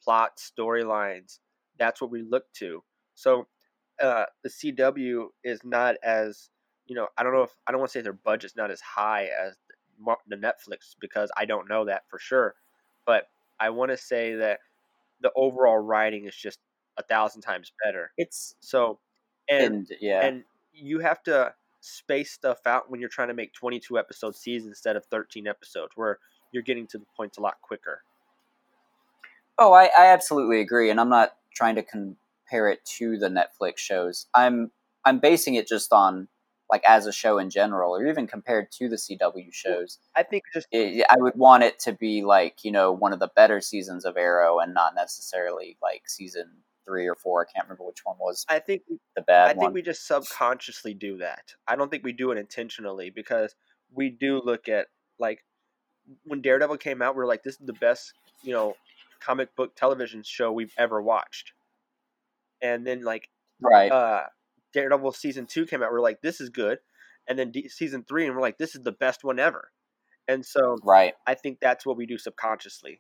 plot 0.04 0.38
storylines, 0.38 1.40
that's 1.78 2.02
what 2.02 2.12
we 2.12 2.22
look 2.22 2.46
to. 2.56 2.84
So 3.16 3.48
uh, 4.02 4.26
the 4.44 4.50
CW 4.50 5.30
is 5.44 5.62
not 5.64 5.96
as 6.04 6.50
you 6.88 6.96
know. 6.96 7.08
I 7.18 7.24
don't 7.24 7.34
know 7.34 7.44
if 7.44 7.56
I 7.68 7.72
don't 7.72 7.80
want 7.80 7.92
to 7.92 8.00
say 8.00 8.02
their 8.02 8.14
budget's 8.14 8.56
not 8.56 8.72
as 8.72 8.82
high 8.82 9.26
as 9.26 9.56
the 10.28 10.36
Netflix 10.36 10.96
because 11.00 11.32
I 11.38 11.46
don't 11.46 11.70
know 11.70 11.86
that 11.86 12.04
for 12.10 12.20
sure. 12.20 12.56
But 13.06 13.30
I 13.60 13.70
want 13.70 13.92
to 13.92 13.98
say 13.98 14.36
that 14.36 14.60
the 15.22 15.32
overall 15.36 15.78
writing 15.78 16.26
is 16.26 16.36
just 16.36 16.60
a 16.98 17.04
thousand 17.04 17.42
times 17.42 17.72
better. 17.84 18.12
it's 18.18 18.56
So, 18.60 19.00
and 19.50 19.64
and 19.64 19.88
yeah, 20.02 20.26
and 20.26 20.44
you 20.74 21.00
have 21.00 21.24
to 21.24 21.54
space 21.82 22.32
stuff 22.32 22.66
out 22.66 22.90
when 22.90 23.00
you're 23.00 23.10
trying 23.10 23.28
to 23.28 23.34
make 23.34 23.54
22 23.54 24.00
episode 24.00 24.36
seasons 24.36 24.70
instead 24.70 24.96
of 24.96 25.06
13 25.06 25.48
episodes, 25.48 25.92
where 25.96 26.20
you're 26.52 26.64
getting 26.64 26.88
to 26.88 26.98
the 26.98 27.06
points 27.16 27.38
a 27.38 27.42
lot 27.42 27.62
quicker. 27.62 28.04
Oh, 29.58 29.72
I, 29.72 29.86
I 29.98 30.08
absolutely 30.08 30.62
agree, 30.62 30.90
and 30.90 31.00
I'm 31.00 31.10
not 31.10 31.36
trying 31.54 31.76
to 31.76 31.84
compare 31.84 32.70
it 32.70 32.84
to 32.98 33.18
the 33.18 33.30
Netflix 33.30 33.78
shows. 33.78 34.28
I'm 34.34 34.72
I'm 35.06 35.20
basing 35.20 35.56
it 35.56 35.68
just 35.68 35.94
on 35.94 36.28
like 36.70 36.84
as 36.88 37.06
a 37.06 37.12
show 37.12 37.38
in 37.38 37.50
general, 37.50 37.96
or 37.96 38.06
even 38.08 38.28
compared 38.28 38.72
to 38.74 38.90
the 38.90 38.96
CW 38.96 39.54
shows. 39.54 40.00
I 40.16 40.24
think 40.24 40.44
just 40.54 40.68
It, 40.72 41.06
I 41.10 41.16
would 41.18 41.36
want 41.36 41.64
it 41.64 41.80
to 41.80 41.94
be 41.94 42.24
like 42.24 42.64
you 42.64 42.72
know 42.72 42.92
one 42.92 43.14
of 43.14 43.20
the 43.20 43.32
better 43.36 43.62
seasons 43.62 44.06
of 44.06 44.18
Arrow, 44.18 44.60
and 44.60 44.74
not 44.74 44.96
necessarily 44.96 45.78
like 45.82 46.04
season 46.08 46.50
three 46.86 47.08
or 47.08 47.16
four. 47.16 47.46
I 47.48 47.52
can't 47.52 47.66
remember 47.68 47.86
which 47.86 48.04
one 48.04 48.18
was 48.20 48.46
I 48.50 48.60
think 48.60 48.84
the 49.16 49.22
bad 49.22 49.50
I 49.50 49.52
think 49.52 49.64
one. 49.64 49.74
we 49.74 49.82
just 49.82 50.08
subconsciously 50.08 50.94
do 50.94 51.18
that. 51.18 51.54
I 51.68 51.76
don't 51.76 51.90
think 51.90 52.04
we 52.04 52.14
do 52.14 52.32
it 52.32 52.38
intentionally 52.38 53.10
because 53.10 53.56
we 53.94 54.10
do 54.10 54.42
look 54.44 54.68
at 54.70 54.88
like 55.20 55.44
when 56.24 56.42
Daredevil 56.42 56.78
came 56.78 57.02
out, 57.02 57.16
we 57.16 57.24
are 57.24 57.28
like, 57.28 57.44
this 57.44 57.56
is 57.56 57.66
the 57.66 57.74
best, 57.74 58.14
you 58.44 58.54
know, 58.54 58.76
comic 59.20 59.56
book 59.56 59.76
television 59.76 60.22
show 60.24 60.52
we've 60.52 60.74
ever 60.78 61.02
watched. 61.02 61.54
And 62.62 62.86
then 62.86 63.04
like 63.04 63.30
right. 63.62 63.92
uh 63.92 64.24
Daredevil 64.76 65.14
season 65.14 65.48
two 65.48 65.66
came 65.66 65.82
out, 65.82 65.92
we 65.92 65.98
are 65.98 66.02
like, 66.02 66.22
this 66.22 66.42
is 66.42 66.50
good. 66.50 66.80
And 67.28 67.40
then 67.40 67.52
D- 67.52 67.70
season 67.70 68.04
three, 68.08 68.28
and 68.28 68.36
we're 68.36 68.42
like, 68.42 68.58
this 68.58 68.76
is 68.76 68.84
the 68.84 68.92
best 68.92 69.24
one 69.24 69.40
ever. 69.40 69.72
And 70.28 70.46
so 70.46 70.78
right. 70.84 71.14
I 71.26 71.34
think 71.34 71.60
that's 71.60 71.86
what 71.86 71.98
we 71.98 72.06
do 72.06 72.18
subconsciously. 72.18 73.00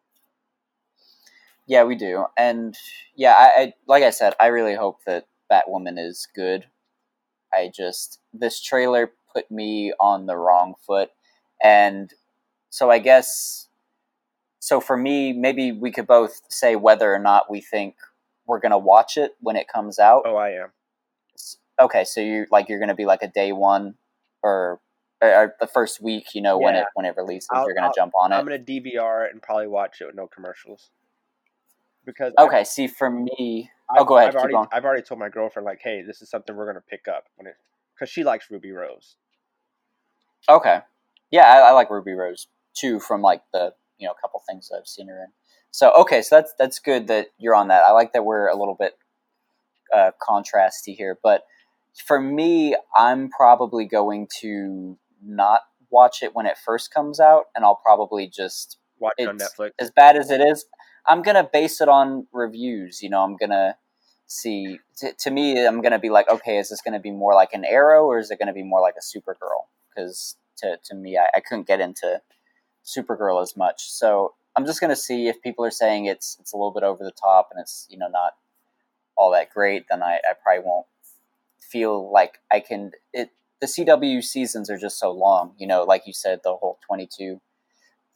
Yeah, 1.67 1.83
we 1.83 1.95
do, 1.95 2.25
and 2.37 2.77
yeah, 3.15 3.33
I, 3.33 3.61
I 3.61 3.73
like 3.87 4.03
I 4.03 4.11
said, 4.11 4.33
I 4.39 4.47
really 4.47 4.75
hope 4.75 4.99
that 5.07 5.25
Batwoman 5.51 5.97
is 5.97 6.27
good. 6.35 6.67
I 7.51 7.71
just 7.75 8.19
this 8.33 8.61
trailer 8.61 9.11
put 9.33 9.49
me 9.49 9.91
on 9.99 10.27
the 10.27 10.37
wrong 10.37 10.75
foot, 10.85 11.09
and 11.63 12.13
so 12.69 12.91
I 12.91 12.99
guess 12.99 13.67
so 14.59 14.79
for 14.79 14.95
me, 14.95 15.33
maybe 15.33 15.71
we 15.71 15.91
could 15.91 16.05
both 16.05 16.39
say 16.49 16.75
whether 16.75 17.11
or 17.11 17.19
not 17.19 17.49
we 17.49 17.61
think 17.61 17.95
we're 18.45 18.59
gonna 18.59 18.77
watch 18.77 19.17
it 19.17 19.35
when 19.39 19.55
it 19.55 19.67
comes 19.67 19.97
out. 19.97 20.21
Oh, 20.25 20.35
I 20.35 20.51
am. 20.51 20.69
Okay, 21.79 22.03
so 22.05 22.21
you 22.21 22.45
like 22.51 22.69
you're 22.69 22.79
gonna 22.79 22.95
be 22.95 23.05
like 23.05 23.21
a 23.21 23.27
day 23.27 23.51
one 23.51 23.95
or, 24.41 24.79
or 25.21 25.55
the 25.59 25.67
first 25.67 26.01
week, 26.01 26.33
you 26.33 26.41
know, 26.41 26.57
when 26.57 26.75
it 26.75 26.85
when 26.93 27.05
it 27.05 27.15
releases, 27.17 27.49
I'll- 27.51 27.65
you're 27.65 27.75
gonna 27.75 27.87
I'll- 27.87 27.93
jump 27.93 28.13
on 28.15 28.31
it. 28.31 28.35
I'm 28.35 28.45
gonna 28.45 28.59
DVR 28.59 29.25
it 29.27 29.33
and 29.33 29.41
probably 29.41 29.67
watch 29.67 30.01
it 30.01 30.05
with 30.05 30.15
no 30.15 30.27
commercials. 30.27 30.89
Because 32.05 32.33
okay, 32.37 32.63
see, 32.63 32.87
for 32.87 33.09
me, 33.09 33.71
I've, 33.89 34.01
Oh, 34.01 34.05
go 34.05 34.17
ahead, 34.17 34.29
I've 34.29 34.35
already, 34.35 34.53
going. 34.53 34.67
I've 34.71 34.85
already 34.85 35.01
told 35.01 35.19
my 35.19 35.29
girlfriend 35.29 35.65
like, 35.65 35.79
hey, 35.83 36.01
this 36.03 36.21
is 36.21 36.29
something 36.29 36.55
we're 36.55 36.67
gonna 36.67 36.83
pick 36.87 37.07
up 37.07 37.25
when 37.35 37.47
it, 37.47 37.55
because 37.95 38.09
she 38.09 38.23
likes 38.23 38.49
Ruby 38.51 38.71
Rose. 38.71 39.15
Okay. 40.47 40.81
Yeah, 41.31 41.47
I, 41.51 41.69
I 41.69 41.71
like 41.71 41.89
Ruby 41.89 42.13
Rose 42.13 42.47
too 42.73 42.99
from 42.99 43.21
like 43.21 43.41
the 43.53 43.73
you 43.97 44.05
know 44.07 44.13
a 44.13 44.21
couple 44.21 44.41
things 44.47 44.69
that 44.69 44.77
I've 44.77 44.87
seen 44.87 45.07
her 45.07 45.17
in. 45.23 45.27
So 45.71 45.91
okay, 45.93 46.21
so 46.21 46.35
that's 46.35 46.53
that's 46.57 46.79
good 46.79 47.07
that 47.07 47.27
you're 47.37 47.55
on 47.55 47.67
that. 47.69 47.83
I 47.83 47.91
like 47.91 48.13
that 48.13 48.23
we're 48.23 48.47
a 48.47 48.55
little 48.55 48.75
bit 48.75 48.93
uh, 49.93 50.11
contrasty 50.21 50.95
here, 50.95 51.17
but 51.23 51.43
for 51.95 52.19
me, 52.19 52.75
I'm 52.95 53.29
probably 53.29 53.85
going 53.85 54.27
to 54.41 54.97
not 55.23 55.61
watch 55.89 56.21
it 56.21 56.35
when 56.35 56.45
it 56.45 56.57
first 56.57 56.93
comes 56.93 57.19
out, 57.19 57.45
and 57.55 57.63
I'll 57.63 57.79
probably 57.83 58.27
just 58.27 58.77
Watch 58.99 59.13
it 59.17 59.27
on 59.27 59.37
Netflix. 59.37 59.71
as 59.79 59.91
bad 59.91 60.15
as 60.17 60.29
it 60.31 60.41
is. 60.41 60.65
I'm 61.07 61.21
gonna 61.21 61.47
base 61.51 61.81
it 61.81 61.87
on 61.89 62.27
reviews. 62.31 63.01
You 63.01 63.09
know, 63.09 63.21
I'm 63.23 63.37
gonna 63.37 63.77
see. 64.25 64.79
T- 64.97 65.11
to 65.19 65.31
me, 65.31 65.65
I'm 65.65 65.81
gonna 65.81 65.99
be 65.99 66.09
like, 66.09 66.29
okay, 66.29 66.57
is 66.57 66.69
this 66.69 66.81
gonna 66.81 66.99
be 66.99 67.11
more 67.11 67.33
like 67.33 67.53
an 67.53 67.63
Arrow, 67.65 68.05
or 68.05 68.19
is 68.19 68.31
it 68.31 68.39
gonna 68.39 68.53
be 68.53 68.63
more 68.63 68.81
like 68.81 68.95
a 68.97 69.17
Supergirl? 69.17 69.67
Because 69.89 70.37
to 70.57 70.77
to 70.85 70.95
me, 70.95 71.17
I, 71.17 71.27
I 71.35 71.39
couldn't 71.39 71.67
get 71.67 71.79
into 71.79 72.21
Supergirl 72.85 73.41
as 73.41 73.55
much. 73.55 73.89
So 73.89 74.33
I'm 74.55 74.65
just 74.65 74.81
gonna 74.81 74.95
see 74.95 75.27
if 75.27 75.41
people 75.41 75.65
are 75.65 75.71
saying 75.71 76.05
it's 76.05 76.37
it's 76.39 76.53
a 76.53 76.57
little 76.57 76.71
bit 76.71 76.83
over 76.83 77.03
the 77.03 77.11
top 77.11 77.49
and 77.51 77.61
it's 77.61 77.85
you 77.89 77.97
know 77.97 78.07
not 78.07 78.33
all 79.17 79.31
that 79.31 79.51
great. 79.51 79.85
Then 79.89 80.01
I, 80.01 80.15
I 80.15 80.33
probably 80.41 80.63
won't 80.65 80.87
feel 81.77 82.11
like 82.11 82.39
I 82.51 82.59
can. 82.59 82.91
It 83.13 83.29
the 83.61 83.67
CW 83.67 84.23
seasons 84.23 84.69
are 84.69 84.77
just 84.77 84.99
so 84.99 85.11
long. 85.11 85.53
You 85.57 85.67
know, 85.67 85.83
like 85.83 86.03
you 86.05 86.13
said, 86.13 86.39
the 86.43 86.55
whole 86.55 86.77
22, 86.87 87.39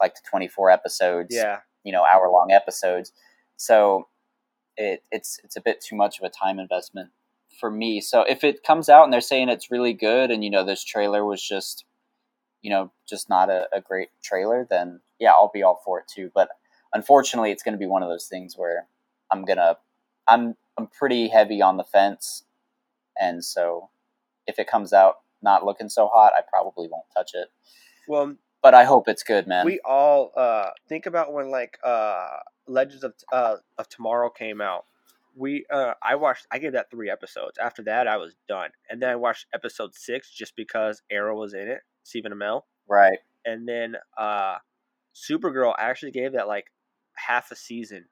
like 0.02 0.16
the 0.16 0.22
24 0.30 0.70
episodes 0.70 1.36
yeah, 1.36 1.60
you 1.84 1.92
know 1.92 2.04
hour 2.04 2.30
long 2.30 2.52
episodes 2.52 3.12
so 3.58 4.08
it, 4.78 5.04
it's 5.12 5.40
it's 5.44 5.56
a 5.56 5.62
bit 5.62 5.82
too 5.82 5.96
much 5.96 6.20
of 6.20 6.26
a 6.26 6.30
time 6.30 6.60
investment 6.60 7.10
for 7.60 7.70
me 7.70 8.00
so 8.00 8.22
if 8.24 8.44
it 8.44 8.64
comes 8.64 8.90
out 8.90 9.04
and 9.04 9.14
they're 9.14 9.22
saying 9.22 9.50
it's 9.50 9.72
really 9.72 9.94
good 9.94 10.32
and 10.32 10.44
you 10.44 10.50
know 10.50 10.64
this 10.64 10.84
trailer 10.84 11.26
was 11.26 11.42
just 11.42 11.86
you 12.62 12.70
know 12.70 12.92
just 13.08 13.30
not 13.30 13.50
a, 13.50 13.68
a 13.74 13.82
great 13.82 14.10
trailer 14.24 14.66
then 14.70 15.02
yeah 15.20 15.32
i'll 15.32 15.52
be 15.54 15.64
all 15.64 15.82
for 15.84 16.00
it 16.00 16.06
too 16.08 16.32
but 16.34 16.50
unfortunately 16.94 17.52
it's 17.52 17.64
going 17.64 17.74
to 17.74 17.80
be 17.80 17.86
one 17.88 18.04
of 18.04 18.10
those 18.10 18.28
things 18.28 18.56
where 18.58 18.88
i'm 19.32 19.44
gonna 19.46 19.78
i'm 20.28 20.56
i'm 20.78 20.88
pretty 20.88 21.28
heavy 21.28 21.62
on 21.62 21.78
the 21.78 21.84
fence 21.84 22.44
and 23.20 23.44
so 23.44 23.90
if 24.48 24.60
it 24.60 24.68
comes 24.68 24.94
out 24.94 25.16
not 25.42 25.66
looking 25.66 25.90
so 25.90 26.08
hot 26.08 26.34
i 26.38 26.42
probably 26.50 26.88
won't 26.90 27.06
touch 27.16 27.32
it 27.34 27.50
well, 28.08 28.36
but 28.62 28.74
i 28.74 28.84
hope 28.84 29.08
it's 29.08 29.24
good 29.24 29.48
man 29.48 29.66
we 29.66 29.80
all 29.86 30.32
uh, 30.36 30.70
think 30.88 31.06
about 31.06 31.34
when 31.34 31.52
like 31.52 31.78
uh, 31.84 32.38
Legends 32.70 33.04
of 33.04 33.14
uh, 33.32 33.56
of 33.78 33.90
Tomorrow 33.90 34.30
came 34.30 34.62
out. 34.62 34.86
We 35.36 35.66
uh, 35.72 35.94
I 36.04 36.16
watched. 36.16 36.48
I 36.52 36.60
gave 36.60 36.74
that 36.74 36.92
three 36.92 37.10
episodes. 37.10 37.58
After 37.58 37.84
that, 37.84 38.08
I 38.08 38.18
was 38.18 38.36
done, 38.48 38.70
and 38.90 39.02
then 39.02 39.10
I 39.10 39.16
watched 39.16 39.48
episode 39.54 39.96
six 39.96 40.32
just 40.32 40.56
because 40.56 41.02
Arrow 41.12 41.38
was 41.38 41.54
in 41.54 41.68
it, 41.68 41.82
Stephen 42.04 42.32
Amell, 42.32 42.62
right 42.88 43.20
and 43.46 43.68
then 43.68 43.96
uh, 44.18 44.58
Supergirl. 45.16 45.74
I 45.78 45.90
actually 45.90 46.12
gave 46.12 46.34
that 46.34 46.48
like 46.48 46.66
half 47.16 47.52
a 47.52 47.56
season 47.56 48.06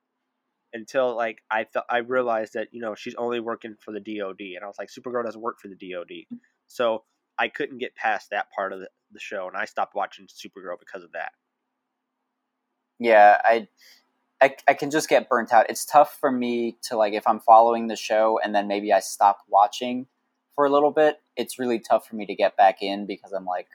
until 0.77 1.15
like 1.15 1.39
I 1.51 1.65
felt 1.65 1.85
I 1.89 1.99
realized 1.99 2.53
that 2.53 2.69
you 2.71 2.81
know 2.81 2.95
she's 2.95 3.15
only 3.15 3.41
working 3.41 3.75
for 3.79 3.91
the 3.91 3.99
DoD, 3.99 4.41
and 4.55 4.63
I 4.63 4.67
was 4.67 4.77
like, 4.79 4.89
Supergirl 4.89 5.25
doesn't 5.25 5.41
work 5.41 5.59
for 5.59 5.67
the 5.67 5.75
DoD, 5.75 6.09
mm. 6.33 6.39
so 6.67 7.03
I 7.37 7.49
couldn't 7.49 7.79
get 7.79 7.95
past 7.95 8.29
that 8.31 8.47
part 8.55 8.73
of 8.73 8.79
the, 8.79 8.89
the 9.11 9.19
show, 9.19 9.47
and 9.47 9.57
I 9.57 9.65
stopped 9.65 9.95
watching 9.95 10.27
Supergirl 10.27 10.79
because 10.79 11.03
of 11.03 11.11
that. 11.13 11.31
yeah 12.99 13.37
I, 13.43 13.67
I 14.41 14.55
i 14.67 14.73
can 14.73 14.91
just 14.91 15.09
get 15.09 15.29
burnt 15.29 15.53
out. 15.53 15.69
It's 15.69 15.85
tough 15.85 16.17
for 16.19 16.31
me 16.31 16.77
to 16.83 16.97
like 16.97 17.13
if 17.13 17.27
i'm 17.27 17.39
following 17.39 17.87
the 17.87 17.95
show 17.95 18.39
and 18.43 18.53
then 18.55 18.67
maybe 18.67 18.91
i 18.93 18.99
stop 18.99 19.39
watching 19.47 20.07
for 20.55 20.65
a 20.65 20.71
little 20.71 20.91
bit 20.91 21.17
it's 21.35 21.59
really 21.59 21.79
tough 21.79 22.07
for 22.07 22.15
me 22.15 22.25
to 22.25 22.35
get 22.35 22.57
back 22.57 22.81
in 22.81 23.05
because 23.05 23.31
i'm 23.33 23.45
like 23.45 23.67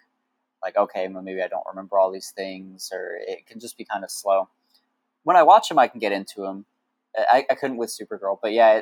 like 0.62 0.76
okay 0.76 1.08
well 1.08 1.22
maybe 1.22 1.42
i 1.42 1.48
don't 1.48 1.66
remember 1.68 1.98
all 1.98 2.12
these 2.12 2.32
things 2.36 2.90
or 2.92 3.18
it 3.26 3.46
can 3.46 3.60
just 3.60 3.76
be 3.76 3.84
kind 3.84 4.04
of 4.04 4.10
slow. 4.10 4.48
When 5.24 5.36
i 5.36 5.42
watch 5.42 5.68
them 5.68 5.78
i 5.78 5.88
can 5.88 6.00
get 6.00 6.12
into 6.12 6.42
them 6.42 6.66
i, 7.16 7.44
I 7.50 7.54
couldn't 7.54 7.76
with 7.76 7.90
supergirl 7.90 8.38
but 8.42 8.52
yeah 8.52 8.80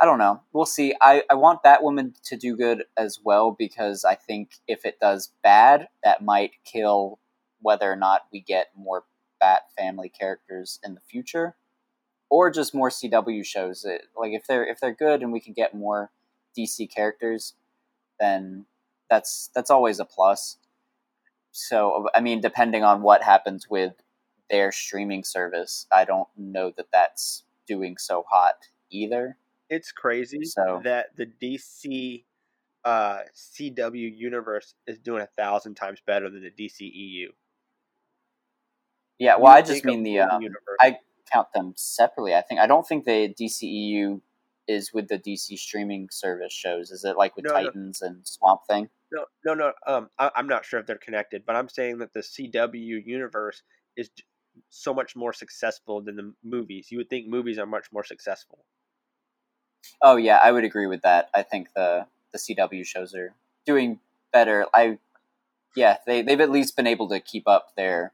I 0.00 0.06
don't 0.06 0.18
know. 0.18 0.40
We'll 0.54 0.64
see. 0.64 0.94
I, 1.02 1.24
I 1.28 1.34
want 1.34 1.62
Batwoman 1.62 2.14
to 2.24 2.36
do 2.36 2.56
good 2.56 2.84
as 2.96 3.18
well 3.22 3.54
because 3.56 4.02
I 4.02 4.14
think 4.14 4.52
if 4.66 4.86
it 4.86 4.98
does 4.98 5.32
bad, 5.42 5.88
that 6.02 6.24
might 6.24 6.52
kill 6.64 7.18
whether 7.60 7.92
or 7.92 7.96
not 7.96 8.22
we 8.32 8.40
get 8.40 8.68
more 8.74 9.04
Bat 9.40 9.62
family 9.76 10.10
characters 10.10 10.78
in 10.84 10.94
the 10.94 11.00
future, 11.00 11.56
or 12.28 12.50
just 12.50 12.74
more 12.74 12.90
CW 12.90 13.44
shows. 13.44 13.86
It, 13.86 14.02
like 14.14 14.32
if 14.32 14.46
they're 14.46 14.66
if 14.66 14.80
they're 14.80 14.94
good 14.94 15.22
and 15.22 15.32
we 15.32 15.40
can 15.40 15.54
get 15.54 15.74
more 15.74 16.10
DC 16.58 16.94
characters, 16.94 17.54
then 18.18 18.66
that's 19.08 19.50
that's 19.54 19.70
always 19.70 19.98
a 19.98 20.04
plus. 20.04 20.58
So 21.52 22.08
I 22.14 22.20
mean, 22.20 22.42
depending 22.42 22.84
on 22.84 23.00
what 23.00 23.22
happens 23.22 23.68
with 23.70 23.94
their 24.50 24.72
streaming 24.72 25.24
service, 25.24 25.86
I 25.92 26.04
don't 26.04 26.28
know 26.36 26.72
that 26.76 26.86
that's 26.92 27.44
doing 27.66 27.96
so 27.98 28.24
hot 28.28 28.54
either. 28.90 29.36
It's 29.68 29.92
crazy 29.92 30.44
So- 30.44 30.80
that 30.84 31.16
the 31.16 31.26
DC 31.26 32.24
uh, 32.84 33.20
CW 33.34 34.16
universe 34.16 34.74
is 34.86 34.98
doing 34.98 35.22
a 35.22 35.28
thousand 35.36 35.74
times 35.74 36.00
better 36.06 36.30
than 36.30 36.42
the 36.42 36.50
DCEU. 36.50 37.26
Yeah, 39.18 39.36
well, 39.36 39.52
I 39.52 39.60
just 39.60 39.84
mean 39.84 40.02
the 40.02 40.20
um. 40.20 40.42
I 40.80 40.96
count 41.30 41.48
them 41.54 41.74
separately. 41.76 42.34
I 42.34 42.40
think 42.40 42.58
I 42.58 42.66
don't 42.66 42.86
think 42.88 43.04
the 43.04 43.34
DCEU 43.38 44.22
is 44.66 44.92
with 44.94 45.08
the 45.08 45.18
DC 45.18 45.58
streaming 45.58 46.08
service 46.10 46.52
shows. 46.54 46.90
Is 46.90 47.04
it 47.04 47.18
like 47.18 47.36
with 47.36 47.44
No, 47.44 47.50
no. 47.52 47.64
Titans 47.64 48.00
and 48.00 48.26
Swamp 48.26 48.62
Thing? 48.68 48.88
no, 49.12 49.26
no, 49.44 49.54
no. 49.54 49.72
Um, 49.86 50.08
I, 50.18 50.30
I'm 50.34 50.46
not 50.46 50.64
sure 50.64 50.80
if 50.80 50.86
they're 50.86 50.96
connected, 50.96 51.44
but 51.44 51.54
I'm 51.54 51.68
saying 51.68 51.98
that 51.98 52.14
the 52.14 52.20
CW 52.20 53.04
universe 53.04 53.62
is 53.96 54.08
so 54.68 54.92
much 54.94 55.16
more 55.16 55.32
successful 55.32 56.00
than 56.00 56.16
the 56.16 56.32
movies. 56.42 56.88
You 56.90 56.98
would 56.98 57.10
think 57.10 57.28
movies 57.28 57.58
are 57.58 57.66
much 57.66 57.86
more 57.92 58.04
successful. 58.04 58.64
Oh 60.02 60.16
yeah, 60.16 60.38
I 60.42 60.52
would 60.52 60.64
agree 60.64 60.86
with 60.86 61.02
that. 61.02 61.30
I 61.34 61.42
think 61.42 61.68
the 61.74 62.06
the 62.32 62.38
CW 62.38 62.84
shows 62.86 63.14
are 63.14 63.34
doing 63.66 63.98
better. 64.32 64.66
I 64.74 64.98
yeah, 65.76 65.96
they 66.06 66.22
they've 66.22 66.40
at 66.40 66.50
least 66.50 66.76
been 66.76 66.86
able 66.86 67.08
to 67.08 67.20
keep 67.20 67.48
up 67.48 67.74
their 67.76 68.12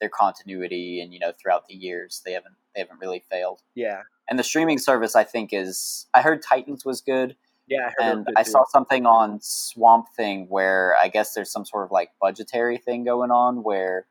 their 0.00 0.08
continuity 0.10 1.00
and 1.00 1.12
you 1.12 1.18
know 1.20 1.32
throughout 1.32 1.66
the 1.68 1.74
years 1.74 2.22
they 2.24 2.32
haven't 2.32 2.56
they 2.74 2.80
haven't 2.80 3.00
really 3.00 3.22
failed. 3.30 3.62
Yeah, 3.74 4.02
And 4.28 4.38
the 4.38 4.42
streaming 4.44 4.78
service 4.78 5.16
I 5.16 5.24
think 5.24 5.50
is 5.52 6.06
I 6.12 6.22
heard 6.22 6.42
Titans 6.42 6.84
was 6.84 7.00
good. 7.00 7.36
yeah. 7.66 7.90
I 7.98 8.04
heard 8.04 8.16
and 8.18 8.28
I 8.36 8.42
saw 8.42 8.64
something 8.70 9.06
on 9.06 9.38
Swamp 9.40 10.08
Thing 10.14 10.46
where 10.48 10.94
I 11.00 11.08
guess 11.08 11.32
there's 11.34 11.50
some 11.50 11.64
sort 11.64 11.84
of 11.84 11.90
like 11.90 12.10
budgetary 12.20 12.76
thing 12.76 13.04
going 13.04 13.30
on 13.30 13.62
where 13.62 14.06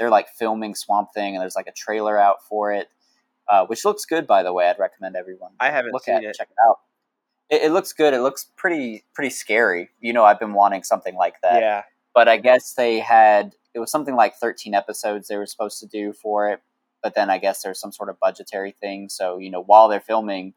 they're 0.00 0.10
like 0.10 0.30
filming 0.30 0.74
Swamp 0.74 1.10
Thing 1.14 1.36
and 1.36 1.42
there's 1.42 1.54
like 1.54 1.66
a 1.66 1.72
trailer 1.72 2.18
out 2.18 2.42
for 2.48 2.72
it, 2.72 2.88
uh, 3.48 3.66
which 3.66 3.84
looks 3.84 4.06
good 4.06 4.26
by 4.26 4.42
the 4.42 4.52
way. 4.52 4.68
I'd 4.68 4.78
recommend 4.78 5.14
everyone 5.14 5.52
I 5.60 5.70
haven't 5.70 5.92
look 5.92 6.04
seen 6.04 6.14
at 6.16 6.24
it. 6.24 6.30
it, 6.30 6.36
check 6.36 6.48
it 6.50 6.56
out. 6.66 6.78
It, 7.50 7.62
it 7.64 7.70
looks 7.72 7.92
good. 7.92 8.14
It 8.14 8.22
looks 8.22 8.46
pretty 8.56 9.04
pretty 9.14 9.28
scary. 9.30 9.90
You 10.00 10.14
know, 10.14 10.24
I've 10.24 10.40
been 10.40 10.54
wanting 10.54 10.82
something 10.84 11.14
like 11.14 11.34
that. 11.42 11.60
Yeah, 11.60 11.82
But 12.14 12.28
I 12.28 12.38
guess 12.38 12.72
they 12.72 12.98
had 12.98 13.54
it 13.74 13.78
was 13.78 13.90
something 13.90 14.16
like 14.16 14.34
13 14.36 14.74
episodes 14.74 15.28
they 15.28 15.36
were 15.36 15.46
supposed 15.46 15.78
to 15.80 15.86
do 15.86 16.14
for 16.14 16.48
it. 16.48 16.60
But 17.02 17.14
then 17.14 17.28
I 17.28 17.36
guess 17.38 17.62
there's 17.62 17.78
some 17.78 17.92
sort 17.92 18.08
of 18.08 18.18
budgetary 18.18 18.72
thing. 18.72 19.10
So 19.10 19.36
you 19.36 19.50
know, 19.50 19.62
while 19.62 19.88
they're 19.88 20.00
filming, 20.00 20.54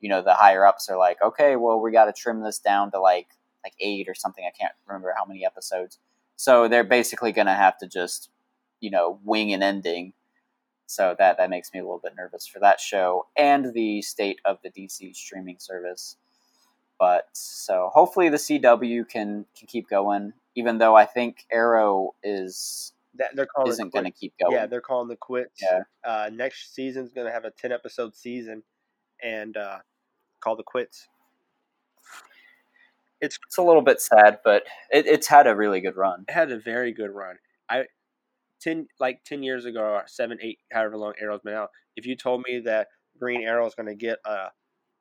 you 0.00 0.08
know, 0.08 0.22
the 0.22 0.34
higher 0.34 0.64
ups 0.64 0.88
are 0.88 0.96
like, 0.96 1.20
okay, 1.22 1.56
well, 1.56 1.78
we 1.80 1.92
got 1.92 2.06
to 2.06 2.12
trim 2.14 2.40
this 2.40 2.58
down 2.58 2.90
to 2.92 2.98
like 2.98 3.28
like 3.62 3.74
eight 3.78 4.08
or 4.08 4.14
something. 4.14 4.44
I 4.46 4.56
can't 4.58 4.72
remember 4.86 5.12
how 5.14 5.26
many 5.26 5.44
episodes. 5.44 5.98
So 6.36 6.66
they're 6.68 6.84
basically 6.84 7.32
going 7.32 7.46
to 7.46 7.54
have 7.54 7.78
to 7.78 7.86
just, 7.88 8.28
you 8.80 8.90
know, 8.90 9.18
wing 9.24 9.52
an 9.52 9.62
ending. 9.62 10.12
So 10.86 11.16
that 11.18 11.38
that 11.38 11.50
makes 11.50 11.72
me 11.72 11.80
a 11.80 11.82
little 11.82 12.00
bit 12.02 12.14
nervous 12.16 12.46
for 12.46 12.60
that 12.60 12.80
show 12.80 13.26
and 13.36 13.74
the 13.74 14.02
state 14.02 14.40
of 14.44 14.58
the 14.62 14.70
DC 14.70 15.14
streaming 15.16 15.56
service. 15.58 16.16
But 16.98 17.28
so 17.32 17.90
hopefully 17.92 18.28
the 18.28 18.36
CW 18.36 19.08
can 19.08 19.46
can 19.58 19.66
keep 19.66 19.88
going, 19.88 20.32
even 20.54 20.78
though 20.78 20.94
I 20.94 21.04
think 21.04 21.44
Arrow 21.50 22.14
is 22.22 22.92
that 23.18 23.34
they're 23.34 23.46
calling 23.46 23.72
isn't 23.72 23.92
going 23.92 24.04
to 24.04 24.10
keep 24.10 24.34
going. 24.38 24.52
Yeah, 24.52 24.66
they're 24.66 24.80
calling 24.80 25.08
the 25.08 25.16
quits. 25.16 25.60
Yeah. 25.60 25.82
Uh, 26.04 26.30
next 26.32 26.74
season's 26.74 27.12
gonna 27.12 27.32
have 27.32 27.44
a 27.44 27.50
ten 27.50 27.72
episode 27.72 28.14
season, 28.14 28.62
and 29.22 29.56
uh, 29.56 29.78
call 30.40 30.56
the 30.56 30.62
quits. 30.62 31.08
It's 33.20 33.38
It's 33.46 33.58
a 33.58 33.62
little 33.62 33.82
bit 33.82 34.00
sad, 34.00 34.38
but 34.44 34.64
it, 34.90 35.06
it's 35.06 35.26
had 35.26 35.46
a 35.46 35.56
really 35.56 35.80
good 35.80 35.96
run. 35.96 36.24
it 36.28 36.32
had 36.32 36.52
a 36.52 36.58
very 36.58 36.92
good 36.92 37.10
run. 37.10 37.36
I 37.68 37.86
ten 38.60 38.88
like 38.98 39.24
ten 39.24 39.42
years 39.42 39.64
ago, 39.64 39.80
or 39.80 40.04
seven, 40.06 40.38
eight, 40.40 40.58
however 40.72 40.96
long 40.96 41.14
Arrow's 41.20 41.40
been 41.42 41.54
out. 41.54 41.70
If 41.96 42.06
you 42.06 42.16
told 42.16 42.42
me 42.46 42.60
that 42.60 42.88
Green 43.18 43.42
Arrow 43.42 43.66
is 43.66 43.74
going 43.74 43.88
to 43.88 43.94
get 43.94 44.18
uh 44.24 44.48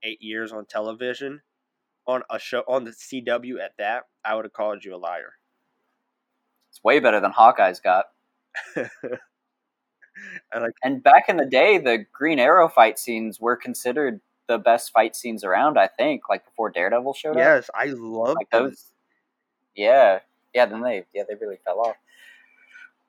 eight 0.04 0.22
years 0.22 0.52
on 0.52 0.65
television, 0.65 1.41
on 2.08 2.24
a 2.30 2.39
show 2.39 2.63
on 2.68 2.84
the 2.84 2.91
CW 2.91 3.60
at 3.63 3.74
that, 3.78 4.04
I 4.24 4.36
would 4.36 4.46
have 4.46 4.54
called 4.54 4.84
you 4.84 4.96
a 4.96 4.98
liar. 4.98 5.34
It's 6.70 6.84
way 6.84 7.00
better 7.00 7.20
than 7.20 7.32
Hawkeye's 7.32 7.80
got. 7.80 8.06
I 10.54 10.60
like 10.60 10.74
And 10.84 11.04
back 11.04 11.26
in 11.28 11.38
the 11.38 11.46
day, 11.46 11.78
the 11.78 12.06
Green 12.12 12.39
Arrow 12.39 12.70
fight 12.70 12.98
scenes 13.00 13.39
were 13.39 13.56
considered 13.56 14.22
the 14.48 14.58
best 14.58 14.91
fight 14.91 15.15
scenes 15.15 15.44
around. 15.44 15.78
I 15.78 15.88
think, 15.88 16.24
like 16.30 16.46
before 16.46 16.70
Daredevil 16.70 17.13
showed 17.13 17.32
up. 17.32 17.38
yes, 17.38 17.70
I 17.74 17.86
love 17.86 18.36
like 18.36 18.50
those. 18.52 18.91
Yeah, 19.76 20.20
yeah, 20.54 20.65
then 20.65 20.82
they 20.82 21.06
yeah 21.13 21.24
they 21.28 21.36
really 21.36 21.58
fell 21.65 21.80
off. 21.82 21.96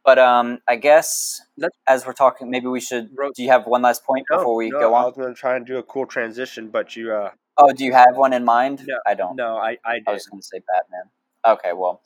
But 0.06 0.18
um, 0.20 0.60
I 0.68 0.76
guess 0.76 1.42
Let's- 1.58 1.76
as 1.88 2.06
we're 2.06 2.12
talking, 2.14 2.48
maybe 2.48 2.68
we 2.68 2.80
should. 2.80 3.10
Do 3.34 3.42
you 3.42 3.50
have 3.50 3.66
one 3.66 3.82
last 3.82 4.04
point 4.04 4.24
No, 4.30 4.38
before 4.38 4.54
we 4.54 4.70
no, 4.70 4.78
go 4.80 4.94
on? 4.94 5.02
I 5.02 5.06
was 5.06 5.16
going 5.16 5.34
to 5.34 5.38
try 5.38 5.56
and 5.56 5.66
do 5.66 5.76
a 5.78 5.82
cool 5.82 6.06
transition, 6.06 6.68
but 6.68 6.94
you, 6.96 7.12
uh, 7.12 7.32
Oh, 7.58 7.72
do 7.72 7.84
you 7.84 7.92
have 7.92 8.16
one 8.16 8.32
in 8.32 8.44
mind? 8.44 8.84
No, 8.86 8.98
I 9.06 9.14
don't. 9.14 9.34
no, 9.36 9.56
I, 9.56 9.78
I 9.84 10.00
I 10.06 10.12
was 10.12 10.26
going 10.26 10.40
to 10.40 10.46
say 10.46 10.60
Batman. 10.72 11.10
Okay, 11.44 11.72
well, 11.72 12.02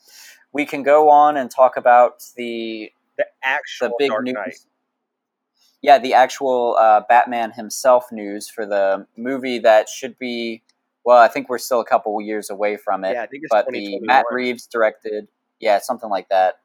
we 0.52 0.64
can 0.64 0.82
go 0.82 1.10
on 1.10 1.36
and 1.36 1.50
talk 1.50 1.76
about 1.76 2.22
the 2.36 2.90
The 3.18 3.26
actual 3.42 3.88
the 3.88 3.94
big 3.98 4.10
Dark 4.10 4.24
news. 4.24 4.34
Knight. 4.34 4.54
Yeah, 5.82 5.98
the 5.98 6.14
actual 6.14 6.76
uh, 6.78 7.00
Batman 7.08 7.52
himself 7.52 8.12
news 8.12 8.48
for 8.48 8.64
the 8.66 9.06
movie 9.16 9.58
that 9.60 9.88
should 9.88 10.18
be. 10.18 10.62
Well, 11.04 11.18
I 11.18 11.28
think 11.28 11.48
we're 11.48 11.58
still 11.58 11.80
a 11.80 11.84
couple 11.86 12.20
years 12.20 12.48
away 12.50 12.76
from 12.76 13.04
it. 13.04 13.12
Yeah, 13.14 13.22
I 13.22 13.26
think 13.26 13.42
it's 13.44 13.50
but 13.50 13.66
the 13.68 13.98
Matt 14.00 14.26
Reeves 14.30 14.66
directed, 14.66 15.28
yeah, 15.58 15.78
something 15.78 16.10
like 16.10 16.28
that. 16.28 16.60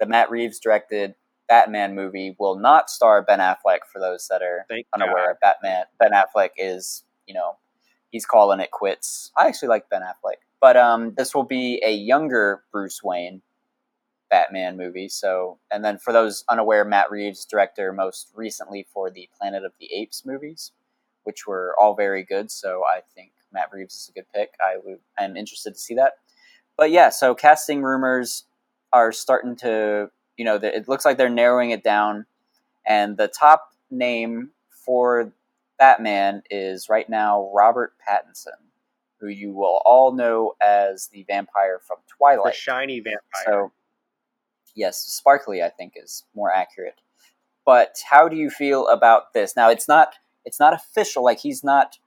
The 0.00 0.06
Matt 0.06 0.30
Reeves 0.30 0.60
directed 0.60 1.14
Batman 1.48 1.94
movie 1.94 2.36
will 2.38 2.58
not 2.58 2.90
star 2.90 3.22
Ben 3.22 3.38
Affleck. 3.38 3.80
For 3.90 4.00
those 4.00 4.26
that 4.28 4.42
are 4.42 4.66
Thank 4.68 4.86
unaware, 4.94 5.38
Batman 5.40 5.84
Ben 5.98 6.10
Affleck 6.12 6.50
is, 6.56 7.04
you 7.26 7.34
know, 7.34 7.56
he's 8.10 8.26
calling 8.26 8.60
it 8.60 8.70
quits. 8.70 9.30
I 9.36 9.46
actually 9.46 9.68
like 9.68 9.88
Ben 9.88 10.02
Affleck, 10.02 10.36
but 10.60 10.76
um, 10.76 11.14
this 11.16 11.34
will 11.34 11.44
be 11.44 11.80
a 11.84 11.92
younger 11.92 12.62
Bruce 12.72 13.02
Wayne 13.02 13.42
Batman 14.28 14.76
movie. 14.76 15.08
So, 15.08 15.58
and 15.70 15.84
then 15.84 15.98
for 15.98 16.12
those 16.12 16.44
unaware, 16.48 16.84
Matt 16.84 17.10
Reeves 17.10 17.44
director 17.44 17.92
most 17.92 18.32
recently 18.34 18.86
for 18.92 19.10
the 19.10 19.28
Planet 19.38 19.64
of 19.64 19.72
the 19.78 19.88
Apes 19.94 20.26
movies, 20.26 20.72
which 21.24 21.46
were 21.46 21.74
all 21.78 21.94
very 21.94 22.24
good. 22.24 22.50
So 22.50 22.82
I 22.84 23.00
think 23.14 23.32
Matt 23.52 23.70
Reeves 23.72 23.94
is 23.94 24.08
a 24.08 24.12
good 24.12 24.26
pick. 24.34 24.50
I 24.60 24.76
would, 24.84 24.98
I'm 25.18 25.36
interested 25.36 25.74
to 25.74 25.80
see 25.80 25.94
that. 25.94 26.14
But 26.76 26.90
yeah, 26.90 27.08
so 27.10 27.34
casting 27.34 27.82
rumors 27.82 28.44
are 28.92 29.12
starting 29.12 29.56
to, 29.56 30.10
you 30.36 30.44
know, 30.44 30.58
the, 30.58 30.74
it 30.74 30.88
looks 30.88 31.04
like 31.04 31.16
they're 31.16 31.28
narrowing 31.28 31.70
it 31.70 31.84
down, 31.84 32.26
and 32.86 33.16
the 33.16 33.28
top 33.28 33.72
name 33.90 34.50
for 34.70 35.32
Batman 35.78 36.42
is 36.50 36.88
right 36.88 37.08
now 37.08 37.50
Robert 37.54 37.94
Pattinson, 38.06 38.58
who 39.20 39.28
you 39.28 39.52
will 39.52 39.80
all 39.84 40.12
know 40.12 40.54
as 40.62 41.08
the 41.08 41.24
vampire 41.24 41.80
from 41.86 41.98
Twilight. 42.16 42.52
The 42.52 42.58
shiny 42.58 43.00
vampire. 43.00 43.20
So, 43.44 43.72
yes, 44.74 44.98
sparkly 44.98 45.62
I 45.62 45.70
think 45.70 45.94
is 45.96 46.24
more 46.34 46.52
accurate. 46.52 47.00
But 47.64 47.98
how 48.08 48.28
do 48.28 48.36
you 48.36 48.48
feel 48.48 48.86
about 48.88 49.32
this? 49.34 49.56
Now, 49.56 49.70
it's 49.70 49.88
not 49.88 50.14
it's 50.44 50.60
not 50.60 50.72
official. 50.72 51.24
Like 51.24 51.40
he's 51.40 51.64
not 51.64 51.98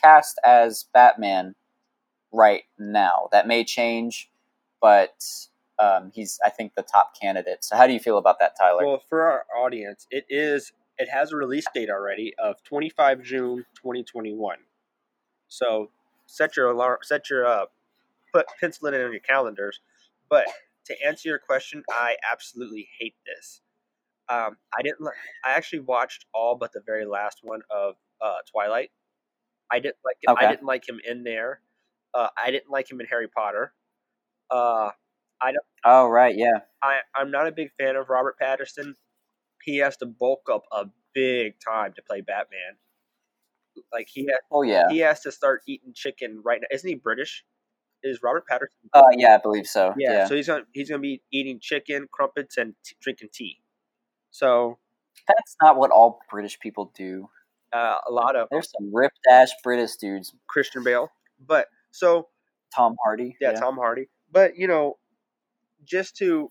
cast 0.00 0.38
as 0.44 0.84
Batman 0.92 1.54
right 2.32 2.64
now. 2.78 3.28
That 3.32 3.46
may 3.46 3.64
change, 3.64 4.30
but 4.80 5.24
um, 5.80 6.10
he's 6.14 6.38
I 6.44 6.50
think 6.50 6.74
the 6.74 6.82
top 6.82 7.14
candidate. 7.20 7.64
So, 7.64 7.76
how 7.76 7.86
do 7.86 7.92
you 7.92 8.00
feel 8.00 8.18
about 8.18 8.38
that, 8.40 8.52
Tyler? 8.58 8.84
well, 8.84 9.02
for 9.08 9.22
our 9.22 9.44
audience, 9.58 10.06
it 10.10 10.24
is 10.28 10.72
it 10.98 11.08
has 11.08 11.32
a 11.32 11.36
release 11.36 11.64
date 11.74 11.88
already 11.88 12.34
of 12.38 12.62
25 12.64 13.22
June 13.22 13.64
2021. 13.76 14.58
So 15.48 15.90
set 16.26 16.56
your 16.56 16.70
alarm, 16.70 16.98
set 17.02 17.30
your 17.30 17.46
uh, 17.46 17.64
put 18.32 18.46
pencil 18.60 18.88
it 18.88 18.94
in 18.94 19.00
on 19.02 19.10
your 19.10 19.20
calendars. 19.20 19.80
But 20.28 20.46
to 20.86 20.94
answer 21.04 21.28
your 21.28 21.38
question, 21.38 21.82
I 21.90 22.16
absolutely 22.30 22.88
hate 22.98 23.14
this. 23.26 23.62
Um, 24.28 24.58
I 24.78 24.82
didn't. 24.82 25.00
li- 25.00 25.10
I 25.44 25.52
actually 25.52 25.80
watched 25.80 26.26
all 26.34 26.54
but 26.54 26.72
the 26.72 26.82
very 26.86 27.06
last 27.06 27.38
one 27.42 27.62
of 27.70 27.94
uh, 28.20 28.36
Twilight. 28.50 28.90
I 29.72 29.80
didn't 29.80 29.96
like. 30.04 30.16
Him, 30.22 30.36
I 30.38 30.50
didn't 30.50 30.66
like 30.66 30.88
him 30.88 31.00
in 31.08 31.24
there. 31.24 31.62
Uh, 32.12 32.28
I 32.36 32.50
didn't 32.50 32.70
like 32.70 32.90
him 32.90 33.00
in 33.00 33.06
Harry 33.06 33.28
Potter. 33.28 33.72
Uh, 34.50 34.90
oh, 35.84 36.06
right, 36.08 36.36
yeah. 36.36 36.60
I, 36.82 36.98
I'm 37.14 37.30
not 37.30 37.46
a 37.46 37.52
big 37.52 37.70
fan 37.78 37.96
of 37.96 38.08
Robert 38.08 38.38
Patterson. 38.38 38.94
He 39.62 39.78
has 39.78 39.96
to 39.98 40.06
bulk 40.06 40.42
up 40.52 40.62
a 40.72 40.86
big 41.14 41.54
time 41.64 41.92
to 41.94 42.02
play 42.02 42.20
Batman. 42.20 42.76
Like 43.92 44.08
he 44.10 44.22
has, 44.22 44.38
Oh, 44.50 44.62
yeah. 44.62 44.88
he 44.90 44.98
has 44.98 45.20
to 45.20 45.32
start 45.32 45.62
eating 45.66 45.92
chicken 45.94 46.40
right 46.44 46.60
now. 46.60 46.66
Isn't 46.74 46.88
he 46.88 46.96
British? 46.96 47.44
Is 48.02 48.20
Robert 48.22 48.46
Patterson? 48.46 48.78
Uh, 48.94 49.02
yeah, 49.16 49.34
I 49.34 49.38
believe 49.38 49.66
so. 49.66 49.94
yeah, 49.98 50.12
Yeah. 50.12 50.26
So 50.26 50.34
he's 50.34 50.46
gonna 50.46 50.62
he's 50.72 50.88
gonna 50.88 51.00
be 51.02 51.20
eating 51.30 51.58
chicken, 51.60 52.08
crumpets, 52.10 52.56
and 52.56 52.74
t- 52.82 52.96
drinking 53.00 53.28
tea. 53.32 53.60
So 54.30 54.78
That's 55.28 55.56
not 55.62 55.76
what 55.76 55.90
all 55.90 56.20
British 56.30 56.58
people 56.60 56.92
do. 56.96 57.28
uh, 57.74 57.96
a 58.08 58.10
lot 58.10 58.36
of 58.36 58.48
There's 58.50 58.70
some 58.70 58.90
ripped 58.94 59.20
ass 59.30 59.52
British 59.62 59.96
dudes. 59.96 60.34
Christian 60.48 60.82
Bale, 60.82 61.10
but 61.46 61.66
so 61.90 62.28
Tom 62.74 62.96
Hardy. 63.04 63.36
yeah, 63.40 63.52
Tom 63.52 63.76
Hardy. 63.76 64.08
But 64.32 64.56
you 64.56 64.66
know, 64.66 64.96
just 65.84 66.16
to 66.16 66.50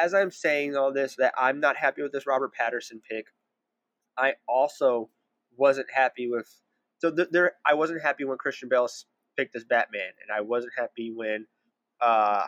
as 0.00 0.14
I'm 0.14 0.30
saying 0.30 0.76
all 0.76 0.92
this, 0.92 1.16
that 1.16 1.34
I'm 1.36 1.60
not 1.60 1.76
happy 1.76 2.02
with 2.02 2.12
this 2.12 2.26
Robert 2.26 2.52
Patterson 2.54 3.00
pick. 3.08 3.26
I 4.16 4.34
also 4.48 5.10
wasn't 5.56 5.88
happy 5.92 6.28
with 6.28 6.48
so 6.98 7.10
th- 7.10 7.28
there. 7.30 7.52
I 7.66 7.74
wasn't 7.74 8.02
happy 8.02 8.24
when 8.24 8.38
Christian 8.38 8.68
Bale 8.68 8.88
picked 9.36 9.56
as 9.56 9.64
Batman, 9.64 10.12
and 10.22 10.36
I 10.36 10.40
wasn't 10.42 10.72
happy 10.76 11.12
when, 11.14 11.46
uh, 12.00 12.46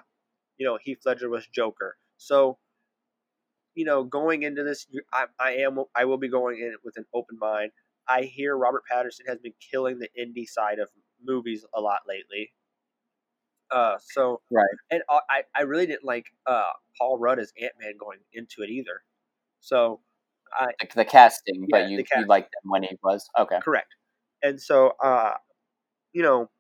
you 0.59 0.67
know, 0.67 0.79
Heath 0.83 1.01
Ledger 1.05 1.29
was 1.29 1.47
Joker. 1.49 1.97
So, 2.17 2.59
you 3.75 3.85
know, 3.85 4.05
going 4.05 4.43
into 4.45 4.63
this, 4.63 4.87
I, 5.13 5.25
I 5.41 5.53
am 5.57 5.79
I 5.95 6.05
will 6.05 6.19
be 6.19 6.29
going 6.29 6.59
in 6.59 6.75
with 6.85 6.97
an 6.97 7.05
open 7.13 7.39
mind. 7.39 7.73
I 8.09 8.23
hear 8.23 8.57
Robert 8.57 8.85
Patterson 8.91 9.27
has 9.29 9.39
been 9.39 9.55
killing 9.73 9.99
the 9.99 10.09
indie 10.19 10.47
side 10.49 10.79
of 10.79 10.89
movies 11.25 11.65
a 11.75 11.81
lot 11.81 12.01
lately. 12.07 12.53
Uh, 13.71 13.97
so 14.13 14.41
Right. 14.51 14.67
and 14.91 15.03
uh, 15.09 15.21
I 15.31 15.43
I 15.55 15.63
really 15.63 15.87
didn't 15.87 16.05
like 16.05 16.27
uh 16.47 16.71
Paul 16.99 17.19
Rudd 17.19 17.39
as 17.39 17.53
Ant 17.61 17.73
Man 17.81 17.95
going 17.99 18.21
into 18.33 18.63
it 18.63 18.71
either. 18.71 19.03
So 19.61 20.01
I 20.53 20.67
The, 20.81 20.89
the 20.97 21.05
casting, 21.05 21.67
Yeah, 21.69 21.81
but 21.81 21.91
you, 21.91 21.97
the 21.99 22.07
you 22.17 22.27
liked 22.27 22.55
him 22.63 22.71
when 22.71 22.83
he 22.83 22.97
was. 23.03 23.29
Okay. 23.39 23.59
correct, 23.63 23.95
and 24.43 24.61
so 24.61 24.93
uh, 25.03 25.35
you 26.13 26.23
know, 26.23 26.51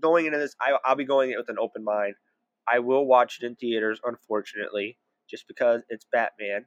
going 0.00 0.26
into 0.26 0.38
this, 0.38 0.54
I, 0.60 0.76
I'll 0.84 0.96
be 0.96 1.04
going 1.04 1.30
in 1.32 1.38
with 1.38 1.48
an 1.48 1.58
open 1.58 1.84
mind. 1.84 2.14
I 2.68 2.78
will 2.80 3.06
watch 3.06 3.38
it 3.42 3.46
in 3.46 3.56
theaters, 3.56 4.00
unfortunately, 4.04 4.98
just 5.30 5.46
because 5.48 5.82
it's 5.88 6.06
Batman. 6.12 6.66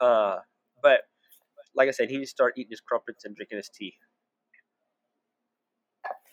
Uh, 0.00 0.38
but 0.82 1.02
like 1.74 1.88
I 1.88 1.92
said, 1.92 2.10
he 2.10 2.18
needs 2.18 2.30
to 2.30 2.36
start 2.36 2.54
eating 2.56 2.70
his 2.70 2.80
crumpets 2.80 3.24
and 3.24 3.36
drinking 3.36 3.58
his 3.58 3.68
tea. 3.68 3.94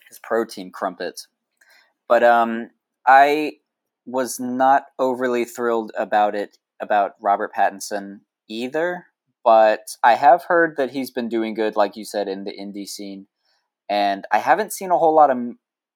his 0.08 0.18
protein 0.18 0.70
crumpets. 0.72 1.28
But 2.08 2.22
um, 2.22 2.70
I 3.06 3.54
was 4.06 4.40
not 4.40 4.86
overly 4.98 5.44
thrilled 5.44 5.92
about 5.96 6.34
it 6.34 6.56
about 6.80 7.12
Robert 7.20 7.52
Pattinson 7.54 8.20
either. 8.48 9.06
But 9.44 9.96
I 10.02 10.14
have 10.14 10.44
heard 10.44 10.76
that 10.76 10.90
he's 10.90 11.10
been 11.10 11.28
doing 11.28 11.54
good, 11.54 11.76
like 11.76 11.96
you 11.96 12.04
said, 12.04 12.28
in 12.28 12.44
the 12.44 12.52
indie 12.52 12.88
scene. 12.88 13.28
And 13.88 14.26
I 14.32 14.38
haven't 14.38 14.72
seen 14.72 14.90
a 14.90 14.98
whole 14.98 15.14
lot 15.14 15.30
of 15.30 15.38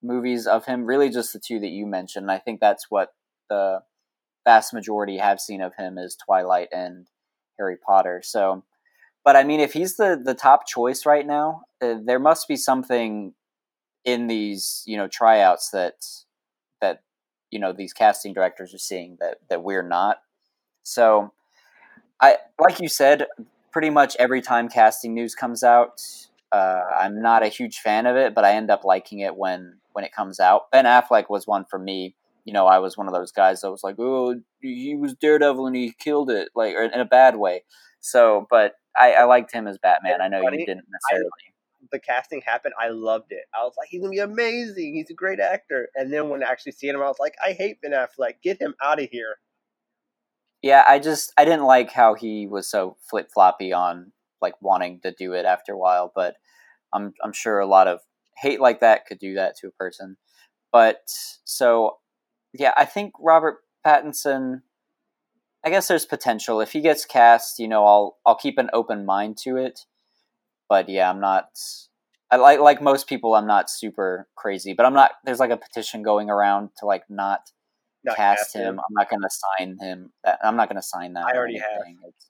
movies 0.02 0.46
of 0.46 0.66
him. 0.66 0.84
Really, 0.86 1.10
just 1.10 1.32
the 1.32 1.40
two 1.40 1.60
that 1.60 1.68
you 1.68 1.86
mentioned. 1.86 2.30
I 2.30 2.38
think 2.38 2.60
that's 2.60 2.90
what 2.90 3.12
the 3.50 3.80
vast 4.44 4.72
majority 4.72 5.18
have 5.18 5.40
seen 5.40 5.60
of 5.60 5.74
him 5.76 5.98
is 5.98 6.16
Twilight 6.16 6.68
and 6.72 7.08
Harry 7.58 7.76
Potter. 7.76 8.22
So, 8.24 8.64
but 9.24 9.36
I 9.36 9.44
mean, 9.44 9.60
if 9.60 9.74
he's 9.74 9.96
the 9.96 10.20
the 10.22 10.34
top 10.34 10.66
choice 10.66 11.04
right 11.04 11.26
now, 11.26 11.62
uh, 11.82 11.96
there 12.02 12.18
must 12.18 12.48
be 12.48 12.56
something 12.56 13.34
in 14.04 14.26
these 14.26 14.82
you 14.86 14.96
know 14.96 15.08
tryouts 15.08 15.70
that 15.70 16.04
that 16.80 17.02
you 17.50 17.58
know 17.58 17.72
these 17.72 17.92
casting 17.92 18.32
directors 18.32 18.74
are 18.74 18.78
seeing 18.78 19.16
that 19.20 19.38
that 19.48 19.62
we're 19.62 19.82
not. 19.86 20.18
So 20.82 21.32
i 22.20 22.36
like 22.58 22.80
you 22.80 22.88
said 22.88 23.26
pretty 23.70 23.90
much 23.90 24.16
every 24.18 24.40
time 24.40 24.68
casting 24.68 25.12
news 25.12 25.34
comes 25.34 25.62
out 25.62 26.00
uh, 26.52 26.82
i'm 26.98 27.20
not 27.20 27.42
a 27.42 27.48
huge 27.48 27.78
fan 27.78 28.06
of 28.06 28.16
it 28.16 28.34
but 28.34 28.44
i 28.44 28.52
end 28.52 28.70
up 28.70 28.84
liking 28.84 29.18
it 29.20 29.36
when 29.36 29.74
when 29.92 30.04
it 30.04 30.12
comes 30.12 30.40
out. 30.40 30.70
Ben 30.70 30.86
affleck 30.86 31.28
was 31.28 31.46
one 31.46 31.66
for 31.68 31.78
me. 31.78 32.14
You 32.44 32.52
know 32.52 32.66
i 32.66 32.78
was 32.78 32.96
one 32.96 33.06
of 33.06 33.14
those 33.14 33.32
guys 33.32 33.60
that 33.60 33.70
was 33.70 33.84
like 33.84 33.96
oh 33.98 34.40
he 34.60 34.96
was 34.96 35.14
daredevil 35.14 35.66
and 35.66 35.76
he 35.76 35.92
killed 35.98 36.30
it 36.30 36.48
like 36.54 36.74
in 36.74 37.00
a 37.00 37.04
bad 37.04 37.36
way. 37.36 37.64
So 38.00 38.46
but 38.50 38.74
i, 38.98 39.12
I 39.12 39.24
liked 39.24 39.52
him 39.52 39.66
as 39.66 39.78
batman. 39.78 40.20
I 40.20 40.28
know 40.28 40.42
Funny, 40.42 40.60
you 40.60 40.66
didn't 40.66 40.86
necessarily 40.90 41.30
The 41.92 42.00
casting 42.00 42.42
happened. 42.44 42.74
I 42.80 42.88
loved 42.88 43.30
it. 43.30 43.44
I 43.54 43.64
was 43.64 43.74
like, 43.78 43.88
he's 43.90 44.00
gonna 44.00 44.10
be 44.10 44.18
amazing. 44.18 44.94
He's 44.94 45.10
a 45.10 45.14
great 45.14 45.40
actor. 45.40 45.88
And 45.94 46.12
then 46.12 46.28
when 46.28 46.42
I 46.42 46.50
actually 46.50 46.72
seeing 46.72 46.94
him, 46.94 47.02
I 47.02 47.06
was 47.06 47.20
like, 47.20 47.34
I 47.44 47.52
hate 47.52 47.80
Ben 47.82 47.92
Affleck. 47.92 48.34
Get 48.42 48.60
him 48.60 48.74
out 48.82 49.00
of 49.00 49.08
here. 49.10 49.36
Yeah, 50.62 50.84
I 50.86 50.98
just 50.98 51.32
I 51.36 51.44
didn't 51.44 51.64
like 51.64 51.92
how 51.92 52.14
he 52.14 52.46
was 52.46 52.68
so 52.70 52.96
flip 53.08 53.28
floppy 53.32 53.72
on 53.72 54.12
like 54.40 54.54
wanting 54.60 55.00
to 55.02 55.12
do 55.12 55.32
it 55.32 55.44
after 55.44 55.72
a 55.72 55.78
while, 55.78 56.12
but 56.14 56.36
I'm 56.92 57.12
I'm 57.22 57.32
sure 57.32 57.58
a 57.58 57.66
lot 57.66 57.88
of 57.88 58.00
hate 58.36 58.60
like 58.60 58.80
that 58.80 59.06
could 59.06 59.18
do 59.18 59.34
that 59.34 59.56
to 59.58 59.68
a 59.68 59.72
person. 59.72 60.16
But 60.72 61.02
so 61.44 61.98
yeah, 62.54 62.72
I 62.76 62.84
think 62.84 63.12
Robert 63.20 63.58
Pattinson 63.86 64.62
I 65.64 65.70
guess 65.70 65.88
there's 65.88 66.06
potential. 66.06 66.60
If 66.60 66.72
he 66.72 66.80
gets 66.80 67.04
cast, 67.04 67.58
you 67.58 67.68
know, 67.68 67.86
I'll 67.86 68.18
I'll 68.26 68.36
keep 68.36 68.58
an 68.58 68.70
open 68.72 69.06
mind 69.06 69.38
to 69.44 69.56
it. 69.56 69.80
But 70.68 70.88
yeah, 70.88 71.10
I'm 71.10 71.20
not 71.20 71.48
I 72.30 72.36
like 72.36 72.60
like 72.60 72.80
most 72.80 73.08
people 73.08 73.34
I'm 73.34 73.46
not 73.46 73.68
super 73.70 74.26
crazy, 74.36 74.72
but 74.72 74.86
I'm 74.86 74.94
not 74.94 75.12
there's 75.24 75.38
like 75.40 75.50
a 75.50 75.56
petition 75.56 76.02
going 76.02 76.30
around 76.30 76.70
to 76.78 76.86
like 76.86 77.04
not 77.10 77.40
Not 78.04 78.16
cast 78.16 78.56
him. 78.56 78.62
him. 78.62 78.80
I'm 78.80 78.94
not 78.94 79.10
gonna 79.10 79.28
sign 79.30 79.76
him. 79.80 80.12
That 80.24 80.38
I'm 80.42 80.56
not 80.56 80.68
gonna 80.68 80.82
sign 80.82 81.12
that. 81.14 81.24
I 81.26 81.36
already 81.36 81.58
have. 81.58 81.82
It's- 81.86 82.28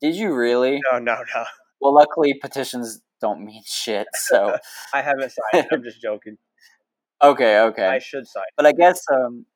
Did 0.00 0.16
you 0.16 0.34
really? 0.34 0.80
No, 0.90 0.98
no, 0.98 1.22
no. 1.34 1.44
Well, 1.80 1.94
luckily 1.94 2.34
petitions 2.34 3.00
don't 3.20 3.44
mean 3.44 3.62
shit. 3.66 4.08
So 4.14 4.56
I 4.94 5.02
haven't 5.02 5.32
signed. 5.52 5.68
I'm 5.72 5.82
just 5.82 6.00
joking. 6.02 6.36
okay, 7.22 7.60
okay. 7.60 7.86
I 7.86 7.98
should 7.98 8.26
sign. 8.26 8.44
But 8.56 8.66
I 8.66 8.72
guess 8.72 9.04
um, 9.12 9.46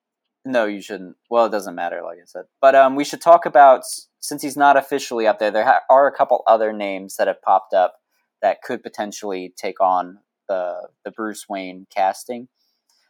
no, 0.45 0.67
you 0.67 0.81
shouldn't. 0.81 1.17
Well, 1.31 1.47
it 1.47 1.51
doesn't 1.51 1.75
matter, 1.75 2.03
like 2.03 2.19
I 2.19 2.27
said. 2.27 2.45
But 2.61 2.75
um, 2.75 2.95
we 2.97 3.05
should 3.05 3.21
talk 3.21 3.47
about 3.47 3.83
since 4.25 4.41
he's 4.41 4.57
not 4.57 4.79
officially 4.79 5.27
up 5.27 5.39
there. 5.39 5.51
There 5.51 5.65
ha- 5.65 5.83
are 5.91 6.07
a 6.07 6.17
couple 6.17 6.43
other 6.47 6.73
names 6.73 7.17
that 7.17 7.29
have 7.29 7.43
popped 7.43 7.75
up 7.75 7.97
that 8.41 8.63
could 8.63 8.83
potentially 8.83 9.53
take 9.55 9.81
on 9.81 10.21
the 10.49 10.89
the 11.05 11.11
Bruce 11.11 11.47
Wayne 11.49 11.87
casting. 11.95 12.49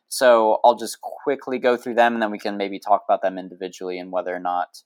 So 0.08 0.58
I'll 0.64 0.74
just 0.76 1.00
quickly 1.00 1.58
go 1.58 1.76
through 1.76 1.94
them, 1.94 2.14
and 2.14 2.22
then 2.22 2.32
we 2.32 2.38
can 2.38 2.56
maybe 2.56 2.80
talk 2.80 3.02
about 3.08 3.22
them 3.22 3.38
individually 3.38 3.98
and 3.98 4.10
whether 4.10 4.34
or 4.34 4.40
not 4.40 4.82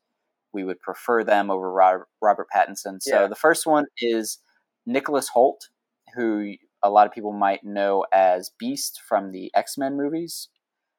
we 0.53 0.65
would 0.65 0.81
prefer 0.81 1.25
them 1.25 1.51
over 1.51 1.71
Robert, 1.73 2.09
Robert 2.23 2.49
Pattinson. 2.55 3.03
So 3.03 3.23
Yeah. 3.23 3.27
the 3.27 3.35
first 3.35 3.67
one 3.67 3.87
is 3.99 4.39
Nicholas 4.87 5.31
Hoult, 5.35 5.69
who 6.15 6.55
a 6.83 6.91
lot 6.91 7.07
of 7.07 7.13
people 7.13 7.33
might 7.33 7.65
know 7.65 8.05
as 8.13 8.51
Beast 8.59 9.01
from 9.07 9.33
the 9.33 9.51
X 9.55 9.79
Men 9.79 9.97
movies. 9.97 10.49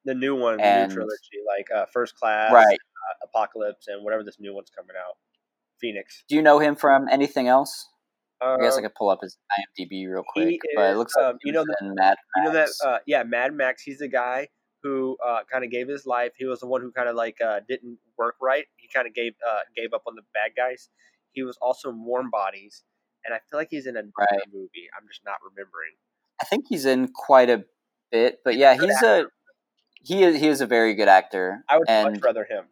The 0.05 0.15
new 0.15 0.35
one, 0.35 0.57
the 0.57 0.87
new 0.87 0.93
trilogy, 0.93 1.39
like 1.47 1.67
uh, 1.75 1.85
First 1.93 2.15
Class, 2.15 2.51
Right. 2.51 2.79
Uh, 3.09 3.25
Apocalypse, 3.25 3.87
and 3.87 4.03
whatever 4.03 4.23
this 4.23 4.39
new 4.39 4.53
one's 4.53 4.69
coming 4.69 4.95
out. 4.97 5.15
Phoenix. 5.79 6.23
Do 6.27 6.35
you 6.35 6.41
know 6.41 6.59
him 6.59 6.75
from 6.75 7.07
anything 7.09 7.47
else? 7.47 7.87
Um, 8.41 8.57
I 8.59 8.63
guess 8.63 8.77
I 8.77 8.81
could 8.81 8.95
pull 8.95 9.09
up 9.09 9.19
his 9.21 9.37
IMDb 9.51 10.09
real 10.09 10.23
quick, 10.27 10.59
but 10.75 10.85
it 10.85 10.91
is, 10.91 10.97
looks 10.97 11.15
like 11.15 11.25
um, 11.25 11.37
you 11.43 11.51
know 11.51 11.65
in 11.81 11.95
Mad 11.95 12.17
you 12.37 12.43
know 12.43 12.53
that, 12.53 12.69
uh, 12.85 12.99
yeah, 13.05 13.23
Mad 13.23 13.53
Max. 13.53 13.81
He's 13.81 13.99
the 13.99 14.07
guy 14.07 14.47
who 14.81 15.17
uh, 15.25 15.39
kind 15.51 15.65
of 15.65 15.71
gave 15.71 15.89
his 15.89 16.05
life. 16.05 16.31
He 16.37 16.45
was 16.45 16.61
the 16.61 16.67
one 16.67 16.81
who 16.81 16.91
kind 16.91 17.09
of 17.09 17.15
like 17.15 17.37
uh, 17.45 17.59
didn't 17.67 17.97
work 18.17 18.35
right. 18.41 18.65
He 18.77 18.87
kind 18.87 19.07
of 19.07 19.13
gave 19.13 19.33
uh, 19.45 19.59
gave 19.75 19.93
up 19.93 20.03
on 20.07 20.15
the 20.15 20.21
bad 20.33 20.51
guys. 20.55 20.89
He 21.33 21.43
was 21.43 21.57
also 21.61 21.89
in 21.89 22.05
Warm 22.05 22.29
Bodies, 22.29 22.83
and 23.25 23.33
I 23.33 23.39
feel 23.49 23.59
like 23.59 23.67
he's 23.71 23.85
in 23.85 23.97
another 23.97 24.11
Right. 24.17 24.39
movie. 24.53 24.87
I'm 24.97 25.05
just 25.09 25.25
not 25.25 25.37
remembering. 25.43 25.95
I 26.41 26.45
think 26.45 26.65
he's 26.69 26.85
in 26.85 27.09
quite 27.13 27.49
a 27.49 27.65
bit, 28.09 28.39
but 28.45 28.55
yeah, 28.55 28.75
he's 28.75 29.01
a 29.01 29.25
he 30.01 30.23
is 30.23 30.39
he 30.39 30.47
is 30.47 30.61
a 30.61 30.65
very 30.65 30.93
good 30.93 31.09
actor. 31.09 31.63
I 31.69 31.77
would 31.77 31.89
and 31.89 32.13
much 32.13 32.21
rather 32.23 32.45
him. 32.49 32.65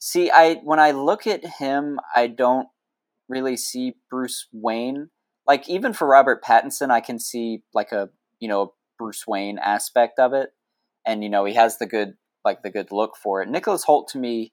See, 0.00 0.30
I 0.30 0.54
when 0.64 0.80
I 0.80 0.90
look 0.92 1.26
at 1.26 1.44
him, 1.46 2.00
I 2.16 2.26
don't 2.26 2.68
really 3.28 3.56
see 3.56 3.94
Bruce 4.10 4.48
Wayne. 4.52 5.10
Like 5.46 5.68
even 5.68 5.92
for 5.92 6.08
Robert 6.08 6.42
Pattinson, 6.42 6.90
I 6.90 7.00
can 7.00 7.18
see 7.18 7.62
like 7.74 7.92
a 7.92 8.08
you 8.40 8.48
know 8.48 8.74
Bruce 8.98 9.26
Wayne 9.26 9.58
aspect 9.58 10.18
of 10.18 10.32
it, 10.32 10.50
and 11.06 11.22
you 11.22 11.28
know 11.30 11.44
he 11.44 11.54
has 11.54 11.78
the 11.78 11.86
good 11.86 12.14
like 12.44 12.62
the 12.62 12.70
good 12.70 12.90
look 12.92 13.16
for 13.16 13.42
it. 13.42 13.48
Nicholas 13.48 13.84
Hoult 13.84 14.08
to 14.12 14.18
me 14.18 14.52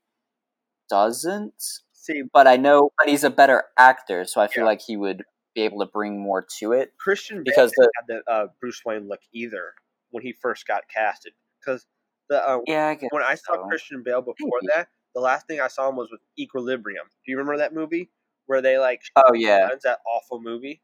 doesn't. 0.90 1.54
See, 1.94 2.24
but 2.34 2.48
I 2.48 2.56
know, 2.58 2.92
but 2.98 3.10
he's 3.10 3.24
a 3.24 3.30
better 3.30 3.64
actor, 3.78 4.26
so 4.26 4.40
I 4.42 4.48
feel 4.48 4.64
Yeah. 4.64 4.68
like 4.68 4.82
he 4.82 4.96
would 4.98 5.24
be 5.56 5.62
able 5.62 5.80
to 5.80 5.86
bring 5.92 6.20
more 6.22 6.46
to 6.60 6.72
it. 6.74 6.94
Christian 6.98 7.38
Bale 7.38 7.44
Because 7.46 7.72
didn't 7.72 7.92
the- 8.08 8.16
have 8.18 8.26
the 8.26 8.32
uh, 8.32 8.48
Bruce 8.62 8.82
Wayne 8.86 9.08
look 9.08 9.22
either 9.34 9.74
when 10.12 10.24
he 10.24 10.34
first 10.34 10.66
got 10.68 10.84
casted. 10.94 11.34
Because 11.60 11.86
the 12.30 12.48
uh, 12.48 12.60
Yeah, 12.68 12.88
I 12.88 13.08
when 13.12 13.24
I 13.24 13.36
saw 13.36 13.56
so. 13.56 13.68
Christian 13.68 14.04
Bale 14.04 14.22
before 14.22 14.60
Maybe. 14.62 14.72
that, 14.76 14.88
the 15.18 15.24
last 15.24 15.48
thing 15.48 15.60
I 15.60 15.68
saw 15.68 15.90
him 15.90 15.96
was 15.96 16.10
with 16.12 16.22
Equilibrium. 16.38 17.06
Do 17.26 17.32
you 17.32 17.38
remember 17.38 17.58
that 17.58 17.74
movie 17.74 18.12
where 18.46 18.62
they 18.62 18.78
like? 18.78 19.02
Oh 19.16 19.34
yeah, 19.34 19.68
guns, 19.70 19.82
that 19.84 20.00
awful 20.06 20.40
movie. 20.40 20.84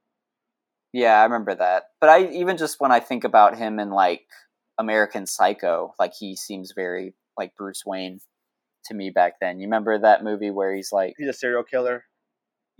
yeah, 0.92 1.20
I 1.20 1.24
remember 1.24 1.54
that. 1.56 1.84
But 2.02 2.10
I 2.10 2.26
even 2.32 2.58
just 2.58 2.80
when 2.82 2.92
I 2.92 3.00
think 3.00 3.24
about 3.24 3.58
him 3.58 3.80
in 3.80 3.92
like 3.92 4.22
American 4.80 5.28
Psycho, 5.28 5.94
like 6.00 6.14
he 6.20 6.36
seems 6.36 6.74
very 6.76 7.14
like 7.38 7.56
Bruce 7.56 7.84
Wayne 7.86 8.20
to 8.86 8.96
me 8.96 9.12
back 9.12 9.34
then. 9.40 9.60
You 9.60 9.68
remember 9.68 10.00
that 10.00 10.24
movie 10.24 10.50
where 10.52 10.74
he's 10.76 10.92
like, 10.92 11.14
He's 11.18 11.30
a 11.30 11.34
serial 11.34 11.64
killer. 11.64 12.06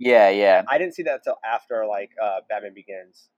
yeah, 0.00 0.28
yeah, 0.30 0.62
I 0.68 0.78
didn't 0.78 0.94
see 0.94 1.04
that 1.04 1.20
until 1.24 1.36
after 1.44 1.86
like 1.86 2.10
uh, 2.22 2.40
Batman 2.48 2.74
Begins. 2.74 3.28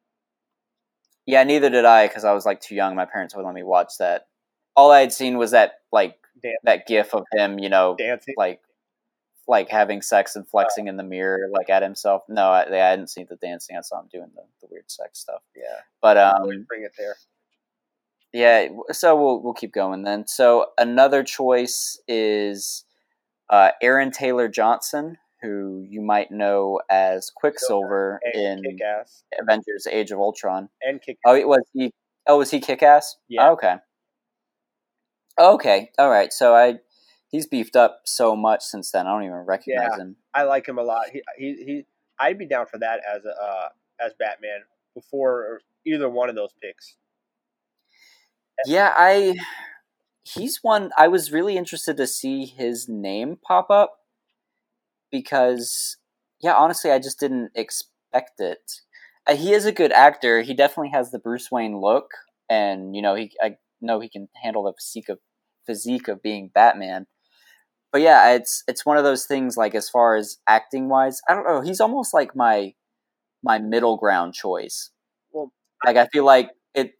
yeah. 1.27 1.45
Neither 1.45 1.71
did 1.71 1.85
I 1.85 2.07
because 2.09 2.25
I 2.25 2.33
was 2.33 2.47
like 2.47 2.61
too 2.61 2.75
young. 2.75 2.95
My 2.97 3.05
parents 3.05 3.35
wouldn't 3.35 3.47
let 3.47 3.55
me 3.55 3.63
watch 3.63 3.93
that. 3.99 4.27
All 4.77 4.91
I 4.91 5.01
had 5.01 5.13
seen 5.13 5.39
was 5.39 5.53
that 5.53 5.81
like 5.93 6.17
that 6.65 6.87
gif 6.87 7.15
of 7.15 7.25
him, 7.33 7.59
you 7.59 7.69
know, 7.69 7.95
Dancing. 7.99 8.35
like 8.37 8.61
like 9.49 9.69
having 9.69 10.03
sex 10.03 10.35
and 10.37 10.47
flexing 10.49 10.89
in 10.89 10.97
the 10.97 11.03
mirror 11.05 11.49
like 11.53 11.71
at 11.71 11.81
himself 11.83 12.23
no 12.29 12.49
i, 12.51 12.63
I 12.69 12.91
hadn't 12.91 13.11
seen 13.11 13.27
the 13.31 13.37
dancing 13.37 13.77
i 13.77 13.81
saw 13.81 14.01
him 14.01 14.09
doing 14.11 14.31
the, 14.35 14.43
the 14.61 14.67
weird 14.69 14.91
sex 14.91 15.21
stuff 15.21 15.41
yeah. 15.55 15.83
but 16.03 16.17
um 16.17 16.65
bring 16.67 16.83
it 16.83 16.91
there. 16.99 17.15
yeah 18.33 18.67
so 18.91 19.15
we'll 19.15 19.41
we'll 19.43 19.53
keep 19.55 19.73
going 19.73 20.03
then 20.03 20.27
so 20.27 20.67
another 20.79 21.23
choice 21.23 21.97
is 22.09 22.85
uh 23.49 23.71
aaron 23.81 24.11
taylor 24.11 24.49
johnson 24.49 25.17
who 25.43 25.87
you 25.89 26.01
might 26.01 26.33
know 26.33 26.81
as 26.91 27.31
quicksilver 27.31 28.19
in 28.35 28.63
kick 28.65 28.81
ass. 28.83 29.23
avengers 29.41 29.87
age 29.91 30.11
of 30.11 30.19
ultron 30.19 30.69
And 30.83 31.01
kick. 31.01 31.19
oh 31.25 31.37
it 31.37 31.47
was 31.47 31.63
he 31.73 31.93
oh 32.27 32.39
was 32.39 32.51
he 32.51 32.59
kick-ass 32.59 33.17
Yeah. 33.29 33.51
okay 33.51 33.77
okay 35.39 35.91
all 35.99 36.11
right 36.11 36.33
so 36.33 36.55
i 36.55 36.75
he's 37.29 37.47
beefed 37.47 37.77
up 37.77 38.01
so 38.05 38.35
much 38.37 38.63
since 38.63 38.91
then 38.91 39.07
i 39.07 39.11
don't 39.11 39.25
even 39.25 39.37
recognize 39.37 39.89
Yeah. 39.93 40.03
him 40.03 40.17
I 40.37 40.43
like 40.43 40.69
him 40.69 40.79
a 40.79 40.83
lot. 40.83 41.07
He 41.11 41.23
he, 41.39 41.65
he 41.65 41.87
I'd 42.21 42.39
be 42.39 42.47
down 42.47 42.67
for 42.67 42.79
that 42.79 43.01
as 43.11 43.25
a 43.25 43.31
uh, 43.43 43.69
as 44.05 44.13
Batman 44.19 44.61
before 44.95 45.61
either 45.87 46.11
one 46.11 46.29
of 46.29 46.35
those 46.35 46.51
picks. 46.63 46.97
Yeah, 48.67 48.93
I 48.95 49.37
he's 50.25 50.59
one 50.63 50.91
I 50.99 51.09
was 51.09 51.33
really 51.33 51.57
interested 51.57 51.97
to 51.97 52.07
see 52.07 52.45
his 52.45 52.87
name 52.89 53.39
pop 53.43 53.71
up 53.71 53.99
because 55.11 55.97
yeah, 56.41 56.55
honestly, 56.55 56.91
I 56.91 56.99
just 56.99 57.19
didn't 57.19 57.53
expect 57.55 58.41
it. 58.41 58.81
Uh, 59.27 59.37
he 59.37 59.53
is 59.55 59.65
a 59.65 59.73
good 59.73 59.93
actor. 59.93 60.43
He 60.43 60.53
definitely 60.55 60.91
has 60.91 61.11
the 61.11 61.19
Bruce 61.19 61.51
Wayne 61.51 61.81
look 61.81 62.11
and 62.51 62.95
you 62.95 63.01
know, 63.03 63.15
he 63.15 63.33
I 63.43 63.57
know 63.81 64.01
he 64.01 64.09
can 64.09 64.29
handle 64.43 64.65
the 64.65 64.73
physique 64.75 65.09
of 65.09 65.19
physique 65.67 66.09
of 66.09 66.23
being 66.23 66.51
Batman. 66.55 67.07
But 67.93 68.03
yeah, 68.03 68.35
it's 68.35 68.63
it's 68.69 68.85
one 68.87 68.99
of 68.99 69.05
those 69.05 69.27
things 69.27 69.57
like 69.57 69.75
as 69.75 69.89
far 69.89 70.17
as 70.17 70.39
acting 70.47 70.89
wise, 70.89 71.21
I 71.29 71.35
don't 71.35 71.47
know, 71.47 71.61
he's 71.63 71.81
almost 71.81 72.13
like 72.15 72.37
my 72.37 72.75
my 73.43 73.59
middle 73.59 73.97
ground 73.97 74.35
choice. 74.35 74.91
Well, 75.33 75.53
Like 75.85 75.97
I 75.97 76.07
feel 76.09 76.25
like 76.25 76.51
it 76.75 76.93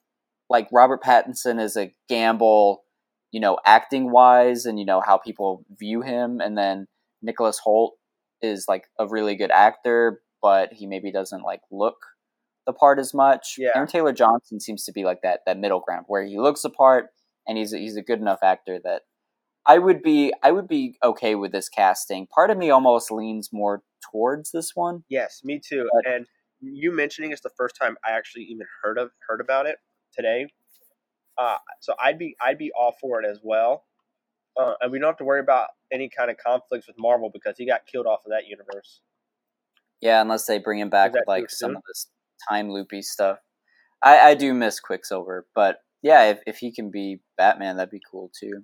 like 0.49 0.69
Robert 0.73 1.03
Pattinson 1.03 1.61
is 1.61 1.77
a 1.77 1.93
gamble, 2.09 2.85
you 3.33 3.41
know, 3.41 3.59
acting 3.65 4.11
wise 4.11 4.67
and 4.67 4.79
you 4.79 4.85
know 4.87 5.03
how 5.05 5.19
people 5.19 5.65
view 5.79 6.03
him 6.03 6.41
and 6.41 6.57
then 6.57 6.87
Nicholas 7.23 7.61
Hoult 7.67 7.93
is 8.43 8.67
like 8.69 8.85
a 8.99 9.07
really 9.09 9.35
good 9.37 9.51
actor, 9.51 10.23
but 10.43 10.73
he 10.73 10.87
maybe 10.87 11.13
doesn't 11.13 11.43
like 11.43 11.61
look 11.71 11.97
the 12.67 12.73
part 12.73 12.99
as 12.99 13.15
much. 13.15 13.55
Yeah. 13.59 13.71
Aaron 13.75 13.89
Taylor 13.89 14.13
Johnson 14.13 14.61
seems 14.61 14.85
to 14.85 14.93
be 14.93 15.05
like 15.05 15.23
that 15.23 15.41
that 15.47 15.59
middle 15.59 15.81
ground 15.81 16.05
where 16.09 16.25
he 16.25 16.39
looks 16.39 16.63
the 16.63 16.71
part 16.71 17.07
and 17.47 17.57
he's 17.57 17.73
a, 17.73 17.79
he's 17.79 17.97
a 17.97 18.03
good 18.03 18.21
enough 18.21 18.41
actor 18.43 18.79
that 18.85 19.03
I 19.67 19.79
would 19.79 20.03
be 20.03 20.33
I 20.43 20.53
would 20.53 20.69
be 20.69 20.97
okay 21.03 21.35
with 21.35 21.53
this 21.53 21.69
casting. 21.69 22.27
Part 22.27 22.51
of 22.51 22.59
me 22.59 22.71
almost 22.71 23.11
leans 23.11 23.51
more 23.53 23.83
towards 24.11 24.51
this 24.51 24.73
one. 24.75 25.05
Yes, 25.09 25.41
me 25.45 25.61
too. 25.65 25.89
But- 25.93 26.13
and 26.13 26.27
you 26.61 26.91
mentioning 26.91 27.33
it's 27.33 27.43
the 27.43 27.51
first 27.57 27.77
time 27.81 27.97
I 28.05 28.13
actually 28.13 28.45
even 28.45 28.67
heard 28.83 28.99
of 28.99 29.11
heard 29.29 29.41
about 29.41 29.67
it 29.67 29.77
today. 30.13 30.49
Uh, 31.39 31.59
so 31.81 31.95
I'd 32.03 32.19
be 32.19 32.35
I'd 32.41 32.59
be 32.59 32.73
all 32.79 32.97
for 33.01 33.23
it 33.23 33.29
as 33.29 33.41
well. 33.43 33.85
Uh, 34.59 34.73
and 34.81 34.91
we 34.91 34.99
don't 34.99 35.09
have 35.09 35.19
to 35.19 35.25
worry 35.25 35.41
about 35.41 35.69
any 35.93 36.09
kind 36.09 36.31
of 36.31 36.39
conflicts 36.39 36.87
with 36.87 36.97
Marvel 36.99 37.31
because 37.31 37.57
he 37.59 37.67
got 37.67 37.87
killed 37.87 38.07
off 38.07 38.21
of 38.25 38.31
that 38.31 38.47
universe. 38.47 39.03
Yeah, 40.01 40.23
unless 40.23 40.47
they 40.47 40.59
bring 40.59 40.79
him 40.79 40.89
back 40.89 41.13
with 41.13 41.25
like 41.27 41.51
some 41.51 41.71
soon? 41.71 41.77
of 41.77 41.83
this 41.87 42.07
time 42.49 42.71
loopy 42.71 43.03
stuff. 43.03 43.39
I, 44.03 44.31
I 44.31 44.35
do 44.35 44.53
miss 44.55 44.81
Quicksilver, 44.81 45.47
but 45.55 45.79
yeah, 46.03 46.31
if, 46.31 46.41
if 46.47 46.59
he 46.59 46.73
can 46.73 46.91
be 46.91 47.21
Batman, 47.37 47.77
that'd 47.77 47.91
be 47.91 48.01
cool 48.11 48.31
too. 48.39 48.63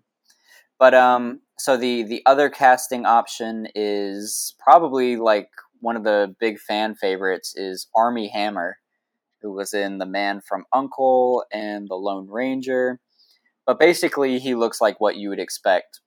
But 0.78 0.94
um, 0.94 1.40
so 1.58 1.76
the 1.76 2.02
the 2.02 2.22
other 2.26 2.50
casting 2.50 3.06
option 3.06 3.68
is 3.74 4.54
probably 4.58 5.16
like 5.16 5.48
one 5.80 5.96
of 5.96 6.04
the 6.04 6.34
big 6.40 6.58
fan 6.58 6.94
favorites 6.94 7.54
is 7.56 7.88
Armie 7.94 8.28
Hammer, 8.28 8.78
who 9.42 9.52
was 9.52 9.74
in 9.74 9.98
The 9.98 10.06
Man 10.06 10.40
from 10.40 10.64
Uncle 10.72 11.44
and 11.52 11.88
The 11.88 11.94
Lone 11.94 12.28
Ranger. 12.28 13.00
But 13.66 13.78
basically, 13.78 14.38
he 14.38 14.54
looks 14.54 14.80
like 14.80 15.00
what 15.00 15.16
you 15.16 15.28
would 15.28 15.38
expect 15.38 16.00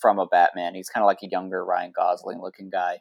from 0.00 0.18
a 0.18 0.26
Batman. 0.26 0.74
He's 0.74 0.88
kind 0.88 1.02
of 1.02 1.06
like 1.06 1.22
a 1.22 1.28
younger 1.30 1.64
Ryan 1.64 1.92
Gosling 1.96 2.40
looking 2.42 2.70
guy. 2.70 2.98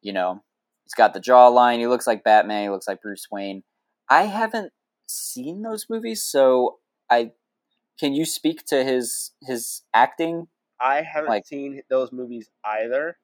You 0.00 0.12
know, 0.12 0.42
he's 0.84 0.94
got 0.94 1.14
the 1.14 1.20
jawline. 1.20 1.78
He 1.78 1.86
looks 1.86 2.06
like 2.06 2.24
Batman. 2.24 2.62
He 2.64 2.68
looks 2.70 2.88
like 2.88 3.00
Bruce 3.02 3.26
Wayne. 3.30 3.62
I 4.08 4.24
haven't 4.24 4.72
seen 5.08 5.62
those 5.62 5.86
movies, 5.88 6.22
so 6.24 6.78
I 7.10 7.32
can 7.98 8.14
you 8.14 8.24
speak 8.24 8.64
to 8.66 8.84
his 8.84 9.32
his 9.42 9.82
acting? 9.94 10.48
I 10.80 11.02
haven't 11.02 11.30
Like- 11.30 11.46
seen 11.46 11.82
those 11.90 12.12
movies 12.12 12.50
either. 12.64 13.18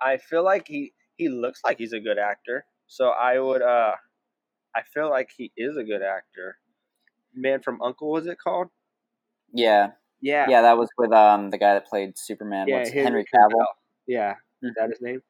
I 0.00 0.16
feel 0.18 0.42
like 0.44 0.66
he 0.68 0.92
he 1.16 1.28
looks 1.28 1.60
like 1.64 1.78
he's 1.78 1.92
a 1.92 2.00
good 2.00 2.18
actor, 2.18 2.66
so 2.86 3.08
I 3.10 3.38
would 3.38 3.62
uh 3.62 3.94
I 4.74 4.82
feel 4.82 5.08
like 5.10 5.30
he 5.36 5.52
is 5.56 5.76
a 5.76 5.84
good 5.84 6.02
actor. 6.02 6.58
Man 7.34 7.62
from 7.62 7.80
Uncle 7.82 8.10
was 8.10 8.26
it 8.26 8.38
called? 8.42 8.68
Yeah, 9.52 9.92
Yeah, 10.20 10.46
Yeah, 10.48 10.62
that 10.62 10.76
was 10.78 10.88
with 10.98 11.12
um 11.12 11.50
the 11.50 11.58
guy 11.58 11.74
that 11.74 11.86
played 11.86 12.18
Superman. 12.18 12.66
yeah, 12.68 12.78
What's 12.78 12.90
Henry 12.90 13.24
Cavill? 13.32 13.66
Yeah, 14.06 14.34
is 14.62 14.70
Mhm. 14.70 14.74
that 14.76 14.90
his 14.90 15.00
name? 15.00 15.22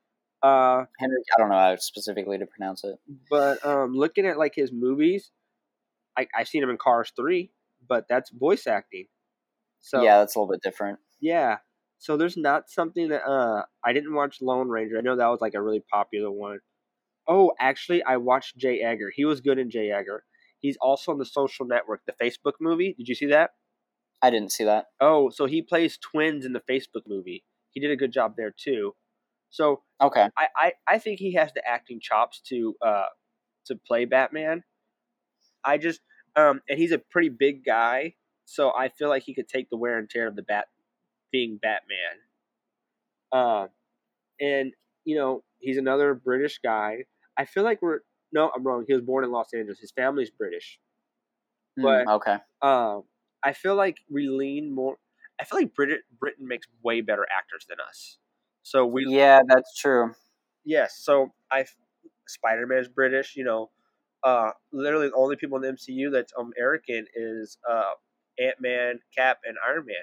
Uh, 0.44 0.84
Henry, 1.00 1.16
I 1.34 1.40
don't 1.40 1.48
know 1.48 1.56
how 1.56 1.74
specifically 1.76 2.36
to 2.38 2.44
pronounce 2.46 2.84
it. 2.84 2.96
but 3.30 3.64
um, 3.64 3.94
looking 3.94 4.26
at 4.26 4.36
like 4.36 4.52
his 4.54 4.70
movies, 4.72 5.30
I 6.18 6.26
I've 6.36 6.48
seen 6.48 6.62
him 6.62 6.68
in 6.70 6.76
Cars 6.76 7.12
three, 7.16 7.50
but 7.88 8.04
that's 8.08 8.30
voice 8.30 8.66
acting. 8.66 9.06
So 9.80 10.02
yeah, 10.02 10.18
that's 10.18 10.34
a 10.36 10.38
little 10.38 10.52
bit 10.52 10.60
different. 10.62 10.98
Yeah. 11.20 11.58
So 11.98 12.18
there's 12.18 12.36
not 12.36 12.68
something 12.68 13.08
that 13.08 13.24
uh 13.26 13.62
I 13.84 13.92
didn't 13.94 14.14
watch 14.14 14.42
Lone 14.42 14.68
Ranger. 14.68 14.98
I 14.98 15.00
know 15.00 15.16
that 15.16 15.28
was 15.28 15.40
like 15.40 15.54
a 15.54 15.62
really 15.62 15.82
popular 15.90 16.30
one. 16.30 16.58
Oh, 17.26 17.52
actually 17.58 18.02
I 18.02 18.18
watched 18.18 18.58
J. 18.58 18.80
Edgar. 18.80 19.10
He 19.14 19.24
was 19.24 19.40
good 19.40 19.58
in 19.58 19.70
J. 19.70 19.90
Edgar. 19.90 20.24
He's 20.60 20.76
also 20.80 21.12
on 21.12 21.18
the 21.18 21.24
social 21.24 21.66
network, 21.66 22.02
the 22.06 22.12
Facebook 22.22 22.54
movie. 22.60 22.94
Did 22.98 23.08
you 23.08 23.14
see 23.14 23.26
that? 23.26 23.52
I 24.22 24.30
didn't 24.30 24.52
see 24.52 24.64
that. 24.64 24.86
Oh, 25.00 25.30
so 25.30 25.46
he 25.46 25.62
plays 25.62 25.98
twins 25.98 26.44
in 26.44 26.52
the 26.52 26.62
Facebook 26.70 27.02
movie. 27.06 27.44
He 27.70 27.80
did 27.80 27.90
a 27.90 27.96
good 27.96 28.12
job 28.12 28.34
there 28.36 28.54
too. 28.56 28.94
So 29.54 29.82
Okay. 30.02 30.28
I, 30.36 30.48
I, 30.56 30.72
I 30.88 30.98
think 30.98 31.20
he 31.20 31.34
has 31.34 31.52
the 31.54 31.64
acting 31.64 32.00
chops 32.00 32.40
to 32.48 32.74
uh 32.84 33.04
to 33.66 33.76
play 33.76 34.04
Batman. 34.04 34.64
I 35.64 35.78
just 35.78 36.00
um 36.34 36.60
and 36.68 36.76
he's 36.76 36.90
a 36.90 36.98
pretty 36.98 37.28
big 37.28 37.64
guy, 37.64 38.14
so 38.46 38.72
I 38.76 38.88
feel 38.88 39.08
like 39.08 39.22
he 39.22 39.32
could 39.32 39.46
take 39.48 39.70
the 39.70 39.76
wear 39.76 39.96
and 39.96 40.10
tear 40.10 40.26
of 40.26 40.34
the 40.34 40.42
bat 40.42 40.64
being 41.30 41.60
Batman. 41.62 42.18
Um 43.30 43.68
and 44.40 44.72
you 45.04 45.16
know, 45.16 45.44
he's 45.60 45.76
another 45.76 46.14
British 46.14 46.58
guy. 46.58 47.04
I 47.38 47.44
feel 47.44 47.62
like 47.62 47.80
we're 47.80 48.00
no, 48.32 48.50
I'm 48.52 48.64
wrong. 48.64 48.84
He 48.88 48.92
was 48.92 49.02
born 49.02 49.22
in 49.22 49.30
Los 49.30 49.54
Angeles. 49.54 49.78
His 49.78 49.92
family's 49.92 50.30
British. 50.30 50.80
But- 51.76 52.06
Mm, 52.06 52.14
okay. 52.16 52.38
Um 52.60 53.04
I 53.44 53.52
feel 53.52 53.76
like 53.76 53.98
we 54.10 54.26
lean 54.28 54.74
more 54.74 54.96
I 55.40 55.44
feel 55.44 55.60
like 55.60 55.74
Brit- 55.76 56.02
Britain 56.18 56.48
makes 56.48 56.66
way 56.82 57.02
better 57.02 57.24
actors 57.30 57.66
than 57.68 57.78
us. 57.88 58.18
So 58.64 58.86
we 58.86 59.06
Yeah, 59.06 59.40
that's 59.46 59.78
true. 59.78 60.14
Yes, 60.64 60.98
so 60.98 61.32
I 61.52 61.66
Spider 62.26 62.66
Man's 62.66 62.88
British. 62.88 63.36
You 63.36 63.44
know, 63.44 63.70
uh, 64.24 64.50
literally 64.72 65.08
the 65.08 65.14
only 65.14 65.36
people 65.36 65.56
in 65.58 65.62
the 65.62 65.68
MCU 65.68 66.10
that's 66.10 66.32
um 66.36 66.50
American 66.58 67.06
is 67.14 67.58
uh 67.70 67.92
Ant 68.40 68.56
Man, 68.60 69.00
Cap, 69.16 69.38
and 69.44 69.56
Iron 69.64 69.86
Man. 69.86 69.96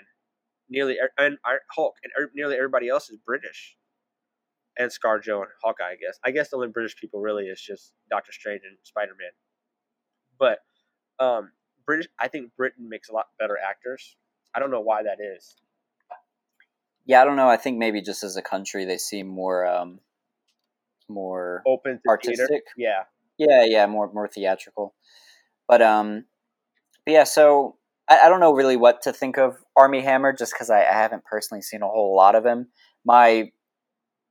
Nearly 0.69 0.97
and 1.17 1.37
Hulk, 1.75 1.95
and 2.03 2.13
er- 2.17 2.31
nearly 2.33 2.55
everybody 2.55 2.87
else 2.87 3.09
is 3.09 3.17
British. 3.25 3.75
And 4.77 4.89
Scar 4.91 5.19
ScarJo 5.19 5.39
and 5.41 5.51
Hawkeye, 5.61 5.91
I 5.91 5.95
guess. 5.95 6.17
I 6.23 6.31
guess 6.31 6.49
the 6.49 6.55
only 6.55 6.69
British 6.69 6.95
people 6.95 7.19
really 7.19 7.47
is 7.47 7.59
just 7.61 7.91
Doctor 8.09 8.31
Strange 8.31 8.61
and 8.63 8.77
Spider 8.83 9.13
Man. 9.19 9.31
But 10.39 10.59
um, 11.19 11.51
British, 11.85 12.07
I 12.19 12.29
think 12.29 12.55
Britain 12.55 12.87
makes 12.87 13.09
a 13.09 13.13
lot 13.13 13.27
better 13.37 13.57
actors. 13.57 14.15
I 14.55 14.59
don't 14.59 14.71
know 14.71 14.79
why 14.79 15.03
that 15.03 15.17
is. 15.19 15.57
Yeah, 17.05 17.21
I 17.21 17.25
don't 17.25 17.35
know. 17.35 17.49
I 17.49 17.57
think 17.57 17.77
maybe 17.77 18.01
just 18.01 18.23
as 18.23 18.35
a 18.35 18.41
country, 18.41 18.85
they 18.85 18.97
seem 18.97 19.27
more 19.27 19.65
um 19.65 19.99
more 21.09 21.61
Open 21.67 21.93
to 21.93 21.99
theater. 22.23 22.43
artistic. 22.43 22.63
Yeah. 22.77 23.03
Yeah, 23.37 23.63
yeah, 23.65 23.85
more 23.87 24.11
more 24.13 24.27
theatrical. 24.27 24.93
But 25.67 25.81
um, 25.81 26.25
but 27.05 27.13
yeah. 27.13 27.23
So 27.23 27.77
I, 28.07 28.21
I 28.25 28.29
don't 28.29 28.39
know 28.39 28.53
really 28.53 28.77
what 28.77 29.01
to 29.03 29.13
think 29.13 29.37
of 29.37 29.57
Armie 29.75 30.01
Hammer, 30.01 30.33
just 30.33 30.53
because 30.53 30.69
I, 30.69 30.81
I 30.81 30.93
haven't 30.93 31.25
personally 31.25 31.61
seen 31.61 31.81
a 31.81 31.87
whole 31.87 32.15
lot 32.15 32.35
of 32.35 32.45
him. 32.45 32.67
My, 33.03 33.51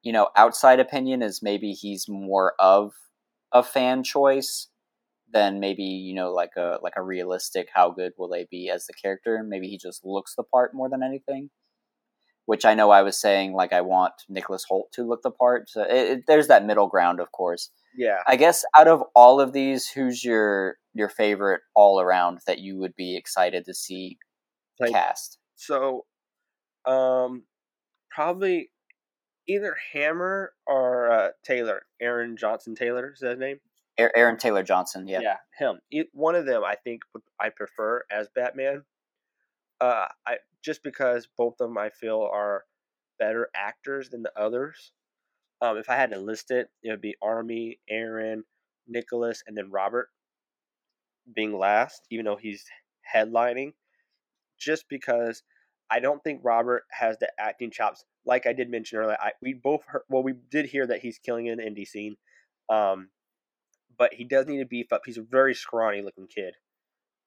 you 0.02 0.12
know, 0.12 0.28
outside 0.36 0.80
opinion 0.80 1.22
is 1.22 1.42
maybe 1.42 1.72
he's 1.72 2.08
more 2.08 2.54
of 2.60 2.92
a 3.52 3.62
fan 3.62 4.04
choice 4.04 4.68
than 5.32 5.60
maybe 5.60 5.82
you 5.82 6.14
know 6.14 6.32
like 6.32 6.50
a 6.56 6.78
like 6.82 6.94
a 6.96 7.02
realistic 7.02 7.68
how 7.72 7.90
good 7.90 8.12
will 8.18 8.28
they 8.28 8.46
be 8.50 8.70
as 8.70 8.86
the 8.86 8.92
character. 8.94 9.42
Maybe 9.42 9.68
he 9.68 9.78
just 9.78 10.04
looks 10.04 10.34
the 10.36 10.44
part 10.44 10.74
more 10.74 10.88
than 10.88 11.02
anything. 11.02 11.50
Which 12.50 12.64
I 12.64 12.74
know 12.74 12.90
I 12.90 13.02
was 13.02 13.16
saying 13.16 13.52
like 13.52 13.72
I 13.72 13.80
want 13.80 14.12
Nicholas 14.28 14.64
Hoult 14.68 14.90
to 14.94 15.06
look 15.06 15.22
the 15.22 15.30
part. 15.30 15.70
So 15.70 15.82
it, 15.82 15.92
it, 16.10 16.18
there's 16.26 16.48
that 16.48 16.64
middle 16.66 16.88
ground, 16.88 17.20
of 17.20 17.30
course. 17.30 17.70
Yeah. 17.96 18.18
I 18.26 18.34
guess 18.34 18.64
out 18.76 18.88
of 18.88 19.04
all 19.14 19.40
of 19.40 19.52
these, 19.52 19.88
who's 19.88 20.24
your 20.24 20.76
your 20.92 21.08
favorite 21.08 21.60
all 21.76 22.00
around 22.00 22.40
that 22.48 22.58
you 22.58 22.76
would 22.80 22.96
be 22.96 23.16
excited 23.16 23.64
to 23.66 23.74
see 23.74 24.18
Like- 24.80 24.90
cast? 24.90 25.38
So, 25.54 26.06
um, 26.86 27.44
probably 28.10 28.70
either 29.46 29.76
Hammer 29.92 30.52
or 30.66 31.10
uh, 31.12 31.28
Taylor. 31.44 31.82
Aaron 32.00 32.36
Johnson 32.36 32.74
Taylor 32.74 33.12
is 33.14 33.20
that 33.20 33.30
his 33.30 33.38
name? 33.38 33.60
Aaron 33.98 34.38
Taylor 34.38 34.62
Johnson, 34.64 35.06
yeah. 35.06 35.20
Yeah, 35.20 35.36
him. 35.58 35.78
E- 35.92 36.10
One 36.14 36.34
of 36.34 36.46
them, 36.46 36.64
I 36.64 36.74
think, 36.82 37.02
I 37.38 37.50
prefer 37.50 38.02
as 38.10 38.28
Batman. 38.34 38.82
Uh, 39.80 40.06
I 40.26 40.36
just 40.62 40.82
because 40.82 41.28
both 41.36 41.60
of 41.60 41.68
them 41.68 41.78
I 41.78 41.90
feel 41.90 42.28
are 42.32 42.64
better 43.18 43.48
actors 43.54 44.08
than 44.10 44.22
the 44.22 44.32
others. 44.36 44.92
Um, 45.62 45.76
if 45.76 45.90
I 45.90 45.96
had 45.96 46.10
to 46.10 46.18
list 46.18 46.50
it, 46.50 46.68
it 46.82 46.90
would 46.90 47.00
be 47.00 47.16
Armie, 47.22 47.80
Aaron, 47.88 48.44
Nicholas, 48.88 49.42
and 49.46 49.56
then 49.56 49.70
Robert 49.70 50.08
being 51.34 51.56
last, 51.56 52.02
even 52.10 52.24
though 52.24 52.36
he's 52.36 52.64
headlining. 53.14 53.72
Just 54.58 54.86
because 54.88 55.42
I 55.90 56.00
don't 56.00 56.22
think 56.22 56.40
Robert 56.42 56.84
has 56.90 57.18
the 57.18 57.30
acting 57.38 57.70
chops. 57.70 58.04
Like 58.24 58.46
I 58.46 58.52
did 58.52 58.70
mention 58.70 58.98
earlier, 58.98 59.16
I, 59.20 59.32
we 59.42 59.54
both 59.54 59.82
heard, 59.86 60.02
well, 60.08 60.22
we 60.22 60.34
did 60.50 60.66
hear 60.66 60.86
that 60.86 61.00
he's 61.00 61.18
killing 61.18 61.46
in 61.46 61.58
the 61.58 61.64
indie 61.64 61.86
scene. 61.86 62.16
Um, 62.68 63.08
but 63.98 64.14
he 64.14 64.24
does 64.24 64.46
need 64.46 64.58
to 64.58 64.66
beef 64.66 64.92
up. 64.92 65.02
He's 65.04 65.18
a 65.18 65.22
very 65.22 65.54
scrawny 65.54 66.00
looking 66.00 66.26
kid. 66.26 66.54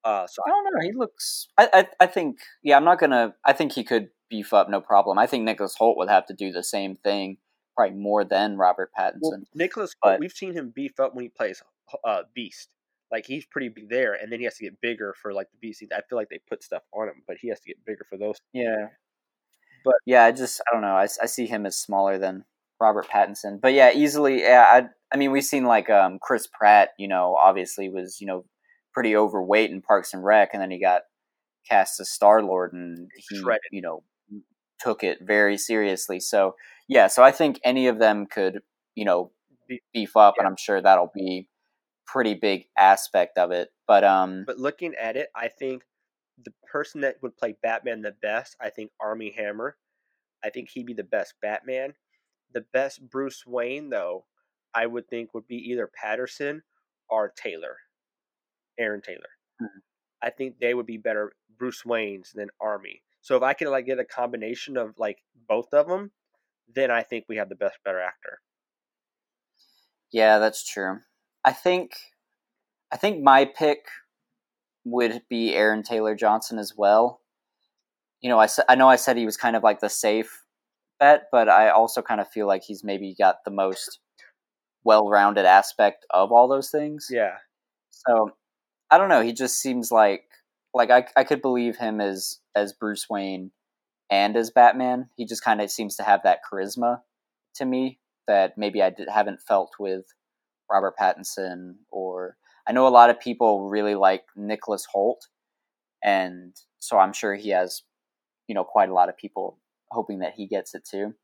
Uh, 0.03 0.27
so 0.27 0.41
I 0.45 0.49
don't 0.49 0.63
know. 0.65 0.81
He 0.81 0.91
looks. 0.91 1.47
I, 1.57 1.69
I 1.73 1.87
I 2.01 2.05
think. 2.07 2.39
Yeah, 2.63 2.75
I'm 2.77 2.83
not 2.83 2.99
gonna. 2.99 3.35
I 3.45 3.53
think 3.53 3.71
he 3.73 3.83
could 3.83 4.09
beef 4.29 4.53
up, 4.53 4.69
no 4.69 4.81
problem. 4.81 5.17
I 5.17 5.27
think 5.27 5.43
Nicholas 5.43 5.75
Hoult 5.79 5.95
would 5.97 6.09
have 6.09 6.25
to 6.27 6.33
do 6.33 6.51
the 6.51 6.63
same 6.63 6.95
thing, 6.95 7.37
probably 7.75 7.95
more 7.97 8.23
than 8.25 8.57
Robert 8.57 8.89
Pattinson. 8.97 9.19
well, 9.21 9.39
Nicholas, 9.53 9.93
but- 10.01 10.19
we've 10.19 10.31
seen 10.33 10.53
him 10.53 10.71
beef 10.75 10.99
up 10.99 11.13
when 11.15 11.23
he 11.23 11.29
plays 11.29 11.61
uh, 12.03 12.23
Beast. 12.33 12.69
Like 13.11 13.25
he's 13.27 13.45
pretty 13.45 13.69
big 13.69 13.89
there, 13.89 14.13
and 14.13 14.31
then 14.31 14.39
he 14.39 14.45
has 14.45 14.55
to 14.55 14.63
get 14.63 14.81
bigger 14.81 15.13
for 15.21 15.33
like 15.33 15.47
the 15.51 15.57
Beast. 15.61 15.83
I 15.95 16.01
feel 16.09 16.17
like 16.17 16.29
they 16.29 16.39
put 16.49 16.63
stuff 16.63 16.81
on 16.93 17.07
him, 17.09 17.21
but 17.27 17.37
he 17.39 17.47
has 17.49 17.59
to 17.59 17.67
get 17.67 17.85
bigger 17.85 18.05
for 18.09 18.17
those. 18.17 18.37
Yeah. 18.53 18.87
But- 19.85 19.95
yeah, 20.05 20.23
I 20.25 20.31
just 20.31 20.61
I 20.67 20.73
don't 20.73 20.81
know. 20.81 20.95
I, 20.95 21.03
I 21.21 21.25
see 21.27 21.45
him 21.45 21.65
as 21.65 21.77
smaller 21.77 22.17
than 22.17 22.43
Robert 22.81 23.07
Pattinson. 23.07 23.61
But 23.61 23.73
yeah, 23.73 23.91
easily. 23.93 24.41
Yeah, 24.41 24.63
I 24.67 24.89
I 25.13 25.17
mean 25.17 25.31
we've 25.31 25.43
seen 25.43 25.65
like 25.65 25.89
um 25.91 26.17
Chris 26.21 26.47
Pratt. 26.47 26.89
You 26.97 27.07
know, 27.07 27.35
obviously 27.35 27.87
was 27.89 28.19
you 28.19 28.25
know 28.27 28.45
pretty 28.93 29.15
overweight 29.15 29.71
in 29.71 29.81
Parks 29.81 30.13
and 30.13 30.23
Rec, 30.23 30.49
and 30.53 30.61
then 30.61 30.71
he 30.71 30.79
got 30.79 31.01
cast 31.67 31.99
as 31.99 32.09
Star 32.09 32.41
Lord, 32.41 32.73
and 32.73 33.09
he 33.15 33.37
Shredded. 33.37 33.61
you 33.71 33.81
know 33.81 34.03
took 34.79 35.03
it 35.03 35.19
very 35.21 35.57
seriously. 35.57 36.19
So 36.19 36.55
yeah, 36.87 37.07
so 37.07 37.23
I 37.23 37.31
think 37.31 37.59
any 37.63 37.87
of 37.87 37.99
them 37.99 38.25
could 38.25 38.61
you 38.95 39.05
know 39.05 39.31
beef 39.93 40.15
up, 40.17 40.35
and. 40.37 40.47
I'm 40.47 40.57
sure 40.57 40.81
that'll 40.81 41.11
be 41.13 41.47
pretty 42.05 42.33
big 42.33 42.65
aspect 42.77 43.37
of 43.37 43.51
it. 43.51 43.69
But 43.87 44.03
um, 44.03 44.43
But 44.45 44.57
looking 44.59 44.93
at 44.95 45.15
it, 45.17 45.29
I 45.35 45.47
think 45.47 45.83
the 46.43 46.53
person 46.71 47.01
that 47.01 47.15
would 47.21 47.37
play 47.37 47.55
Batman 47.61 48.01
the 48.01 48.15
best, 48.21 48.55
I 48.59 48.69
think 48.69 48.91
Armie 48.99 49.33
Hammer. 49.37 49.77
I 50.43 50.49
think 50.49 50.69
he'd 50.69 50.85
be 50.85 50.93
the 50.93 51.03
best 51.03 51.35
Batman. 51.41 51.93
The 52.51 52.65
best 52.73 53.09
Bruce 53.09 53.45
Wayne, 53.47 53.89
though, 53.89 54.25
I 54.73 54.85
would 54.85 55.07
think 55.07 55.33
would 55.33 55.47
be 55.47 55.55
either 55.71 55.87
Patterson 55.87 56.63
or 57.09 57.29
Taylor, 57.29 57.77
Aaron 58.79 59.01
Taylor. 59.01 59.29
Mhm. 59.61 59.81
I 60.21 60.29
think 60.29 60.59
they 60.59 60.73
would 60.73 60.85
be 60.85 60.97
better 60.97 61.33
Bruce 61.57 61.83
Waynes 61.83 62.31
than 62.33 62.49
Armie. 62.59 63.03
So 63.21 63.35
if 63.37 63.43
I 63.43 63.53
can 63.53 63.69
like 63.69 63.85
get 63.85 63.99
a 63.99 64.05
combination 64.05 64.77
of 64.77 64.97
like 64.97 65.23
both 65.47 65.73
of 65.73 65.87
them, 65.87 66.11
then 66.67 66.91
I 66.91 67.03
think 67.03 67.25
we 67.27 67.37
have 67.37 67.49
the 67.49 67.55
best 67.55 67.77
better 67.83 68.01
actor. 68.01 68.41
Yeah, 70.11 70.39
that's 70.39 70.63
true. 70.63 70.99
I 71.43 71.53
think 71.53 71.95
I 72.91 72.97
think 72.97 73.23
my 73.23 73.45
pick 73.45 73.87
would 74.85 75.23
be 75.29 75.55
Aaron 75.55 75.83
Taylor 75.83 76.15
Johnson 76.15 76.59
as 76.59 76.73
well. 76.77 77.21
You 78.21 78.29
know, 78.29 78.39
I, 78.39 78.47
I 78.69 78.75
know 78.75 78.87
I 78.89 78.95
said 78.95 79.17
he 79.17 79.25
was 79.25 79.37
kind 79.37 79.55
of 79.55 79.63
like 79.63 79.79
the 79.79 79.89
safe 79.89 80.43
bet, 80.99 81.23
but 81.31 81.49
I 81.49 81.69
also 81.69 82.01
kind 82.01 82.21
of 82.21 82.27
feel 82.29 82.47
like 82.47 82.63
he's 82.63 82.83
maybe 82.83 83.15
got 83.17 83.43
the 83.45 83.51
most 83.51 83.99
well-rounded 84.83 85.45
aspect 85.45 86.05
of 86.11 86.31
all 86.31 86.47
those 86.47 86.69
things. 86.69 87.07
Yeah, 87.09 87.37
So 87.89 88.31
I 88.93 88.99
don't 88.99 89.09
know. 89.09 89.23
He 89.23 89.33
just 89.33 89.59
seems 89.59 89.91
like 89.91 90.25
like 90.71 90.91
I 90.91 91.07
I 91.15 91.23
could 91.23 91.41
believe 91.41 91.77
him 91.77 91.99
as 91.99 92.39
as 92.53 92.73
Bruce 92.73 93.09
Wayne 93.09 93.49
and 94.11 94.37
as 94.37 94.51
Batman. 94.51 95.09
He 95.15 95.25
just 95.25 95.43
kind 95.43 95.61
of 95.61 95.71
seems 95.71 95.95
to 95.95 96.03
have 96.03 96.21
that 96.23 96.41
charisma 96.45 96.99
to 97.55 97.65
me 97.65 97.97
that 98.27 98.55
maybe 98.55 98.83
I 98.83 98.91
did, 98.91 99.09
haven't 99.09 99.41
felt 99.41 99.71
with 99.79 100.05
Robert 100.71 100.93
Pattinson 100.95 101.77
or 101.89 102.37
I 102.67 102.71
know 102.71 102.87
a 102.87 102.89
lot 102.89 103.09
of 103.09 103.19
people 103.19 103.67
really 103.67 103.95
like 103.95 104.25
Nicholas 104.35 104.85
Hoult, 104.93 105.27
and 106.03 106.55
so 106.77 106.99
I'm 106.99 107.13
sure 107.13 107.33
he 107.33 107.49
has 107.49 107.81
you 108.47 108.53
know 108.53 108.63
quite 108.63 108.89
a 108.89 108.93
lot 108.93 109.09
of 109.09 109.17
people 109.17 109.57
hoping 109.89 110.19
that 110.19 110.35
he 110.35 110.45
gets 110.45 110.75
it 110.75 110.85
too. 110.85 111.15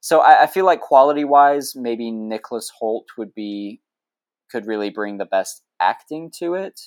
So 0.00 0.18
I, 0.18 0.42
I 0.42 0.46
feel 0.48 0.66
like 0.66 0.80
quality 0.80 1.24
wise, 1.24 1.76
maybe 1.76 2.10
Nicholas 2.10 2.72
Hoult 2.82 3.06
would 3.16 3.34
be 3.36 3.82
could 4.50 4.66
really 4.66 4.90
bring 4.90 5.18
the 5.18 5.24
best 5.24 5.62
acting 5.80 6.30
to 6.38 6.54
it. 6.54 6.80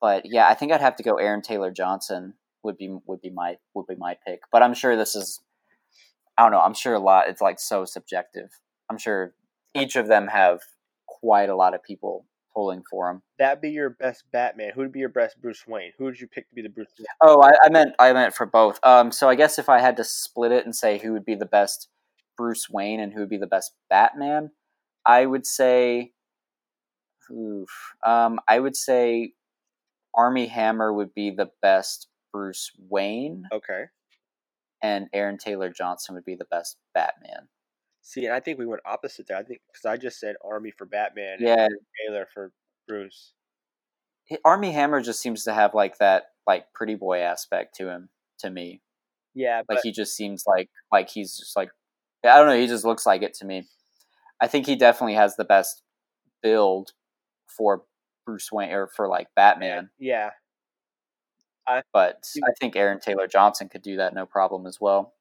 But 0.00 0.26
yeah, 0.26 0.48
I 0.48 0.54
think 0.54 0.72
I'd 0.72 0.80
have 0.80 0.96
to 0.96 1.02
go 1.02 1.16
Aaron 1.16 1.42
Taylor 1.42 1.70
Johnson 1.70 2.34
would 2.62 2.76
be 2.76 2.96
would 3.06 3.20
be 3.20 3.30
my 3.30 3.56
would 3.74 3.86
be 3.86 3.96
my 3.96 4.16
pick. 4.26 4.40
But 4.52 4.62
I'm 4.62 4.74
sure 4.74 4.96
this 4.96 5.14
is 5.14 5.40
I 6.36 6.42
don't 6.42 6.52
know. 6.52 6.60
I'm 6.60 6.74
sure 6.74 6.94
a 6.94 7.00
lot. 7.00 7.28
It's 7.28 7.40
like 7.40 7.58
so 7.58 7.84
subjective. 7.84 8.50
I'm 8.88 8.98
sure 8.98 9.34
each 9.74 9.96
of 9.96 10.06
them 10.06 10.28
have 10.28 10.60
quite 11.06 11.48
a 11.48 11.56
lot 11.56 11.74
of 11.74 11.82
people 11.82 12.26
pulling 12.54 12.82
for 12.90 13.08
them. 13.08 13.22
That'd 13.38 13.60
be 13.60 13.70
your 13.70 13.90
best 13.90 14.24
Batman. 14.32 14.72
Who 14.74 14.82
would 14.82 14.92
be 14.92 15.00
your 15.00 15.08
best 15.08 15.40
Bruce 15.40 15.66
Wayne? 15.66 15.92
Who 15.98 16.04
would 16.04 16.20
you 16.20 16.28
pick 16.28 16.48
to 16.48 16.54
be 16.54 16.62
the 16.62 16.68
Bruce? 16.68 16.88
Wayne? 16.98 17.06
Oh, 17.22 17.42
I, 17.42 17.50
I 17.64 17.68
meant 17.70 17.94
I 17.98 18.12
meant 18.12 18.34
for 18.34 18.46
both. 18.46 18.78
Um, 18.84 19.10
so 19.10 19.28
I 19.28 19.34
guess 19.34 19.58
if 19.58 19.68
I 19.68 19.80
had 19.80 19.96
to 19.96 20.04
split 20.04 20.52
it 20.52 20.64
and 20.64 20.74
say 20.74 20.98
who 20.98 21.12
would 21.12 21.24
be 21.24 21.34
the 21.34 21.46
best 21.46 21.88
Bruce 22.36 22.68
Wayne 22.70 23.00
and 23.00 23.12
who 23.12 23.20
would 23.20 23.28
be 23.28 23.36
the 23.36 23.46
best 23.46 23.72
Batman, 23.90 24.50
I 25.04 25.26
would 25.26 25.46
say, 25.46 26.12
oof, 27.30 27.70
um, 28.04 28.40
I 28.48 28.58
would 28.60 28.76
say 28.76 29.32
Armie 30.14 30.46
Hammer 30.48 30.92
would 30.92 31.14
be 31.14 31.30
the 31.30 31.50
best 31.62 32.08
Bruce 32.32 32.70
Wayne, 32.78 33.48
Okay. 33.52 33.86
and 34.82 35.08
Aaron 35.12 35.38
Taylor 35.38 35.70
Johnson 35.70 36.14
would 36.14 36.24
be 36.24 36.34
the 36.36 36.44
best 36.46 36.76
Batman. 36.94 37.48
See, 38.02 38.24
and 38.26 38.34
I 38.34 38.40
think 38.40 38.58
we 38.58 38.66
went 38.66 38.82
opposite 38.86 39.26
there. 39.26 39.36
I 39.36 39.42
think 39.42 39.60
because 39.72 39.84
I 39.84 39.96
just 39.96 40.18
said 40.18 40.36
Armie 40.44 40.70
for 40.70 40.86
Batman, 40.86 41.38
and 41.38 41.42
Yeah, 41.46 41.68
Taylor 42.06 42.26
for 42.32 42.52
Bruce. 42.86 43.32
Armie 44.44 44.72
Hammer 44.72 45.00
just 45.00 45.20
seems 45.20 45.44
to 45.44 45.54
have 45.54 45.74
like 45.74 45.98
that 45.98 46.24
like 46.46 46.72
pretty 46.74 46.94
boy 46.94 47.18
aspect 47.20 47.74
to 47.76 47.88
him 47.88 48.08
to 48.40 48.50
me. 48.50 48.82
Yeah, 49.34 49.58
Like 49.58 49.66
but 49.68 49.80
he 49.82 49.92
just 49.92 50.14
seems 50.16 50.44
like 50.46 50.68
like 50.92 51.08
he's 51.10 51.36
just 51.38 51.56
like 51.56 51.70
I 52.24 52.36
don't 52.38 52.46
know. 52.46 52.58
He 52.58 52.66
just 52.66 52.84
looks 52.84 53.06
like 53.06 53.22
it 53.22 53.34
to 53.34 53.44
me. 53.46 53.66
I 54.40 54.46
think 54.48 54.66
he 54.66 54.76
definitely 54.76 55.14
has 55.14 55.36
the 55.36 55.44
best 55.44 55.82
build 56.42 56.92
for 57.48 57.84
Bruce 58.26 58.50
Wayne 58.52 58.70
or 58.72 58.86
for 58.88 59.08
like 59.08 59.28
Batman. 59.36 59.90
yeah, 59.98 60.30
But 61.92 62.24
I 62.42 62.52
think 62.60 62.76
Aaron 62.76 62.98
Taylor 63.00 63.26
Johnson 63.26 63.68
could 63.68 63.82
do 63.82 63.96
that 63.96 64.14
no 64.14 64.26
problem 64.26 64.66
as 64.66 64.80
well. 64.80 65.14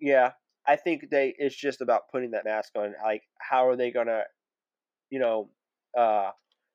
yeah. 0.00 0.32
I 0.66 0.76
think 0.76 1.10
they. 1.10 1.34
It's 1.38 1.56
just 1.56 1.80
about 1.80 2.10
putting 2.12 2.32
that 2.32 2.44
mask 2.44 2.72
on. 2.76 2.94
Like, 3.02 3.22
how 3.38 3.66
are 3.66 3.76
they 3.76 3.90
gonna, 3.90 4.24
you 5.10 5.18
know, 5.18 5.50
uh, 5.98 6.30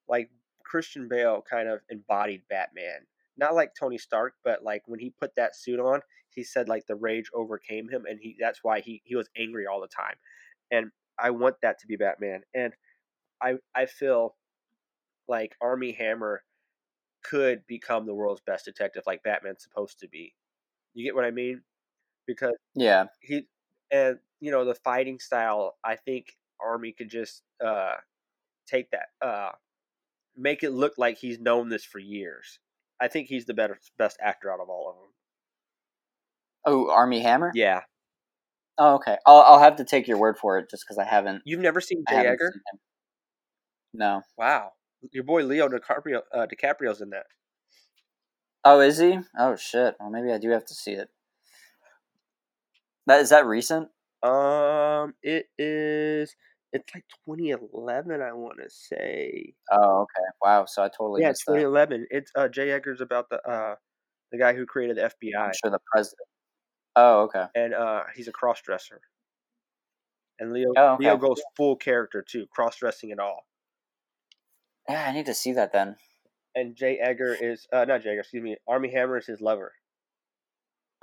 like 0.09 0.29
Christian 0.63 1.07
Bale 1.07 1.43
kind 1.49 1.69
of 1.69 1.81
embodied 1.89 2.43
Batman. 2.49 3.07
Not 3.37 3.55
like 3.55 3.73
Tony 3.79 3.97
Stark, 3.97 4.35
but 4.43 4.63
like 4.63 4.83
when 4.87 4.99
he 4.99 5.11
put 5.11 5.35
that 5.35 5.55
suit 5.55 5.79
on, 5.79 6.01
he 6.29 6.43
said 6.43 6.67
like 6.69 6.87
the 6.87 6.95
rage 6.95 7.29
overcame 7.33 7.89
him, 7.89 8.05
and 8.09 8.19
he 8.21 8.35
that's 8.39 8.59
why 8.63 8.81
he 8.81 9.01
he 9.05 9.15
was 9.15 9.29
angry 9.37 9.67
all 9.67 9.81
the 9.81 9.87
time. 9.87 10.15
And 10.71 10.91
I 11.19 11.31
want 11.31 11.55
that 11.61 11.79
to 11.81 11.87
be 11.87 11.95
Batman. 11.97 12.41
And 12.53 12.73
I 13.41 13.55
I 13.75 13.85
feel 13.85 14.35
like 15.27 15.55
Armie 15.61 15.93
Hammer 15.93 16.43
could 17.23 17.65
become 17.67 18.05
the 18.05 18.13
world's 18.13 18.41
best 18.45 18.65
detective, 18.65 19.03
like 19.07 19.23
Batman's 19.23 19.63
supposed 19.63 19.99
to 19.99 20.07
be. 20.07 20.33
You 20.93 21.03
get 21.05 21.15
what 21.15 21.25
I 21.25 21.31
mean? 21.31 21.61
Because 22.27 22.55
Yeah, 22.75 23.05
he 23.21 23.47
and 23.91 24.19
you 24.39 24.51
know 24.51 24.65
the 24.65 24.75
fighting 24.75 25.19
style 25.19 25.75
i 25.83 25.95
think 25.95 26.35
armie 26.61 26.91
could 26.91 27.09
just 27.09 27.43
uh 27.63 27.93
take 28.67 28.89
that 28.91 29.07
uh 29.25 29.51
make 30.37 30.63
it 30.63 30.71
look 30.71 30.93
like 30.97 31.17
he's 31.17 31.39
known 31.39 31.69
this 31.69 31.83
for 31.85 31.99
years 31.99 32.59
i 33.01 33.07
think 33.07 33.27
he's 33.27 33.45
the 33.45 33.53
better 33.53 33.77
best 33.97 34.17
actor 34.21 34.51
out 34.51 34.59
of 34.59 34.69
all 34.69 34.89
of 34.89 34.95
them 34.95 35.09
Oh, 36.65 36.89
Army 36.89 37.21
Hammer. 37.21 37.51
yeah 37.53 37.81
Oh, 38.77 38.95
okay. 38.95 39.17
I'll 39.25 39.41
I'll 39.41 39.59
have 39.59 39.77
to 39.77 39.85
take 39.85 40.07
your 40.07 40.17
word 40.17 40.37
for 40.37 40.57
it 40.59 40.69
just 40.69 40.83
because 40.85 40.97
I 40.97 41.05
haven't. 41.05 41.43
you've 41.45 41.61
never 41.61 41.79
seen 41.79 42.03
I 42.07 42.11
J. 42.11 42.17
haven't 42.17 42.33
Edgar? 42.33 42.51
seen. 42.51 42.61
No. 43.93 44.21
wow 44.37 44.73
your 45.13 45.23
boy 45.23 45.43
leo 45.43 45.67
DiCaprio, 45.67 46.21
uh, 46.33 46.45
DiCaprio's 46.47 47.01
in 47.01 47.09
that 47.11 47.25
Oh, 48.67 48.79
is 48.79 48.97
he? 48.97 49.19
Oh 49.37 49.55
shit. 49.55 49.95
Well, 49.99 50.09
maybe 50.09 50.31
I 50.31 50.39
do 50.39 50.49
have 50.49 50.65
to 50.65 50.73
see 50.73 50.93
it. 50.93 51.07
That 53.07 53.21
is 53.21 53.29
that 53.29 53.45
recent? 53.45 53.89
um 54.23 55.13
it 55.21 55.45
is 55.59 56.35
it's 56.73 56.95
like 56.95 57.03
2011 57.29 58.21
i 58.23 58.33
want 58.33 58.57
to 58.57 58.67
say 58.71 59.53
Oh, 59.71 60.01
okay. 60.01 60.25
Wow. 60.41 60.65
So 60.65 60.81
I 60.83 60.87
totally 60.89 61.21
yeah 61.21 61.27
missed 61.29 61.43
that. 61.45 61.53
2011 61.53 62.07
it's 62.09 62.31
uh 62.35 62.47
J. 62.47 62.71
Edgar's 62.71 63.01
about 63.01 63.29
the 63.29 63.39
uh 63.47 63.75
the 64.31 64.39
guy 64.39 64.53
who 64.55 64.65
created 64.65 64.97
the 64.97 65.01
fbi 65.03 65.39
I'm 65.39 65.51
sure 65.61 65.69
the 65.69 65.79
president. 65.91 66.27
Oh, 66.95 67.23
okay. 67.23 67.45
and 67.53 67.73
uh, 67.75 68.03
he's 68.15 68.29
a 68.29 68.31
cross 68.31 68.61
dresser. 68.63 69.01
And 70.39 70.53
Leo 70.53 70.69
Oh, 70.77 70.93
okay. 70.93 71.03
Leo 71.05 71.17
goes 71.17 71.41
full 71.55 71.75
character 71.75 72.25
too, 72.27 72.47
cross 72.51 72.77
dressing 72.77 73.11
and 73.11 73.19
all. 73.19 73.45
Yeah, 74.89 75.05
I 75.07 75.11
need 75.13 75.25
to 75.27 75.33
see 75.33 75.53
that 75.53 75.73
then. 75.73 75.95
And 76.53 76.75
J. 76.75 76.97
Edgar 76.99 77.35
is 77.39 77.67
uh, 77.73 77.85
not 77.85 78.03
J. 78.03 78.09
Edgar, 78.11 78.21
excuse 78.21 78.43
me. 78.43 78.55
Army 78.67 78.91
Hammer 78.91 79.17
is 79.17 79.25
his 79.25 79.41
lover. 79.41 79.73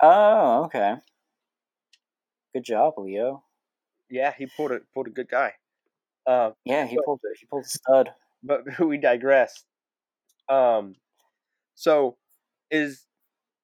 Oh, 0.01 0.63
okay. 0.65 0.95
Good 2.53 2.63
job, 2.63 2.93
Leo. 2.97 3.43
Yeah, 4.09 4.33
he 4.37 4.47
pulled 4.57 4.71
a 4.71 4.79
pulled 4.93 5.07
a 5.07 5.11
good 5.11 5.29
guy. 5.29 5.53
Uh, 6.25 6.51
Yeah, 6.65 6.85
he 6.85 6.95
But- 6.95 7.05
pulled 7.05 7.19
he 7.39 7.45
pulled 7.45 7.65
a 7.65 7.67
stud. 7.69 8.09
but 8.43 8.61
we 8.79 8.97
digress. 8.97 9.63
Um, 10.49 10.95
so 11.75 12.17
is 12.71 13.05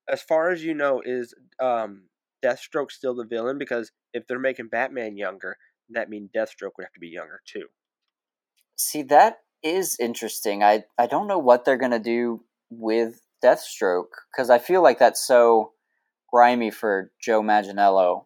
as 0.07 0.21
far 0.21 0.49
as 0.51 0.63
you 0.63 0.73
know, 0.73 1.01
is 1.03 1.33
um 1.59 2.03
Deathstroke 2.43 2.91
still 2.91 3.15
the 3.15 3.25
villain? 3.25 3.57
Because 3.57 3.91
if 4.13 4.25
they're 4.27 4.39
making 4.39 4.69
Batman 4.69 5.17
younger, 5.17 5.57
that 5.89 6.09
means 6.09 6.29
Deathstroke 6.35 6.71
would 6.77 6.85
have 6.85 6.93
to 6.93 6.99
be 6.99 7.09
younger 7.09 7.41
too. 7.45 7.65
See, 8.77 9.03
that 9.03 9.39
is 9.63 9.97
interesting. 9.99 10.63
I 10.63 10.83
I 10.97 11.07
don't 11.07 11.27
know 11.27 11.39
what 11.39 11.65
they're 11.65 11.77
gonna 11.77 11.99
do 11.99 12.43
with 12.69 13.21
Deathstroke 13.43 14.11
because 14.31 14.49
I 14.49 14.57
feel 14.59 14.81
like 14.83 14.99
that's 14.99 15.25
so 15.25 15.73
grimy 16.31 16.71
for 16.71 17.11
Joe 17.21 17.41
Manganiello 17.41 18.25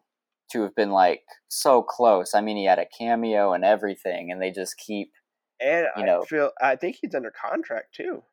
to 0.52 0.62
have 0.62 0.74
been 0.74 0.90
like 0.90 1.22
so 1.48 1.82
close. 1.82 2.34
I 2.34 2.40
mean, 2.40 2.56
he 2.56 2.64
had 2.66 2.78
a 2.78 2.86
cameo 2.86 3.52
and 3.52 3.64
everything, 3.64 4.30
and 4.30 4.40
they 4.42 4.50
just 4.50 4.76
keep. 4.76 5.12
And 5.60 5.86
You 5.96 6.02
I 6.02 6.06
know- 6.06 6.22
feel 6.22 6.50
I 6.60 6.76
think 6.76 6.96
he's 7.00 7.14
under 7.14 7.30
contract 7.30 7.94
too. 7.94 8.24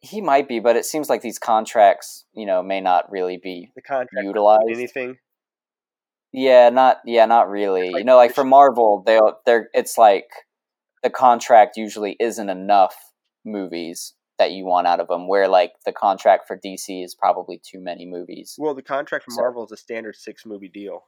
He 0.00 0.20
might 0.20 0.46
be, 0.48 0.60
but 0.60 0.76
it 0.76 0.84
seems 0.84 1.08
like 1.08 1.22
these 1.22 1.38
contracts, 1.38 2.26
you 2.34 2.44
know, 2.46 2.62
may 2.62 2.80
not 2.80 3.10
really 3.10 3.38
be 3.42 3.72
The 3.74 3.82
contract 3.82 4.22
utilized. 4.24 4.68
anything. 4.68 5.18
Yeah, 6.32 6.68
not 6.70 6.98
yeah, 7.04 7.26
not 7.26 7.48
really. 7.48 7.90
like 7.90 8.00
you 8.00 8.04
know, 8.04 8.16
like 8.16 8.34
for 8.34 8.44
Marvel, 8.44 9.02
they 9.06 9.18
they're 9.46 9.70
it's 9.72 9.96
like 9.96 10.26
the 11.04 11.10
contract 11.10 11.76
usually 11.76 12.16
isn't 12.18 12.48
enough 12.48 12.96
movies 13.44 14.14
that 14.38 14.50
you 14.50 14.64
want 14.64 14.88
out 14.88 14.98
of 14.98 15.06
them. 15.06 15.28
Where 15.28 15.46
like 15.46 15.74
the 15.86 15.92
contract 15.92 16.48
for 16.48 16.56
DC 16.58 17.04
is 17.04 17.14
probably 17.14 17.60
too 17.62 17.78
many 17.80 18.04
movies. 18.06 18.56
Well, 18.58 18.74
the 18.74 18.82
contract 18.82 19.26
for 19.26 19.30
So- 19.30 19.42
Marvel 19.42 19.64
is 19.64 19.70
a 19.70 19.76
standard 19.76 20.16
six 20.16 20.44
movie 20.44 20.68
deal. 20.68 21.04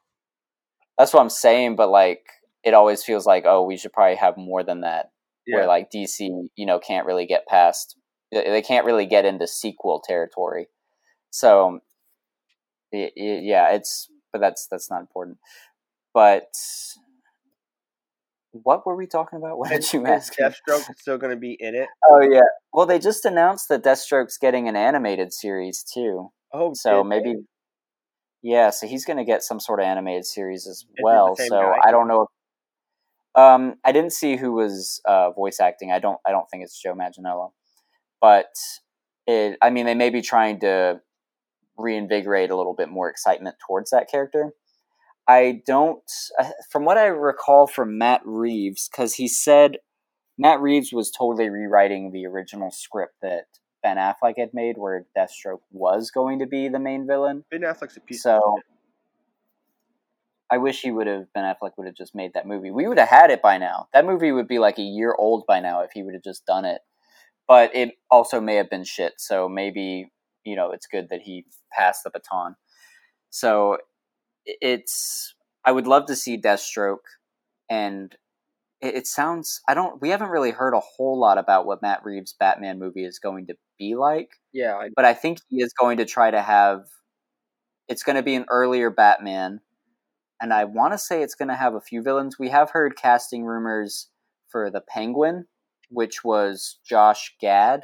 That's 0.98 1.12
what 1.12 1.22
I'm 1.22 1.30
saying. 1.30 1.74
But 1.76 1.88
like, 1.88 2.24
it 2.62 2.74
always 2.74 3.02
feels 3.02 3.26
like 3.26 3.44
oh, 3.46 3.64
we 3.64 3.76
should 3.76 3.92
probably 3.92 4.16
have 4.16 4.36
more 4.36 4.62
than 4.62 4.82
that. 4.82 5.10
Where 5.48 5.66
like 5.66 5.90
DC, 5.90 6.28
you 6.56 6.66
know, 6.66 6.78
can't 6.78 7.06
really 7.06 7.26
get 7.26 7.46
past. 7.46 7.96
They 8.32 8.62
can't 8.62 8.84
really 8.86 9.06
get 9.06 9.24
into 9.24 9.46
sequel 9.46 10.02
territory. 10.06 10.66
So, 11.30 11.80
y- 12.92 13.12
y- 13.16 13.40
yeah, 13.42 13.70
it's 13.72 14.08
but 14.32 14.40
that's 14.40 14.66
that's 14.70 14.90
not 14.90 15.00
important. 15.00 15.38
But 16.12 16.48
what 18.62 18.86
were 18.86 18.96
we 18.96 19.06
talking 19.06 19.38
about? 19.38 19.58
What 19.58 19.70
did 19.70 19.92
you 19.92 20.04
is 20.04 20.10
ask? 20.10 20.34
Deathstroke 20.38 20.84
still 20.96 21.18
going 21.18 21.32
to 21.32 21.38
be 21.38 21.56
in 21.58 21.74
it? 21.74 21.88
Oh 22.10 22.20
yeah. 22.20 22.40
Well, 22.72 22.86
they 22.86 22.98
just 22.98 23.24
announced 23.24 23.68
that 23.68 23.82
Deathstroke's 23.82 24.38
getting 24.38 24.68
an 24.68 24.76
animated 24.76 25.32
series 25.32 25.82
too. 25.82 26.30
Oh, 26.52 26.72
So 26.74 27.02
maybe, 27.04 27.34
they? 27.34 27.40
yeah. 28.42 28.70
So 28.70 28.86
he's 28.86 29.04
going 29.04 29.16
to 29.18 29.24
get 29.24 29.42
some 29.42 29.60
sort 29.60 29.80
of 29.80 29.86
animated 29.86 30.24
series 30.26 30.66
as 30.66 30.84
the 30.96 31.02
well. 31.02 31.36
So 31.36 31.48
guy? 31.48 31.76
I 31.84 31.90
don't 31.90 32.08
know. 32.08 32.22
If, 32.22 33.40
um, 33.40 33.74
I 33.84 33.92
didn't 33.92 34.12
see 34.12 34.36
who 34.36 34.52
was 34.52 35.00
uh, 35.06 35.30
voice 35.32 35.60
acting. 35.60 35.92
I 35.92 35.98
don't. 35.98 36.18
I 36.26 36.30
don't 36.30 36.46
think 36.50 36.62
it's 36.64 36.80
Joe 36.80 36.94
Manganiello, 36.94 37.50
but 38.20 38.46
it. 39.26 39.58
I 39.60 39.70
mean, 39.70 39.86
they 39.86 39.94
may 39.94 40.10
be 40.10 40.22
trying 40.22 40.60
to 40.60 41.00
reinvigorate 41.78 42.50
a 42.50 42.56
little 42.56 42.74
bit 42.74 42.88
more 42.88 43.10
excitement 43.10 43.56
towards 43.66 43.90
that 43.90 44.10
character. 44.10 44.52
I 45.28 45.62
don't. 45.66 46.02
From 46.70 46.84
what 46.84 46.98
I 46.98 47.06
recall 47.06 47.66
from 47.66 47.98
Matt 47.98 48.22
Reeves, 48.24 48.88
because 48.88 49.14
he 49.14 49.28
said 49.28 49.78
Matt 50.38 50.60
Reeves 50.60 50.92
was 50.92 51.10
totally 51.10 51.48
rewriting 51.48 52.12
the 52.12 52.26
original 52.26 52.70
script 52.70 53.14
that 53.22 53.46
Ben 53.82 53.96
Affleck 53.96 54.38
had 54.38 54.54
made, 54.54 54.76
where 54.78 55.06
Deathstroke 55.16 55.62
was 55.70 56.10
going 56.10 56.38
to 56.38 56.46
be 56.46 56.68
the 56.68 56.78
main 56.78 57.06
villain. 57.06 57.44
Ben 57.50 57.62
Affleck's 57.62 57.96
a 57.96 58.00
piece. 58.00 58.22
So. 58.22 58.58
I 60.48 60.58
wish 60.58 60.82
he 60.82 60.92
would 60.92 61.08
have 61.08 61.32
Ben 61.34 61.42
Affleck 61.42 61.72
would 61.76 61.88
have 61.88 61.96
just 61.96 62.14
made 62.14 62.34
that 62.34 62.46
movie. 62.46 62.70
We 62.70 62.86
would 62.86 63.00
have 63.00 63.08
had 63.08 63.30
it 63.30 63.42
by 63.42 63.58
now. 63.58 63.88
That 63.92 64.06
movie 64.06 64.30
would 64.30 64.46
be 64.46 64.60
like 64.60 64.78
a 64.78 64.82
year 64.82 65.12
old 65.18 65.44
by 65.44 65.58
now 65.58 65.80
if 65.80 65.90
he 65.92 66.04
would 66.04 66.14
have 66.14 66.22
just 66.22 66.46
done 66.46 66.64
it. 66.64 66.82
But 67.48 67.74
it 67.74 67.94
also 68.12 68.40
may 68.40 68.54
have 68.54 68.70
been 68.70 68.84
shit. 68.84 69.14
So 69.18 69.48
maybe 69.48 70.12
you 70.44 70.54
know 70.54 70.70
it's 70.70 70.86
good 70.86 71.08
that 71.10 71.22
he 71.22 71.46
passed 71.72 72.04
the 72.04 72.10
baton. 72.10 72.54
So 73.30 73.78
it's 74.46 75.34
I 75.64 75.72
would 75.72 75.86
love 75.86 76.06
to 76.06 76.16
see 76.16 76.40
Deathstroke 76.40 76.98
and 77.68 78.16
it, 78.80 78.94
it 78.94 79.06
sounds. 79.06 79.60
I 79.68 79.74
don't. 79.74 80.00
We 80.00 80.10
haven't 80.10 80.30
really 80.30 80.50
heard 80.50 80.74
a 80.74 80.80
whole 80.80 81.18
lot 81.18 81.38
about 81.38 81.66
what 81.66 81.82
Matt 81.82 82.04
Reeves' 82.04 82.34
Batman 82.38 82.78
movie 82.78 83.04
is 83.04 83.18
going 83.18 83.46
to 83.48 83.54
be 83.78 83.94
like, 83.94 84.30
Yeah, 84.52 84.74
I, 84.74 84.90
but 84.94 85.04
I 85.04 85.14
think 85.14 85.38
he 85.48 85.62
is 85.62 85.72
going 85.72 85.98
to 85.98 86.04
try 86.04 86.30
to 86.30 86.42
have. 86.42 86.84
It's 87.88 88.02
going 88.02 88.16
to 88.16 88.22
be 88.22 88.34
an 88.34 88.46
earlier 88.50 88.90
Batman, 88.90 89.60
and 90.40 90.52
I 90.52 90.64
want 90.64 90.92
to 90.92 90.98
say 90.98 91.22
it's 91.22 91.34
going 91.34 91.48
to 91.48 91.56
have 91.56 91.74
a 91.74 91.80
few 91.80 92.02
villains. 92.02 92.38
We 92.38 92.48
have 92.50 92.70
heard 92.70 92.96
casting 92.96 93.44
rumors 93.44 94.08
for 94.48 94.70
the 94.70 94.80
Penguin, 94.80 95.46
which 95.90 96.24
was 96.24 96.78
Josh 96.84 97.34
Gad, 97.40 97.82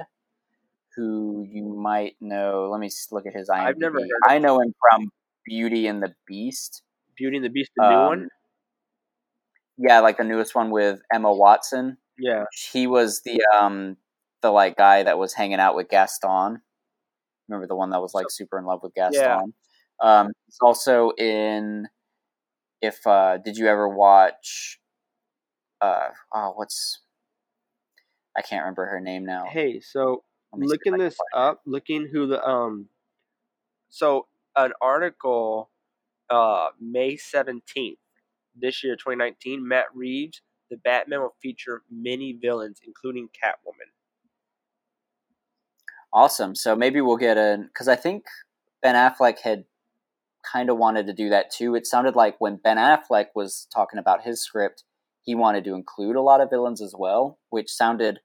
who 0.97 1.47
you 1.49 1.65
might 1.65 2.17
know. 2.21 2.69
Let 2.71 2.81
me 2.81 2.91
look 3.11 3.27
at 3.27 3.35
his 3.35 3.49
IMDb. 3.49 3.67
I've 3.67 3.79
never 3.79 4.01
heard 4.01 4.05
of 4.05 4.31
I 4.31 4.39
know 4.39 4.61
him 4.61 4.75
from 4.91 5.11
Beauty 5.45 5.87
and 5.87 6.03
the 6.03 6.15
Beast. 6.27 6.83
Beauty 7.17 7.37
and 7.37 7.45
the 7.45 7.51
Beast, 7.51 7.71
the 7.77 7.89
new 7.89 7.97
Um, 7.97 8.07
one. 8.07 8.29
Yeah, 9.79 10.01
like 10.01 10.19
the 10.19 10.25
newest 10.25 10.55
one 10.55 10.71
with 10.71 11.01
Emma 11.13 11.33
Watson. 11.33 11.99
Yeah, 12.19 12.45
He 12.73 12.87
was 12.87 13.23
the 13.23 13.43
um 13.59 13.97
the 14.43 14.51
like 14.51 14.77
guy 14.77 15.03
that 15.03 15.19
was 15.19 15.33
hanging 15.35 15.59
out 15.61 15.75
with 15.75 15.89
Gaston. 15.89 16.63
Remember 17.49 17.67
the 17.67 17.75
one 17.77 17.91
that 17.91 18.01
was 18.01 18.15
like 18.15 18.27
super 18.31 18.59
in 18.59 18.65
love 18.65 18.81
with 18.83 18.95
Gaston? 18.95 19.55
Um, 20.01 20.29
he's 20.47 20.59
also 20.61 21.11
in. 21.19 21.89
If 22.81 23.07
uh, 23.07 23.39
did 23.39 23.57
you 23.57 23.67
ever 23.69 23.89
watch? 23.89 24.79
Uh, 25.81 26.09
oh, 26.35 26.53
what's? 26.57 27.01
I 28.37 28.43
can't 28.43 28.63
remember 28.63 28.87
her 28.87 29.01
name 29.01 29.25
now. 29.25 29.45
Hey, 29.49 29.81
so 29.81 30.23
Let 30.53 30.61
me 30.61 30.67
see 30.69 30.75
if 30.75 30.81
looking 30.87 30.99
this 30.99 31.17
up, 31.35 31.61
looking 31.67 32.09
who 32.13 32.27
the 32.27 32.43
um, 32.45 32.89
so 33.89 34.27
an 34.57 34.73
article, 34.81 35.71
uh, 36.31 36.69
May 36.81 37.17
seventeenth, 37.17 37.99
this 38.55 38.83
year, 38.85 38.97
twenty 38.97 39.19
nineteen. 39.19 39.67
Matt 39.67 39.87
Reeves, 39.95 40.43
the 40.71 40.77
Batman 40.77 41.21
will 41.21 41.35
feature 41.41 41.83
many 41.91 42.33
villains, 42.41 42.81
including 42.87 43.29
Catwoman. 43.29 43.91
Awesome. 46.13 46.55
So 46.55 46.77
maybe 46.77 47.01
we'll 47.01 47.17
get 47.17 47.39
a 47.39 47.65
because 47.67 47.89
I 47.89 47.97
think 47.97 48.25
Ben 48.83 48.95
Affleck 48.95 49.39
had 49.41 49.65
kind 50.51 50.69
of 50.71 50.77
wanted 50.77 51.07
to 51.07 51.13
do 51.13 51.31
that 51.31 51.51
too. 51.51 51.75
It 51.75 51.87
sounded 51.87 52.17
like 52.17 52.37
when 52.39 52.57
Ben 52.57 52.77
Affleck 52.77 53.27
was 53.35 53.67
talking 53.73 53.99
about 53.99 54.25
his 54.25 54.43
script, 54.43 54.85
he 55.23 55.35
wanted 55.35 55.65
to 55.65 55.75
include 55.75 56.17
a 56.17 56.21
lot 56.21 56.41
of 56.41 56.51
villains 56.51 56.83
as 56.83 56.95
well, 56.99 57.39
which 57.51 57.71
sounded, 57.71 58.19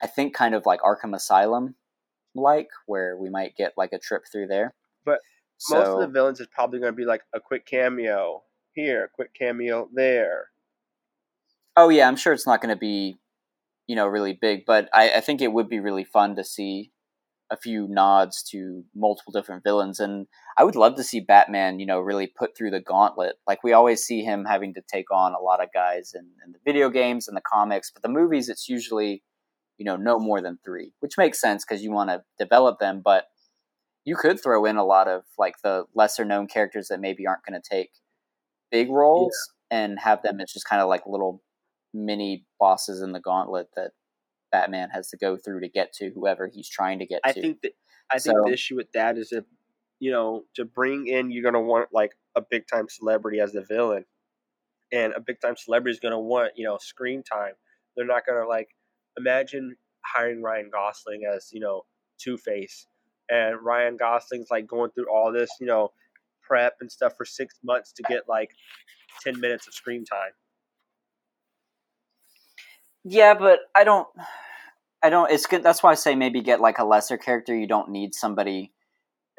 I 0.00 0.06
think, 0.06 0.34
kind 0.34 0.54
of 0.54 0.64
like 0.66 0.80
Arkham 0.80 1.14
Asylum 1.14 1.74
like, 2.34 2.68
where 2.86 3.16
we 3.16 3.28
might 3.28 3.56
get 3.56 3.72
like 3.76 3.92
a 3.92 3.98
trip 3.98 4.22
through 4.30 4.46
there. 4.46 4.74
But 5.04 5.18
so, 5.58 5.78
Most 5.78 5.88
of 5.88 6.00
the 6.00 6.06
villains 6.08 6.40
is 6.40 6.46
probably 6.46 6.78
going 6.80 6.92
to 6.92 6.96
be 6.96 7.04
like 7.04 7.22
a 7.34 7.40
quick 7.40 7.66
cameo 7.66 8.42
here, 8.72 9.04
a 9.04 9.08
quick 9.08 9.34
cameo 9.34 9.88
there. 9.92 10.50
oh 11.76 11.88
yeah, 11.90 12.08
I'm 12.08 12.16
sure 12.16 12.32
it's 12.32 12.46
not 12.46 12.60
going 12.60 12.74
to 12.74 12.78
be, 12.78 13.18
you 13.86 13.96
know, 13.96 14.06
really 14.06 14.32
big, 14.40 14.64
but 14.66 14.88
I, 14.92 15.10
I 15.16 15.20
think 15.20 15.40
it 15.40 15.52
would 15.52 15.68
be 15.68 15.80
really 15.80 16.04
fun 16.04 16.36
to 16.36 16.44
see 16.44 16.92
a 17.50 17.56
few 17.56 17.88
nods 17.88 18.42
to 18.42 18.84
multiple 18.94 19.32
different 19.32 19.64
villains 19.64 20.00
and 20.00 20.26
I 20.58 20.64
would 20.64 20.76
love 20.76 20.96
to 20.96 21.04
see 21.04 21.20
Batman, 21.20 21.80
you 21.80 21.86
know, 21.86 21.98
really 22.00 22.26
put 22.26 22.56
through 22.56 22.72
the 22.72 22.80
gauntlet. 22.80 23.36
Like 23.46 23.64
we 23.64 23.72
always 23.72 24.02
see 24.02 24.22
him 24.22 24.44
having 24.44 24.74
to 24.74 24.82
take 24.92 25.10
on 25.10 25.34
a 25.34 25.40
lot 25.40 25.62
of 25.62 25.72
guys 25.72 26.12
in, 26.14 26.26
in 26.44 26.52
the 26.52 26.58
video 26.64 26.90
games 26.90 27.26
and 27.26 27.36
the 27.36 27.40
comics, 27.40 27.90
but 27.90 28.02
the 28.02 28.08
movies 28.08 28.48
it's 28.48 28.68
usually, 28.68 29.22
you 29.78 29.84
know, 29.84 29.96
no 29.96 30.18
more 30.18 30.42
than 30.42 30.58
three, 30.64 30.92
which 31.00 31.16
makes 31.16 31.40
sense 31.40 31.64
because 31.64 31.82
you 31.82 31.90
want 31.90 32.10
to 32.10 32.22
develop 32.38 32.80
them. 32.80 33.00
But 33.02 33.24
you 34.04 34.16
could 34.16 34.42
throw 34.42 34.64
in 34.64 34.76
a 34.76 34.84
lot 34.84 35.08
of 35.08 35.24
like 35.38 35.54
the 35.62 35.84
lesser 35.94 36.24
known 36.24 36.46
characters 36.46 36.88
that 36.88 37.00
maybe 37.00 37.26
aren't 37.26 37.44
going 37.44 37.60
to 37.60 37.68
take 37.68 37.90
big 38.70 38.90
roles 38.90 39.34
and 39.70 39.98
have 39.98 40.22
them 40.22 40.40
as 40.40 40.52
just 40.52 40.68
kind 40.68 40.80
of 40.80 40.88
like 40.88 41.02
little 41.06 41.42
mini 41.92 42.44
bosses 42.58 43.02
in 43.02 43.12
the 43.12 43.20
gauntlet 43.20 43.68
that 43.76 43.92
Batman 44.50 44.90
has 44.90 45.08
to 45.10 45.16
go 45.16 45.36
through 45.36 45.60
to 45.60 45.68
get 45.68 45.92
to 45.94 46.10
whoever 46.14 46.48
he's 46.48 46.68
trying 46.68 46.98
to 47.00 47.06
get 47.06 47.20
I 47.24 47.32
to. 47.32 47.40
think 47.40 47.60
that 47.62 47.72
I 48.10 48.18
think 48.18 48.36
the 48.44 48.52
issue 48.52 48.76
with 48.76 48.92
that 48.92 49.18
is 49.18 49.32
if 49.32 49.44
you 50.00 50.10
know 50.10 50.44
to 50.54 50.64
bring 50.64 51.06
in 51.06 51.30
you're 51.30 51.42
gonna 51.42 51.60
want 51.60 51.88
like 51.92 52.12
a 52.36 52.42
big 52.42 52.66
time 52.66 52.86
celebrity 52.88 53.40
as 53.40 53.52
the 53.52 53.62
villain, 53.62 54.04
and 54.92 55.12
a 55.12 55.20
big 55.20 55.40
time 55.40 55.56
celebrity 55.56 55.94
is 55.94 56.00
gonna 56.00 56.20
want 56.20 56.52
you 56.56 56.64
know 56.64 56.78
screen 56.80 57.22
time. 57.22 57.54
They're 57.96 58.06
not 58.06 58.26
gonna 58.26 58.46
like 58.48 58.68
imagine 59.18 59.76
hiring 60.04 60.42
Ryan 60.42 60.70
Gosling 60.72 61.22
as 61.30 61.50
you 61.52 61.60
know 61.60 61.82
Two 62.18 62.38
Face, 62.38 62.86
and 63.28 63.56
Ryan 63.62 63.96
Gosling's 63.96 64.50
like 64.50 64.66
going 64.66 64.90
through 64.90 65.10
all 65.12 65.32
this 65.32 65.50
you 65.60 65.66
know 65.66 65.92
prep 66.42 66.74
and 66.80 66.90
stuff 66.90 67.14
for 67.16 67.24
six 67.24 67.54
months 67.62 67.92
to 67.92 68.02
get 68.04 68.28
like 68.28 68.50
ten 69.22 69.38
minutes 69.40 69.66
of 69.66 69.74
screen 69.74 70.04
time. 70.04 70.32
Yeah, 73.04 73.34
but 73.34 73.60
I 73.74 73.84
don't. 73.84 74.08
I 75.02 75.10
don't. 75.10 75.30
It's 75.30 75.46
good. 75.46 75.62
That's 75.62 75.82
why 75.82 75.92
I 75.92 75.94
say 75.94 76.14
maybe 76.14 76.40
get 76.40 76.60
like 76.60 76.78
a 76.78 76.84
lesser 76.84 77.16
character. 77.16 77.54
You 77.54 77.66
don't 77.66 77.90
need 77.90 78.14
somebody. 78.14 78.72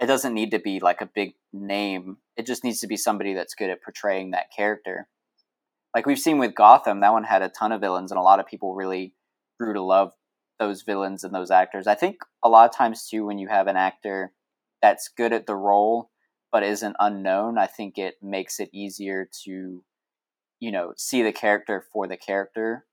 It 0.01 0.05
doesn't 0.05 0.33
need 0.33 0.51
to 0.51 0.59
be 0.59 0.79
like 0.79 1.01
a 1.01 1.09
big 1.13 1.33
name. 1.51 2.17
It 2.37 2.45
just 2.45 2.63
needs 2.63 2.79
to 2.79 2.87
be 2.87 2.95
somebody 2.95 3.33
that's 3.33 3.53
good 3.53 3.69
at 3.69 3.83
portraying 3.83 4.31
that 4.31 4.47
character. 4.55 5.07
Like 5.93 6.05
we've 6.05 6.19
seen 6.19 6.37
with 6.37 6.55
Gotham, 6.55 7.01
that 7.01 7.11
one 7.11 7.25
had 7.25 7.41
a 7.41 7.49
ton 7.49 7.71
of 7.71 7.81
villains, 7.81 8.11
and 8.11 8.19
a 8.19 8.23
lot 8.23 8.39
of 8.39 8.45
people 8.45 8.75
really 8.75 9.13
grew 9.59 9.73
to 9.73 9.81
love 9.81 10.11
those 10.59 10.83
villains 10.83 11.23
and 11.23 11.33
those 11.33 11.51
actors. 11.51 11.87
I 11.87 11.95
think 11.95 12.17
a 12.43 12.49
lot 12.49 12.69
of 12.69 12.75
times 12.75 13.07
too, 13.07 13.25
when 13.25 13.37
you 13.39 13.47
have 13.47 13.67
an 13.67 13.77
actor 13.77 14.33
that's 14.81 15.09
good 15.09 15.33
at 15.33 15.45
the 15.47 15.55
role 15.55 16.09
but 16.51 16.63
isn't 16.63 16.95
unknown, 16.99 17.57
I 17.59 17.67
think 17.67 17.97
it 17.97 18.15
makes 18.23 18.59
it 18.59 18.69
easier 18.73 19.29
to, 19.43 19.83
you 20.59 20.71
know, 20.71 20.93
see 20.97 21.21
the 21.23 21.31
character 21.31 21.85
for 21.93 22.07
the 22.07 22.17
character 22.17 22.85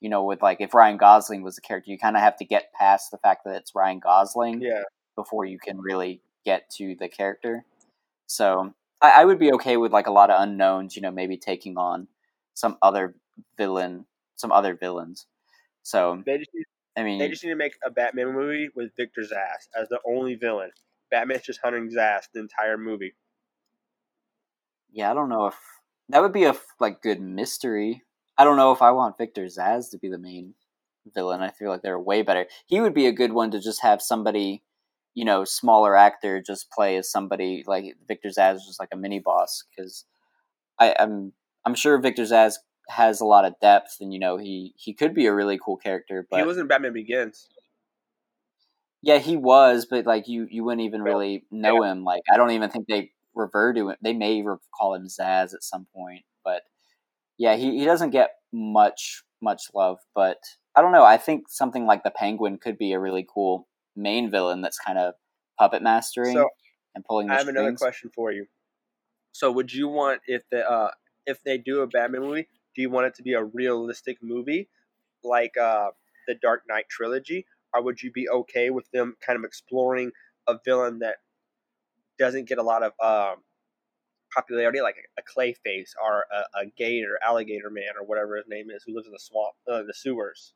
you 0.00 0.10
know, 0.10 0.24
with 0.24 0.42
like 0.42 0.60
if 0.60 0.74
Ryan 0.74 0.96
Gosling 0.98 1.42
was 1.42 1.56
the 1.56 1.62
character, 1.62 1.90
you 1.90 1.98
kind 1.98 2.16
of 2.16 2.22
have 2.22 2.36
to 2.36 2.44
get 2.44 2.72
past 2.72 3.10
the 3.10 3.18
fact 3.18 3.44
that 3.44 3.56
it's 3.56 3.74
Ryan 3.74 3.98
Gosling 3.98 4.60
Yeah, 4.60 4.82
before 5.16 5.44
you 5.44 5.58
can 5.58 5.78
really 5.80 6.20
get 6.44 6.68
to 6.70 6.94
the 6.98 7.08
character. 7.08 7.64
So 8.26 8.74
I, 9.02 9.22
I 9.22 9.24
would 9.24 9.38
be 9.38 9.52
okay 9.54 9.76
with 9.76 9.92
like 9.92 10.06
a 10.06 10.12
lot 10.12 10.30
of 10.30 10.40
unknowns, 10.40 10.96
you 10.96 11.02
know, 11.02 11.10
maybe 11.10 11.36
taking 11.36 11.78
on 11.78 12.08
some 12.54 12.78
other 12.82 13.14
villain, 13.56 14.06
some 14.36 14.52
other 14.52 14.74
villains. 14.74 15.26
So 15.82 16.22
they 16.26 16.38
just 16.38 16.50
need, 16.54 16.66
I 16.96 17.02
mean, 17.02 17.18
they 17.18 17.28
just 17.28 17.44
need 17.44 17.50
to 17.50 17.56
make 17.56 17.74
a 17.84 17.90
Batman 17.90 18.32
movie 18.32 18.70
with 18.74 18.90
Victor 18.96 19.22
Zsasz 19.22 19.68
as 19.80 19.88
the 19.88 20.00
only 20.06 20.34
villain. 20.34 20.70
Batman's 21.10 21.42
just 21.42 21.60
hunting 21.62 21.90
Zsasz 21.90 22.24
the 22.32 22.40
entire 22.40 22.78
movie. 22.78 23.14
yeah, 24.92 25.10
I 25.10 25.14
don't 25.14 25.28
know 25.28 25.46
if 25.46 25.56
that 26.08 26.22
would 26.22 26.32
be 26.32 26.44
a 26.44 26.56
like 26.80 27.02
good 27.02 27.20
mystery. 27.20 28.02
I 28.38 28.44
don't 28.44 28.56
know 28.56 28.72
if 28.72 28.82
I 28.82 28.92
want 28.92 29.18
Victor 29.18 29.44
Zsasz 29.44 29.90
to 29.90 29.98
be 29.98 30.08
the 30.08 30.18
main 30.18 30.54
villain. 31.14 31.42
I 31.42 31.50
feel 31.50 31.68
like 31.70 31.82
they're 31.82 32.00
way 32.00 32.22
better. 32.22 32.46
He 32.66 32.80
would 32.80 32.94
be 32.94 33.06
a 33.06 33.12
good 33.12 33.32
one 33.32 33.50
to 33.50 33.60
just 33.60 33.82
have 33.82 34.00
somebody, 34.02 34.62
you 35.14 35.24
know, 35.24 35.44
smaller 35.44 35.96
actor 35.96 36.42
just 36.44 36.70
play 36.70 36.96
as 36.96 37.10
somebody 37.10 37.62
like 37.66 37.96
Victor 38.08 38.28
Zsasz, 38.28 38.56
is 38.56 38.66
just 38.66 38.80
like 38.80 38.90
a 38.92 38.96
mini 38.96 39.18
boss. 39.18 39.64
Because 39.70 40.04
I'm 40.78 41.32
I'm 41.64 41.74
sure 41.74 41.98
Victor 41.98 42.22
Zsasz 42.22 42.54
has 42.88 43.20
a 43.20 43.24
lot 43.24 43.44
of 43.44 43.58
depth, 43.60 43.96
and 44.00 44.12
you 44.12 44.18
know 44.18 44.36
he 44.36 44.74
he 44.76 44.92
could 44.94 45.14
be 45.14 45.26
a 45.26 45.34
really 45.34 45.58
cool 45.62 45.76
character. 45.76 46.26
But 46.30 46.40
he 46.40 46.46
was 46.46 46.58
in 46.58 46.66
Batman 46.66 46.92
Begins. 46.92 47.48
yeah, 49.02 49.18
he 49.18 49.36
was, 49.36 49.86
but 49.88 50.06
like 50.06 50.28
you 50.28 50.46
you 50.50 50.64
wouldn't 50.64 50.86
even 50.86 51.02
really 51.02 51.44
know 51.50 51.82
him. 51.82 52.04
Like 52.04 52.22
I 52.32 52.36
don't 52.36 52.50
even 52.50 52.70
think 52.70 52.86
they 52.88 53.12
refer 53.34 53.72
to 53.72 53.90
him. 53.90 53.96
They 54.02 54.12
may 54.12 54.42
call 54.76 54.94
him 54.94 55.06
Zsasz 55.06 55.54
at 55.54 55.62
some 55.62 55.86
point, 55.94 56.24
but 56.44 56.62
yeah, 57.38 57.56
he, 57.56 57.78
he 57.78 57.84
doesn't 57.84 58.10
get 58.10 58.30
much 58.52 59.22
much 59.40 59.64
love. 59.74 59.98
But 60.14 60.38
I 60.74 60.82
don't 60.82 60.92
know. 60.92 61.04
I 61.04 61.16
think 61.16 61.48
something 61.48 61.86
like 61.86 62.02
the 62.02 62.10
Penguin 62.10 62.58
could 62.58 62.78
be 62.78 62.92
a 62.92 63.00
really 63.00 63.26
cool 63.32 63.68
main 63.94 64.30
villain 64.30 64.60
that's 64.60 64.78
kind 64.78 64.98
of 64.98 65.14
puppet 65.58 65.82
mastering 65.82 66.34
So 66.34 66.48
and 66.94 67.04
pulling. 67.04 67.30
I 67.30 67.38
have 67.38 67.48
another 67.48 67.74
question 67.74 68.10
for 68.14 68.32
you. 68.32 68.46
So 69.32 69.52
would 69.52 69.72
you 69.72 69.88
want 69.88 70.22
if 70.26 70.42
the 70.50 70.68
uh, 70.68 70.90
if 71.26 71.42
they 71.44 71.58
do 71.58 71.82
a 71.82 71.86
Batman 71.86 72.22
movie, 72.22 72.48
do 72.76 72.82
you 72.82 72.90
want 72.90 73.06
it 73.06 73.14
to 73.16 73.22
be 73.22 73.32
a 73.32 73.42
realistic 73.42 74.18
movie 74.22 74.68
like 75.24 75.56
uh, 75.56 75.88
the 76.28 76.34
Dark 76.40 76.62
Knight 76.68 76.84
trilogy, 76.88 77.46
or 77.74 77.82
would 77.82 78.02
you 78.02 78.12
be 78.12 78.28
okay 78.28 78.70
with 78.70 78.88
them 78.92 79.16
kind 79.26 79.38
of 79.38 79.44
exploring 79.44 80.12
a 80.46 80.58
villain 80.64 81.00
that 81.00 81.16
doesn't 82.18 82.48
get 82.48 82.58
a 82.58 82.62
lot 82.62 82.82
of 82.82 82.92
um, 83.02 83.42
popularity, 84.34 84.80
like 84.80 84.96
a, 84.96 85.20
a 85.20 85.24
Clayface 85.24 85.90
or 86.02 86.24
a, 86.32 86.60
a 86.60 86.66
Gator, 86.76 87.18
Alligator 87.26 87.70
Man, 87.70 87.96
or 87.98 88.06
whatever 88.06 88.36
his 88.36 88.46
name 88.48 88.70
is, 88.70 88.82
who 88.86 88.94
lives 88.94 89.06
in 89.06 89.12
the 89.12 89.18
swamp, 89.18 89.54
uh, 89.70 89.82
the 89.82 89.94
sewers? 89.94 90.52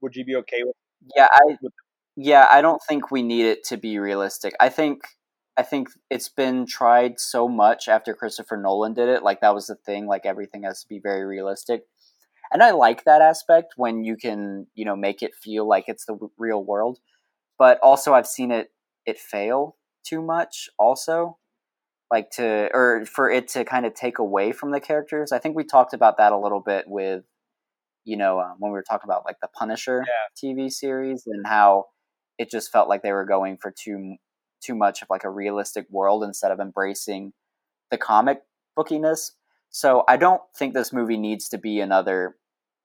Would 0.00 0.16
you 0.16 0.24
be 0.24 0.36
okay 0.36 0.62
with? 0.64 0.76
Yeah, 1.16 1.28
I 1.32 1.56
with- 1.60 1.72
yeah, 2.16 2.46
I 2.50 2.60
don't 2.60 2.80
think 2.88 3.10
we 3.10 3.22
need 3.22 3.46
it 3.46 3.64
to 3.66 3.76
be 3.76 3.98
realistic. 3.98 4.54
I 4.60 4.68
think 4.68 5.00
I 5.56 5.62
think 5.62 5.88
it's 6.08 6.28
been 6.28 6.66
tried 6.66 7.20
so 7.20 7.48
much 7.48 7.88
after 7.88 8.14
Christopher 8.14 8.56
Nolan 8.56 8.94
did 8.94 9.08
it. 9.08 9.22
Like 9.22 9.40
that 9.40 9.54
was 9.54 9.66
the 9.66 9.74
thing. 9.74 10.06
Like 10.06 10.24
everything 10.24 10.62
has 10.62 10.82
to 10.82 10.88
be 10.88 10.98
very 10.98 11.24
realistic, 11.24 11.82
and 12.52 12.62
I 12.62 12.70
like 12.72 13.04
that 13.04 13.22
aspect 13.22 13.74
when 13.76 14.04
you 14.04 14.16
can 14.16 14.66
you 14.74 14.84
know 14.84 14.96
make 14.96 15.22
it 15.22 15.34
feel 15.34 15.68
like 15.68 15.84
it's 15.88 16.06
the 16.06 16.14
w- 16.14 16.32
real 16.38 16.64
world. 16.64 16.98
But 17.58 17.78
also, 17.82 18.14
I've 18.14 18.26
seen 18.26 18.50
it 18.50 18.68
it 19.06 19.18
fail 19.18 19.76
too 20.04 20.22
much. 20.22 20.70
Also, 20.78 21.38
like 22.10 22.30
to 22.32 22.70
or 22.74 23.04
for 23.06 23.30
it 23.30 23.48
to 23.48 23.64
kind 23.64 23.86
of 23.86 23.94
take 23.94 24.18
away 24.18 24.52
from 24.52 24.72
the 24.72 24.80
characters. 24.80 25.32
I 25.32 25.38
think 25.38 25.56
we 25.56 25.64
talked 25.64 25.94
about 25.94 26.16
that 26.18 26.32
a 26.32 26.38
little 26.38 26.60
bit 26.60 26.86
with 26.88 27.24
you 28.04 28.16
know, 28.16 28.40
um, 28.40 28.56
when 28.58 28.72
we 28.72 28.76
were 28.76 28.84
talking 28.88 29.06
about 29.06 29.24
like 29.24 29.36
the 29.42 29.48
Punisher 29.48 30.02
TV 30.42 30.70
series 30.70 31.24
and 31.26 31.46
how 31.46 31.86
it 32.38 32.50
just 32.50 32.72
felt 32.72 32.88
like 32.88 33.02
they 33.02 33.12
were 33.12 33.26
going 33.26 33.58
for 33.60 33.72
too 33.78 34.16
too 34.60 34.74
much 34.74 35.02
of 35.02 35.08
like 35.10 35.24
a 35.24 35.30
realistic 35.30 35.86
world 35.90 36.24
instead 36.24 36.50
of 36.50 36.60
embracing 36.60 37.32
the 37.90 37.98
comic 37.98 38.42
bookiness. 38.78 39.32
So 39.70 40.04
I 40.08 40.16
don't 40.16 40.42
think 40.56 40.74
this 40.74 40.92
movie 40.92 41.16
needs 41.16 41.48
to 41.50 41.58
be 41.58 41.80
another, 41.80 42.36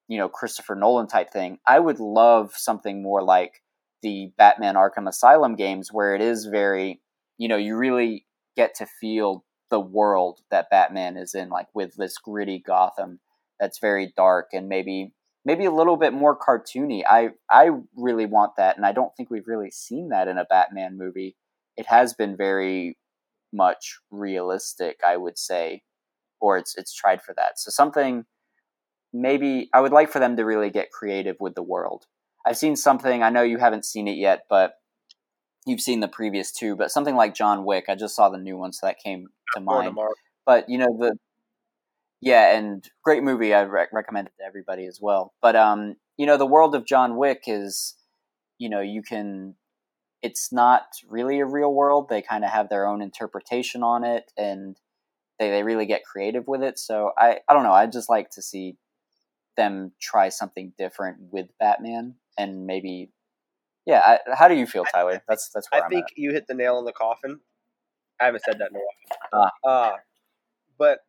you 0.07 0.17
know, 0.17 0.30
Christopher 0.30 0.76
Nolan 0.76 1.07
type 1.07 1.32
thing. 1.32 1.59
I 1.65 1.80
would 1.80 1.99
love 1.99 2.53
something 2.55 3.01
more 3.01 3.23
like 3.23 3.61
the 4.01 4.32
Batman 4.38 4.76
Arkham 4.76 5.07
Asylum 5.07 5.55
games 5.55 5.91
where 5.91 6.13
it 6.15 6.21
is 6.21 6.45
very, 6.45 7.01
you 7.38 7.47
know, 7.47 7.57
you 7.57 7.76
really 7.76 8.26
get 8.55 8.76
to 8.76 8.86
feel 8.86 9.43
the 9.71 9.80
world 9.80 10.41
that 10.51 10.69
Batman 10.69 11.17
is 11.17 11.34
in 11.34 11.49
like 11.49 11.67
with 11.73 11.95
this 11.95 12.17
gritty 12.17 12.59
Gotham 12.59 13.19
that's 13.59 13.80
very 13.80 14.13
dark 14.15 14.49
and 14.53 14.69
maybe 14.69 15.13
maybe 15.43 15.65
a 15.65 15.71
little 15.71 15.97
bit 15.97 16.13
more 16.13 16.38
cartoony. 16.38 17.03
I 17.07 17.30
I 17.49 17.71
really 17.95 18.26
want 18.26 18.57
that 18.57 18.78
and 18.78 18.86
I 18.86 18.91
don't 18.91 19.15
think 19.15 19.30
we've 19.30 19.47
really 19.47 19.71
seen 19.71 20.09
that 20.09 20.28
in 20.28 20.38
a 20.38 20.45
Batman 20.45 20.97
movie. 20.97 21.36
It 21.78 21.88
has 21.88 22.13
been 22.13 22.38
very 22.38 22.97
much 23.53 23.99
realistic, 24.11 24.99
I 25.05 25.17
would 25.17 25.38
say, 25.38 25.84
or 26.39 26.57
it's 26.57 26.76
it's 26.78 26.93
tried 26.93 27.21
for 27.21 27.34
that. 27.36 27.59
So 27.59 27.69
something 27.69 28.26
maybe 29.13 29.69
I 29.73 29.82
would 29.82 29.93
like 29.93 30.11
for 30.11 30.19
them 30.19 30.36
to 30.38 30.43
really 30.43 30.69
get 30.69 30.91
creative 30.91 31.38
with 31.39 31.55
the 31.55 31.63
world. 31.63 32.05
I've 32.45 32.57
seen 32.57 32.76
something, 32.76 33.23
I 33.23 33.30
know 33.30 33.41
you 33.41 33.57
haven't 33.57 33.86
seen 33.86 34.07
it 34.07 34.17
yet, 34.17 34.43
but 34.49 34.73
you've 35.65 35.82
seen 35.82 35.99
the 35.99 36.07
previous 36.07 36.51
two, 36.51 36.76
but 36.76 36.91
something 36.91 37.15
like 37.15 37.34
John 37.34 37.65
Wick, 37.65 37.86
I 37.89 37.95
just 37.95 38.15
saw 38.15 38.30
the 38.30 38.38
new 38.38 38.57
one 38.57 38.71
so 38.71 38.86
that 38.86 38.99
came 38.99 39.28
to 39.55 39.61
mind. 39.61 39.95
But 40.45 40.69
you 40.69 40.78
know 40.78 40.95
the 40.99 41.17
yeah, 42.21 42.57
and 42.57 42.88
great 43.03 43.23
movie. 43.23 43.53
I 43.53 43.61
re- 43.61 43.88
recommend 43.91 44.28
it 44.28 44.34
to 44.39 44.45
everybody 44.45 44.86
as 44.88 44.99
well. 45.01 45.34
But 45.41 45.55
um, 45.55 45.95
you 46.17 46.26
know, 46.26 46.38
the 46.38 46.45
world 46.45 46.76
of 46.76 46.86
John 46.86 47.17
Wick 47.17 47.43
is, 47.47 47.95
you 48.57 48.69
know, 48.69 48.82
you 48.82 49.01
can. 49.01 49.55
It's 50.26 50.51
not 50.51 50.84
really 51.07 51.39
a 51.39 51.45
real 51.45 51.73
world. 51.73 52.09
They 52.09 52.21
kind 52.21 52.43
of 52.43 52.51
have 52.51 52.69
their 52.69 52.88
own 52.88 53.01
interpretation 53.01 53.84
on 53.84 54.03
it, 54.03 54.32
and 54.38 54.80
they 55.38 55.49
they 55.51 55.63
really 55.63 55.86
get 55.86 56.03
creative 56.11 56.47
with 56.47 56.63
it. 56.63 56.80
So 56.80 57.11
I 57.17 57.39
I 57.47 57.53
don't 57.53 57.63
know. 57.63 57.73
I'd 57.73 57.91
just 57.91 58.09
like 58.09 58.30
to 58.32 58.41
see 58.41 58.78
them 59.55 59.91
try 60.01 60.30
something 60.30 60.73
different 60.78 61.17
with 61.32 61.47
Batman, 61.59 62.15
and 62.38 62.65
maybe. 62.65 63.11
Yeah, 63.86 64.01
I, 64.03 64.36
how 64.36 64.47
do 64.47 64.55
you 64.55 64.65
feel, 64.65 64.86
Tyler? 64.86 65.21
That's 65.30 65.49
that's. 65.53 65.67
I 65.71 65.82
I'm 65.82 65.89
think 65.89 66.05
at. 66.05 66.17
you 66.17 66.32
hit 66.32 66.47
the 66.47 66.55
nail 66.55 66.78
on 66.78 66.86
the 66.86 66.91
coffin. 66.91 67.39
I 68.19 68.26
haven't 68.26 68.43
said 68.43 68.57
that 68.59 68.71
in 68.71 68.78
a 68.78 68.80
while. 68.80 69.51
Uh, 69.63 69.97
but 70.80 70.99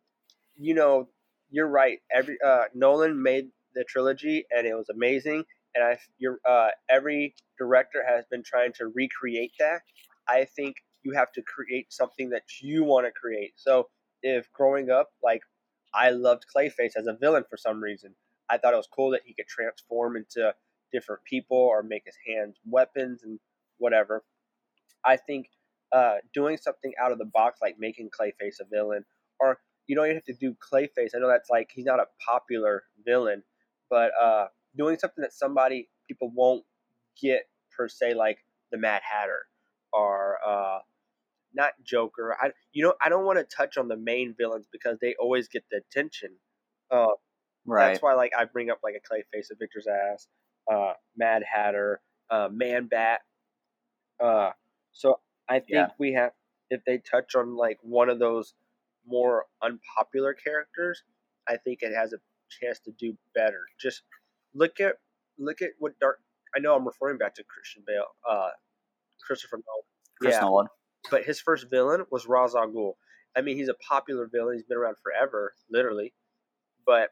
you 0.55 0.75
know, 0.75 1.07
you're 1.49 1.67
right. 1.67 1.99
Every 2.11 2.37
uh, 2.45 2.65
Nolan 2.75 3.21
made 3.21 3.49
the 3.73 3.83
trilogy, 3.83 4.45
and 4.51 4.67
it 4.67 4.75
was 4.75 4.89
amazing. 4.89 5.43
And 5.77 5.83
I, 5.83 6.49
uh, 6.49 6.69
every 6.89 7.35
director 7.59 8.03
has 8.07 8.25
been 8.31 8.43
trying 8.43 8.73
to 8.73 8.87
recreate 8.87 9.51
that. 9.59 9.81
I 10.27 10.45
think 10.55 10.75
you 11.03 11.13
have 11.13 11.31
to 11.33 11.43
create 11.43 11.93
something 11.93 12.31
that 12.31 12.43
you 12.61 12.83
want 12.83 13.05
to 13.05 13.11
create. 13.11 13.53
So 13.55 13.89
if 14.23 14.51
growing 14.53 14.89
up, 14.89 15.09
like 15.23 15.41
I 15.93 16.09
loved 16.09 16.45
Clayface 16.55 16.97
as 16.97 17.05
a 17.07 17.15
villain 17.19 17.43
for 17.49 17.57
some 17.57 17.79
reason, 17.79 18.15
I 18.49 18.57
thought 18.57 18.73
it 18.73 18.77
was 18.77 18.89
cool 18.93 19.11
that 19.11 19.21
he 19.25 19.35
could 19.35 19.47
transform 19.47 20.17
into 20.17 20.53
different 20.91 21.21
people 21.23 21.57
or 21.57 21.83
make 21.83 22.03
his 22.05 22.15
hands 22.27 22.57
weapons 22.65 23.21
and 23.23 23.39
whatever. 23.77 24.23
I 25.05 25.17
think 25.17 25.47
uh, 25.91 26.15
doing 26.33 26.57
something 26.57 26.93
out 26.99 27.11
of 27.11 27.17
the 27.19 27.25
box, 27.25 27.59
like 27.61 27.75
making 27.79 28.09
Clayface 28.09 28.59
a 28.61 28.65
villain, 28.71 29.05
or 29.39 29.59
you 29.85 29.95
don't 29.95 30.05
even 30.05 30.17
have 30.17 30.25
to 30.25 30.33
do 30.33 30.55
Clayface. 30.55 31.11
I 31.15 31.19
know 31.19 31.27
that's 31.27 31.49
like 31.49 31.69
he's 31.73 31.85
not 31.85 31.99
a 31.99 32.07
popular 32.27 32.83
villain, 33.05 33.43
but 33.89 34.11
uh, 34.21 34.47
doing 34.77 34.97
something 34.99 35.21
that 35.23 35.33
somebody 35.33 35.89
people 36.07 36.31
won't 36.35 36.65
get 37.21 37.43
per 37.75 37.87
se, 37.89 38.13
like 38.15 38.39
the 38.71 38.77
Mad 38.77 39.01
Hatter 39.03 39.47
or 39.93 40.37
uh, 40.45 40.79
not 41.53 41.73
Joker. 41.83 42.37
I 42.41 42.51
you 42.73 42.83
know 42.83 42.93
I 43.01 43.09
don't 43.09 43.25
want 43.25 43.39
to 43.39 43.45
touch 43.55 43.77
on 43.77 43.87
the 43.87 43.97
main 43.97 44.35
villains 44.37 44.67
because 44.71 44.99
they 44.99 45.15
always 45.15 45.47
get 45.47 45.65
the 45.71 45.77
attention. 45.77 46.31
Uh, 46.91 47.07
right. 47.65 47.89
That's 47.93 48.03
why 48.03 48.13
like 48.15 48.31
I 48.37 48.45
bring 48.45 48.69
up 48.69 48.79
like 48.83 48.95
a 48.95 49.13
Clayface 49.13 49.51
of 49.51 49.59
Victor 49.59 49.81
Zsasz, 49.87 50.27
uh, 50.71 50.93
Mad 51.17 51.43
Hatter, 51.43 52.01
uh, 52.29 52.49
Man 52.51 52.87
Bat. 52.87 53.21
Uh, 54.19 54.51
so 54.91 55.19
I 55.49 55.59
think 55.59 55.69
Yeah. 55.69 55.87
we 55.99 56.13
have 56.13 56.33
if 56.69 56.83
they 56.85 56.97
touch 56.99 57.35
on 57.35 57.55
like 57.55 57.79
one 57.81 58.09
of 58.09 58.19
those 58.19 58.55
more 59.05 59.45
unpopular 59.61 60.33
characters, 60.33 61.03
I 61.47 61.57
think 61.57 61.81
it 61.81 61.93
has 61.95 62.13
a 62.13 62.19
chance 62.49 62.79
to 62.81 62.91
do 62.91 63.17
better. 63.33 63.61
Just 63.79 64.03
look 64.57 64.79
at 64.79 64.95
look 65.37 65.61
at 65.61 65.69
what 65.79 65.99
Dark. 65.99 66.19
I 66.55 66.59
know 66.59 66.75
I'm 66.75 66.85
referring 66.85 67.17
back 67.17 67.35
to 67.35 67.43
Christian 67.43 67.83
Bale, 67.85 68.05
uh, 68.29 68.49
Christopher 69.25 69.57
Nolan. 69.57 69.83
Chris 70.19 70.33
yeah, 70.33 70.41
Nolan. 70.41 70.67
but 71.11 71.23
his 71.23 71.39
first 71.39 71.69
villain 71.69 72.05
was 72.11 72.25
Ra's 72.25 72.55
al 72.55 72.69
Ghul. 72.69 72.93
I 73.35 73.41
mean, 73.41 73.57
he's 73.57 73.69
a 73.69 73.75
popular 73.87 74.27
villain. 74.31 74.55
He's 74.55 74.65
been 74.65 74.77
around 74.77 74.95
forever, 75.03 75.53
literally. 75.69 76.13
But 76.85 77.09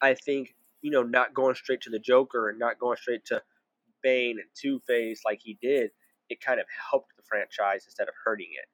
I 0.00 0.14
think 0.14 0.54
you 0.80 0.90
know, 0.90 1.02
not 1.02 1.32
going 1.32 1.54
straight 1.54 1.80
to 1.82 1.90
the 1.90 1.98
Joker 1.98 2.50
and 2.50 2.58
not 2.58 2.78
going 2.78 2.98
straight 2.98 3.24
to 3.26 3.42
Bane 4.02 4.36
and 4.38 4.48
Two 4.54 4.80
Face 4.86 5.22
like 5.24 5.40
he 5.42 5.58
did, 5.60 5.90
it 6.28 6.40
kind 6.40 6.60
of 6.60 6.66
helped 6.90 7.12
the 7.16 7.22
franchise 7.26 7.84
instead 7.86 8.08
of 8.08 8.14
hurting 8.24 8.50
it. 8.52 8.68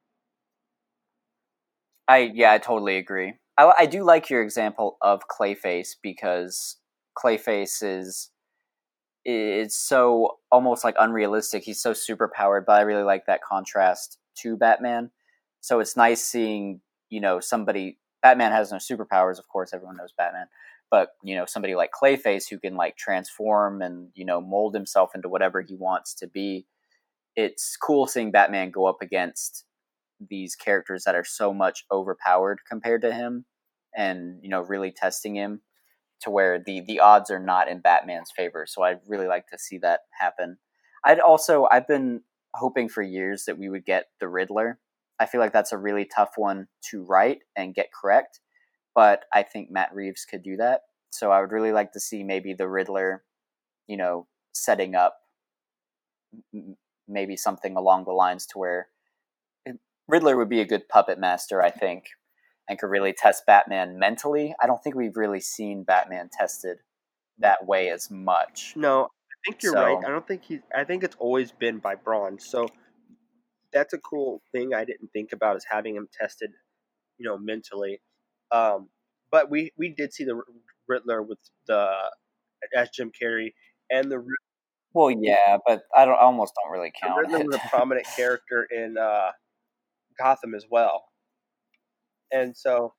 I 2.07 2.31
yeah, 2.33 2.51
I 2.51 2.57
totally 2.57 2.97
agree. 2.97 3.35
I, 3.57 3.73
I 3.79 3.85
do 3.85 4.03
like 4.03 4.29
your 4.29 4.43
example 4.43 4.97
of 5.01 5.21
Clayface 5.27 5.95
because 6.01 6.77
Clayface 7.17 7.83
is 7.83 8.31
it's 9.23 9.77
so 9.77 10.39
almost 10.51 10.83
like 10.83 10.95
unrealistic. 10.99 11.63
He's 11.63 11.81
so 11.81 11.93
super 11.93 12.31
powered, 12.33 12.65
but 12.65 12.73
I 12.73 12.81
really 12.81 13.03
like 13.03 13.25
that 13.27 13.43
contrast 13.43 14.17
to 14.37 14.57
Batman. 14.57 15.11
So 15.61 15.79
it's 15.79 15.95
nice 15.95 16.23
seeing 16.23 16.81
you 17.09 17.21
know 17.21 17.39
somebody. 17.39 17.97
Batman 18.21 18.51
has 18.51 18.71
no 18.71 18.77
superpowers, 18.77 19.39
of 19.39 19.47
course. 19.47 19.73
Everyone 19.73 19.97
knows 19.97 20.13
Batman, 20.17 20.47
but 20.89 21.09
you 21.23 21.35
know 21.35 21.45
somebody 21.45 21.75
like 21.75 21.91
Clayface 21.91 22.49
who 22.49 22.59
can 22.59 22.75
like 22.75 22.97
transform 22.97 23.81
and 23.81 24.09
you 24.15 24.25
know 24.25 24.41
mold 24.41 24.73
himself 24.73 25.11
into 25.15 25.29
whatever 25.29 25.61
he 25.61 25.75
wants 25.75 26.13
to 26.15 26.27
be. 26.27 26.65
It's 27.35 27.77
cool 27.77 28.07
seeing 28.07 28.31
Batman 28.31 28.71
go 28.71 28.85
up 28.87 28.97
against 29.01 29.65
these 30.29 30.55
characters 30.55 31.03
that 31.05 31.15
are 31.15 31.23
so 31.23 31.53
much 31.53 31.85
overpowered 31.91 32.59
compared 32.69 33.01
to 33.01 33.13
him 33.13 33.45
and 33.95 34.39
you 34.41 34.49
know 34.49 34.61
really 34.61 34.91
testing 34.91 35.35
him 35.35 35.61
to 36.21 36.29
where 36.29 36.59
the 36.59 36.81
the 36.81 36.99
odds 36.99 37.29
are 37.31 37.39
not 37.39 37.67
in 37.67 37.79
Batman's 37.79 38.31
favor 38.35 38.65
so 38.67 38.83
I'd 38.83 38.99
really 39.07 39.27
like 39.27 39.47
to 39.47 39.57
see 39.57 39.77
that 39.79 40.01
happen. 40.19 40.57
I'd 41.03 41.19
also 41.19 41.67
I've 41.71 41.87
been 41.87 42.21
hoping 42.53 42.89
for 42.89 43.01
years 43.01 43.45
that 43.45 43.57
we 43.57 43.69
would 43.69 43.85
get 43.85 44.05
the 44.19 44.27
Riddler. 44.27 44.79
I 45.19 45.25
feel 45.25 45.39
like 45.39 45.53
that's 45.53 45.71
a 45.71 45.77
really 45.77 46.05
tough 46.05 46.31
one 46.35 46.67
to 46.89 47.03
write 47.03 47.39
and 47.55 47.75
get 47.75 47.89
correct 47.93 48.39
but 48.93 49.23
I 49.33 49.43
think 49.43 49.71
Matt 49.71 49.93
Reeves 49.93 50.25
could 50.25 50.43
do 50.43 50.57
that. 50.57 50.81
So 51.11 51.31
I 51.31 51.41
would 51.41 51.51
really 51.51 51.71
like 51.71 51.93
to 51.93 51.99
see 51.99 52.23
maybe 52.23 52.53
the 52.53 52.67
Riddler 52.67 53.23
you 53.87 53.97
know 53.97 54.27
setting 54.53 54.95
up 54.95 55.17
maybe 57.07 57.35
something 57.35 57.75
along 57.75 58.05
the 58.05 58.11
lines 58.11 58.45
to 58.47 58.57
where 58.57 58.87
eh, 59.67 59.73
Riddler 60.07 60.37
would 60.37 60.49
be 60.49 60.61
a 60.61 60.65
good 60.65 60.87
puppet 60.87 61.19
master, 61.19 61.61
I 61.61 61.69
think, 61.71 62.05
and 62.71 62.79
could 62.79 62.89
really 62.89 63.13
test 63.13 63.45
Batman 63.45 63.99
mentally. 63.99 64.55
I 64.61 64.65
don't 64.65 64.81
think 64.81 64.95
we've 64.95 65.17
really 65.17 65.41
seen 65.41 65.83
Batman 65.83 66.29
tested 66.31 66.77
that 67.39 67.65
way 67.67 67.89
as 67.89 68.09
much. 68.09 68.73
No, 68.77 69.03
I 69.03 69.35
think 69.45 69.61
you're 69.61 69.73
So- 69.73 69.83
right. 69.83 70.05
I 70.05 70.09
don't 70.09 70.25
think 70.25 70.43
he. 70.45 70.61
I 70.73 70.85
think 70.85 71.03
it's 71.03 71.15
always 71.19 71.51
been 71.51 71.79
by 71.79 71.95
brawn. 71.95 72.39
So 72.39 72.67
that's 73.73 73.93
a 73.93 73.97
cool 73.99 74.41
thing 74.53 74.73
I 74.73 74.85
didn't 74.85 75.09
think 75.11 75.33
about 75.33 75.57
is 75.57 75.65
having 75.69 75.95
him 75.95 76.07
tested, 76.19 76.51
you 77.17 77.27
know, 77.27 77.37
mentally. 77.37 78.01
Um, 78.51 78.89
but 79.31 79.49
we 79.51 79.71
we 79.77 79.93
did 79.93 80.13
see 80.13 80.23
the 80.23 80.41
Riddler 80.87 81.21
with 81.21 81.39
the 81.67 81.89
as 82.75 82.89
Jim 82.89 83.11
Carrey 83.21 83.53
and 83.89 84.09
the, 84.11 84.23
Well, 84.93 85.11
yeah, 85.11 85.57
but 85.67 85.83
I 85.95 86.05
don't. 86.05 86.15
I 86.15 86.21
almost 86.21 86.53
don't 86.55 86.71
really 86.71 86.91
the 87.01 87.07
count 87.07 87.19
Riddler 87.19 87.45
was 87.45 87.55
a 87.55 87.59
prominent 87.69 88.07
character 88.15 88.65
in 88.71 88.97
uh, 88.97 89.31
Gotham 90.17 90.55
as 90.55 90.65
well. 90.71 91.03
And 92.31 92.55
so 92.55 92.93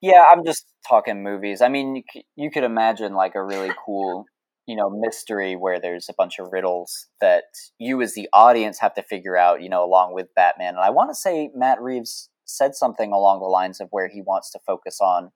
yeah, 0.00 0.24
I'm 0.32 0.44
just 0.44 0.66
talking 0.88 1.22
movies. 1.22 1.62
I 1.62 1.68
mean, 1.68 1.96
you, 1.96 2.02
c- 2.12 2.26
you 2.36 2.50
could 2.50 2.64
imagine 2.64 3.14
like 3.14 3.34
a 3.34 3.44
really 3.44 3.72
cool, 3.84 4.26
you 4.66 4.76
know, 4.76 4.90
mystery 4.90 5.56
where 5.56 5.80
there's 5.80 6.08
a 6.10 6.14
bunch 6.16 6.38
of 6.38 6.48
riddles 6.52 7.08
that 7.20 7.44
you 7.78 8.02
as 8.02 8.14
the 8.14 8.28
audience 8.32 8.78
have 8.80 8.94
to 8.94 9.02
figure 9.02 9.36
out, 9.36 9.62
you 9.62 9.68
know, 9.70 9.84
along 9.84 10.14
with 10.14 10.28
Batman. 10.36 10.74
And 10.74 10.84
I 10.84 10.90
want 10.90 11.10
to 11.10 11.14
say 11.14 11.50
Matt 11.54 11.80
Reeves 11.82 12.30
said 12.46 12.74
something 12.74 13.12
along 13.12 13.40
the 13.40 13.46
lines 13.46 13.80
of 13.80 13.88
where 13.90 14.08
he 14.08 14.22
wants 14.22 14.50
to 14.52 14.60
focus 14.66 14.98
on 15.00 15.30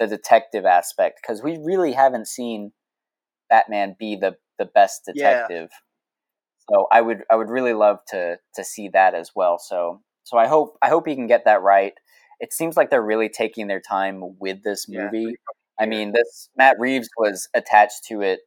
the 0.00 0.06
detective 0.06 0.66
aspect 0.66 1.20
because 1.22 1.42
we 1.42 1.58
really 1.64 1.92
haven't 1.92 2.28
seen 2.28 2.72
Batman 3.50 3.96
be 3.98 4.16
the 4.16 4.36
the 4.58 4.66
best 4.66 5.02
Yeah. 5.12 5.48
detective. 5.48 5.70
So 6.70 6.86
I 6.90 7.00
would 7.00 7.22
I 7.30 7.36
would 7.36 7.50
really 7.50 7.74
love 7.74 7.98
to 8.08 8.38
to 8.54 8.64
see 8.64 8.88
that 8.90 9.14
as 9.14 9.30
well. 9.34 9.58
So 9.58 10.02
so 10.24 10.38
I 10.38 10.46
hope 10.46 10.76
I 10.82 10.88
hope 10.88 11.06
he 11.06 11.14
can 11.14 11.26
get 11.26 11.44
that 11.44 11.62
right. 11.62 11.94
It 12.40 12.52
seems 12.52 12.76
like 12.76 12.90
they're 12.90 13.02
really 13.02 13.28
taking 13.28 13.66
their 13.68 13.80
time 13.80 14.38
with 14.38 14.62
this 14.62 14.86
Yeah. 14.88 15.04
movie 15.06 15.36
I 15.78 15.86
mean, 15.86 16.12
this 16.12 16.50
Matt 16.56 16.78
Reeves 16.78 17.08
was 17.18 17.48
attached 17.52 18.04
to 18.04 18.20
it, 18.22 18.40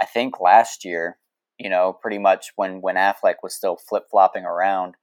I 0.00 0.04
think 0.06 0.40
last 0.40 0.84
year. 0.84 1.18
You 1.58 1.70
know, 1.70 1.92
pretty 1.92 2.18
much 2.18 2.52
when 2.56 2.80
when 2.82 2.96
Affleck 2.96 3.36
was 3.42 3.54
still 3.54 3.76
flip 3.76 4.04
flopping 4.10 4.44
around. 4.44 4.96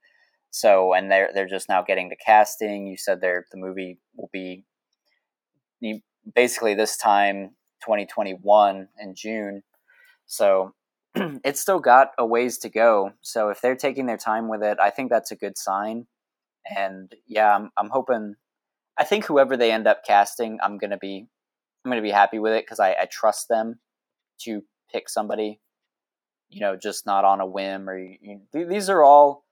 So, 0.50 0.94
and 0.94 1.10
they're 1.10 1.30
they're 1.34 1.46
just 1.48 1.68
now 1.68 1.82
getting 1.82 2.08
the 2.10 2.16
casting. 2.16 2.86
You 2.86 2.96
said 2.96 3.20
they're 3.20 3.46
the 3.52 3.58
movie 3.58 3.98
will 4.16 4.30
be 4.32 4.64
basically 6.34 6.74
this 6.74 6.96
time 6.96 7.50
2021 7.84 8.88
in 9.00 9.14
June. 9.14 9.62
So 10.26 10.74
it's 11.16 11.60
still 11.60 11.80
got 11.80 12.10
a 12.18 12.26
ways 12.26 12.58
to 12.58 12.68
go. 12.68 13.12
So 13.22 13.50
if 13.50 13.60
they're 13.60 13.76
taking 13.76 14.06
their 14.06 14.16
time 14.18 14.48
with 14.48 14.62
it, 14.62 14.78
I 14.80 14.90
think 14.90 15.10
that's 15.10 15.32
a 15.32 15.36
good 15.36 15.58
sign. 15.58 16.06
And 16.74 17.14
yeah, 17.26 17.54
I'm, 17.54 17.70
I'm 17.76 17.90
hoping. 17.90 18.36
I 18.98 19.04
think 19.04 19.26
whoever 19.26 19.56
they 19.56 19.70
end 19.70 19.86
up 19.86 20.04
casting, 20.04 20.58
I'm 20.62 20.78
gonna 20.78 20.98
be, 20.98 21.28
I'm 21.84 21.90
gonna 21.90 22.02
be 22.02 22.10
happy 22.10 22.38
with 22.38 22.52
it 22.52 22.64
because 22.64 22.80
I, 22.80 22.92
I 22.92 23.06
trust 23.10 23.48
them 23.48 23.80
to 24.42 24.62
pick 24.92 25.08
somebody. 25.08 25.60
You 26.48 26.60
know, 26.60 26.76
just 26.76 27.06
not 27.06 27.24
on 27.24 27.40
a 27.40 27.46
whim 27.46 27.88
or 27.88 27.98
you, 27.98 28.40
these 28.52 28.88
are 28.88 29.02
all. 29.02 29.44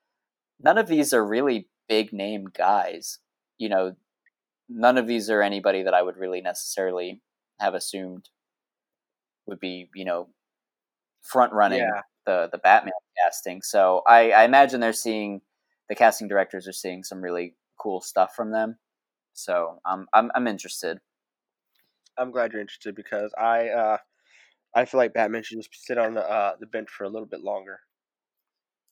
None 0.61 0.79
of 0.79 0.87
these 0.87 1.13
are 1.13 1.27
really 1.27 1.69
big 1.89 2.13
name 2.13 2.47
guys. 2.57 3.19
You 3.59 3.69
know, 3.69 3.97
none 4.69 4.99
of 4.99 5.07
these 5.07 5.29
are 5.31 5.43
anybody 5.43 5.83
that 5.83 5.95
I 5.95 6.03
would 6.03 6.17
really 6.17 6.41
necessarily 6.41 7.21
have 7.61 7.75
assumed 7.75 8.29
would 9.47 9.61
be, 9.61 9.91
you 9.95 10.05
know, 10.05 10.29
front 11.23 11.53
running 11.53 11.81
yeah. 11.81 12.03
the 12.27 12.49
the 12.51 12.59
Batman 12.59 12.93
casting. 13.23 13.63
So 13.63 14.03
I, 14.07 14.31
I 14.31 14.45
imagine 14.45 14.81
they're 14.81 14.93
seeing 14.93 15.41
the 15.89 15.95
casting 15.95 16.29
directors 16.29 16.67
are 16.69 16.73
seeing 16.73 17.03
some 17.03 17.21
really 17.21 17.55
cool 17.79 18.01
stuff 18.01 18.35
from 18.35 18.51
them. 18.51 18.79
So 19.33 19.81
I'm 19.85 20.07
I'm 20.13 20.31
I'm 20.35 20.47
interested. 20.47 20.99
I'm 22.17 22.31
glad 22.31 22.53
you're 22.53 22.61
interested 22.61 22.95
because 22.95 23.33
I 23.37 23.69
uh 23.69 23.99
I 24.75 24.85
feel 24.85 24.99
like 24.99 25.15
Batman 25.15 25.43
should 25.43 25.59
just 25.59 25.71
sit 25.85 25.99
on 25.99 26.15
the 26.15 26.29
uh, 26.29 26.55
the 26.59 26.67
bench 26.67 26.89
for 26.91 27.05
a 27.05 27.09
little 27.09 27.27
bit 27.27 27.41
longer. 27.41 27.81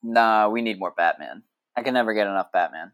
Nah, 0.03 0.49
we 0.49 0.62
need 0.62 0.78
more 0.78 0.93
Batman. 0.97 1.43
I 1.76 1.82
can 1.82 1.95
never 1.95 2.14
get 2.14 2.26
enough 2.26 2.53
Batman. 2.53 2.93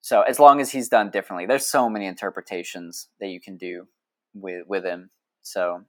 So 0.00 0.22
as 0.22 0.38
long 0.38 0.60
as 0.60 0.70
he's 0.70 0.88
done 0.88 1.10
differently, 1.10 1.46
there's 1.46 1.66
so 1.66 1.90
many 1.90 2.06
interpretations 2.06 3.08
that 3.20 3.28
you 3.28 3.40
can 3.40 3.56
do 3.56 3.86
with 4.34 4.64
with 4.66 4.84
him. 4.84 5.10
So 5.42 5.84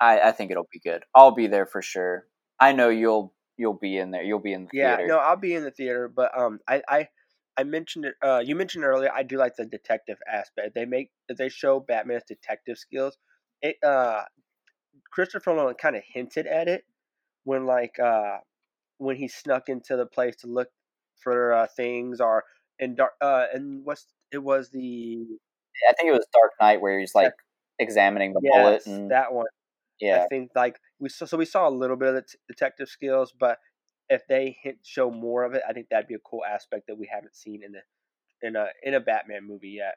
I, 0.00 0.20
I 0.20 0.32
think 0.32 0.50
it'll 0.50 0.68
be 0.72 0.80
good. 0.80 1.04
I'll 1.14 1.34
be 1.34 1.46
there 1.46 1.66
for 1.66 1.82
sure. 1.82 2.26
I 2.58 2.72
know 2.72 2.88
you'll 2.88 3.34
you'll 3.56 3.74
be 3.74 3.98
in 3.98 4.10
there. 4.10 4.22
You'll 4.22 4.38
be 4.38 4.52
in 4.52 4.64
the 4.64 4.70
yeah, 4.72 4.96
theater. 4.96 5.08
no, 5.08 5.18
I'll 5.18 5.36
be 5.36 5.54
in 5.54 5.64
the 5.64 5.70
theater. 5.70 6.08
But 6.08 6.36
um, 6.38 6.60
I 6.68 6.82
I 6.88 7.08
I 7.56 7.64
mentioned 7.64 8.06
it. 8.06 8.14
Uh, 8.22 8.42
you 8.44 8.54
mentioned 8.54 8.84
earlier. 8.84 9.10
I 9.12 9.22
do 9.22 9.36
like 9.36 9.56
the 9.56 9.66
detective 9.66 10.18
aspect. 10.30 10.74
They 10.74 10.84
make 10.84 11.10
they 11.36 11.48
show 11.48 11.80
Batman's 11.80 12.24
detective 12.26 12.78
skills. 12.78 13.16
It 13.60 13.76
uh, 13.82 14.22
Christopher 15.10 15.54
Nolan 15.54 15.74
kind 15.74 15.96
of 15.96 16.02
hinted 16.06 16.46
at 16.46 16.68
it 16.68 16.84
when 17.44 17.66
like 17.66 17.98
uh 17.98 18.38
when 18.98 19.16
he 19.16 19.28
snuck 19.28 19.68
into 19.68 19.96
the 19.96 20.06
place 20.06 20.36
to 20.36 20.46
look 20.46 20.68
for 21.16 21.52
uh, 21.52 21.66
things 21.76 22.20
or 22.20 22.44
in 22.78 22.94
dark 22.94 23.12
uh 23.20 23.46
and 23.52 23.84
what's 23.84 24.06
it 24.30 24.42
was 24.42 24.70
the 24.70 25.26
I 25.88 25.92
think 25.94 26.08
it 26.08 26.12
was 26.12 26.26
Dark 26.32 26.52
Knight 26.60 26.80
where 26.80 26.98
he's 26.98 27.14
like 27.14 27.32
examining 27.78 28.32
the 28.32 28.40
yes, 28.42 28.54
bullet 28.54 28.86
and 28.86 29.10
that 29.10 29.32
one. 29.32 29.46
Yeah, 30.00 30.24
I 30.24 30.26
think 30.28 30.50
like 30.54 30.80
we 30.98 31.08
saw, 31.08 31.26
so 31.26 31.36
we 31.36 31.44
saw 31.44 31.68
a 31.68 31.70
little 31.70 31.96
bit 31.96 32.08
of 32.08 32.14
the 32.16 32.22
t- 32.22 32.38
detective 32.48 32.88
skills, 32.88 33.32
but 33.38 33.58
if 34.08 34.26
they 34.28 34.56
hit 34.62 34.78
show 34.82 35.10
more 35.10 35.44
of 35.44 35.54
it, 35.54 35.62
I 35.68 35.72
think 35.72 35.88
that'd 35.90 36.08
be 36.08 36.14
a 36.14 36.18
cool 36.18 36.44
aspect 36.44 36.86
that 36.88 36.98
we 36.98 37.08
haven't 37.12 37.36
seen 37.36 37.62
in 37.64 37.72
the 37.72 37.80
in 38.46 38.56
a 38.56 38.66
in 38.82 38.94
a 38.94 39.00
Batman 39.00 39.46
movie 39.46 39.76
yet. 39.78 39.94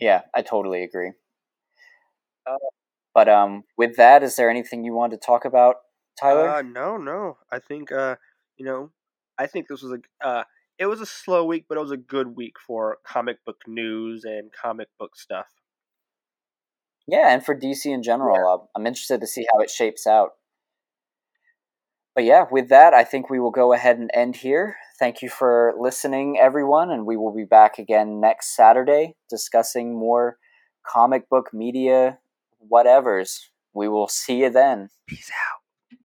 Yeah, 0.00 0.22
I 0.34 0.42
totally 0.42 0.82
agree. 0.82 1.12
Uh, 2.46 2.56
but 3.14 3.28
um, 3.28 3.64
with 3.76 3.96
that, 3.96 4.22
is 4.22 4.36
there 4.36 4.50
anything 4.50 4.84
you 4.84 4.94
want 4.94 5.12
to 5.12 5.18
talk 5.18 5.44
about, 5.44 5.76
Tyler? 6.18 6.48
Uh, 6.48 6.62
no, 6.62 6.96
no. 6.96 7.38
I 7.50 7.58
think 7.58 7.92
uh, 7.92 8.16
you 8.56 8.64
know, 8.64 8.90
I 9.38 9.46
think 9.46 9.68
this 9.68 9.82
was 9.82 9.92
a 9.92 10.26
uh, 10.26 10.44
it 10.78 10.86
was 10.86 11.00
a 11.00 11.06
slow 11.06 11.44
week, 11.44 11.66
but 11.68 11.78
it 11.78 11.80
was 11.80 11.90
a 11.90 11.96
good 11.96 12.36
week 12.36 12.54
for 12.66 12.98
comic 13.06 13.44
book 13.44 13.60
news 13.66 14.24
and 14.24 14.50
comic 14.52 14.88
book 14.98 15.16
stuff. 15.16 15.46
Yeah, 17.06 17.32
and 17.32 17.44
for 17.44 17.54
DC 17.54 17.92
in 17.92 18.02
general, 18.02 18.36
yeah. 18.36 18.54
Uh, 18.54 18.66
I'm 18.76 18.86
interested 18.86 19.20
to 19.20 19.26
see 19.26 19.46
how 19.52 19.60
it 19.60 19.70
shapes 19.70 20.06
out. 20.06 20.32
But 22.14 22.24
yeah, 22.24 22.44
with 22.50 22.68
that, 22.68 22.92
I 22.94 23.04
think 23.04 23.30
we 23.30 23.40
will 23.40 23.50
go 23.50 23.72
ahead 23.72 23.98
and 23.98 24.10
end 24.12 24.36
here. 24.36 24.76
Thank 24.98 25.22
you 25.22 25.30
for 25.30 25.74
listening, 25.78 26.38
everyone, 26.38 26.90
and 26.90 27.06
we 27.06 27.16
will 27.16 27.34
be 27.34 27.44
back 27.44 27.78
again 27.78 28.20
next 28.20 28.54
Saturday 28.54 29.16
discussing 29.30 29.98
more 29.98 30.38
comic 30.86 31.28
book 31.30 31.50
media 31.54 32.18
whatevers. 32.70 33.38
We 33.74 33.88
will 33.88 34.08
see 34.08 34.40
you 34.42 34.50
then. 34.50 34.90
Peace 35.08 35.30
out. 35.30 35.61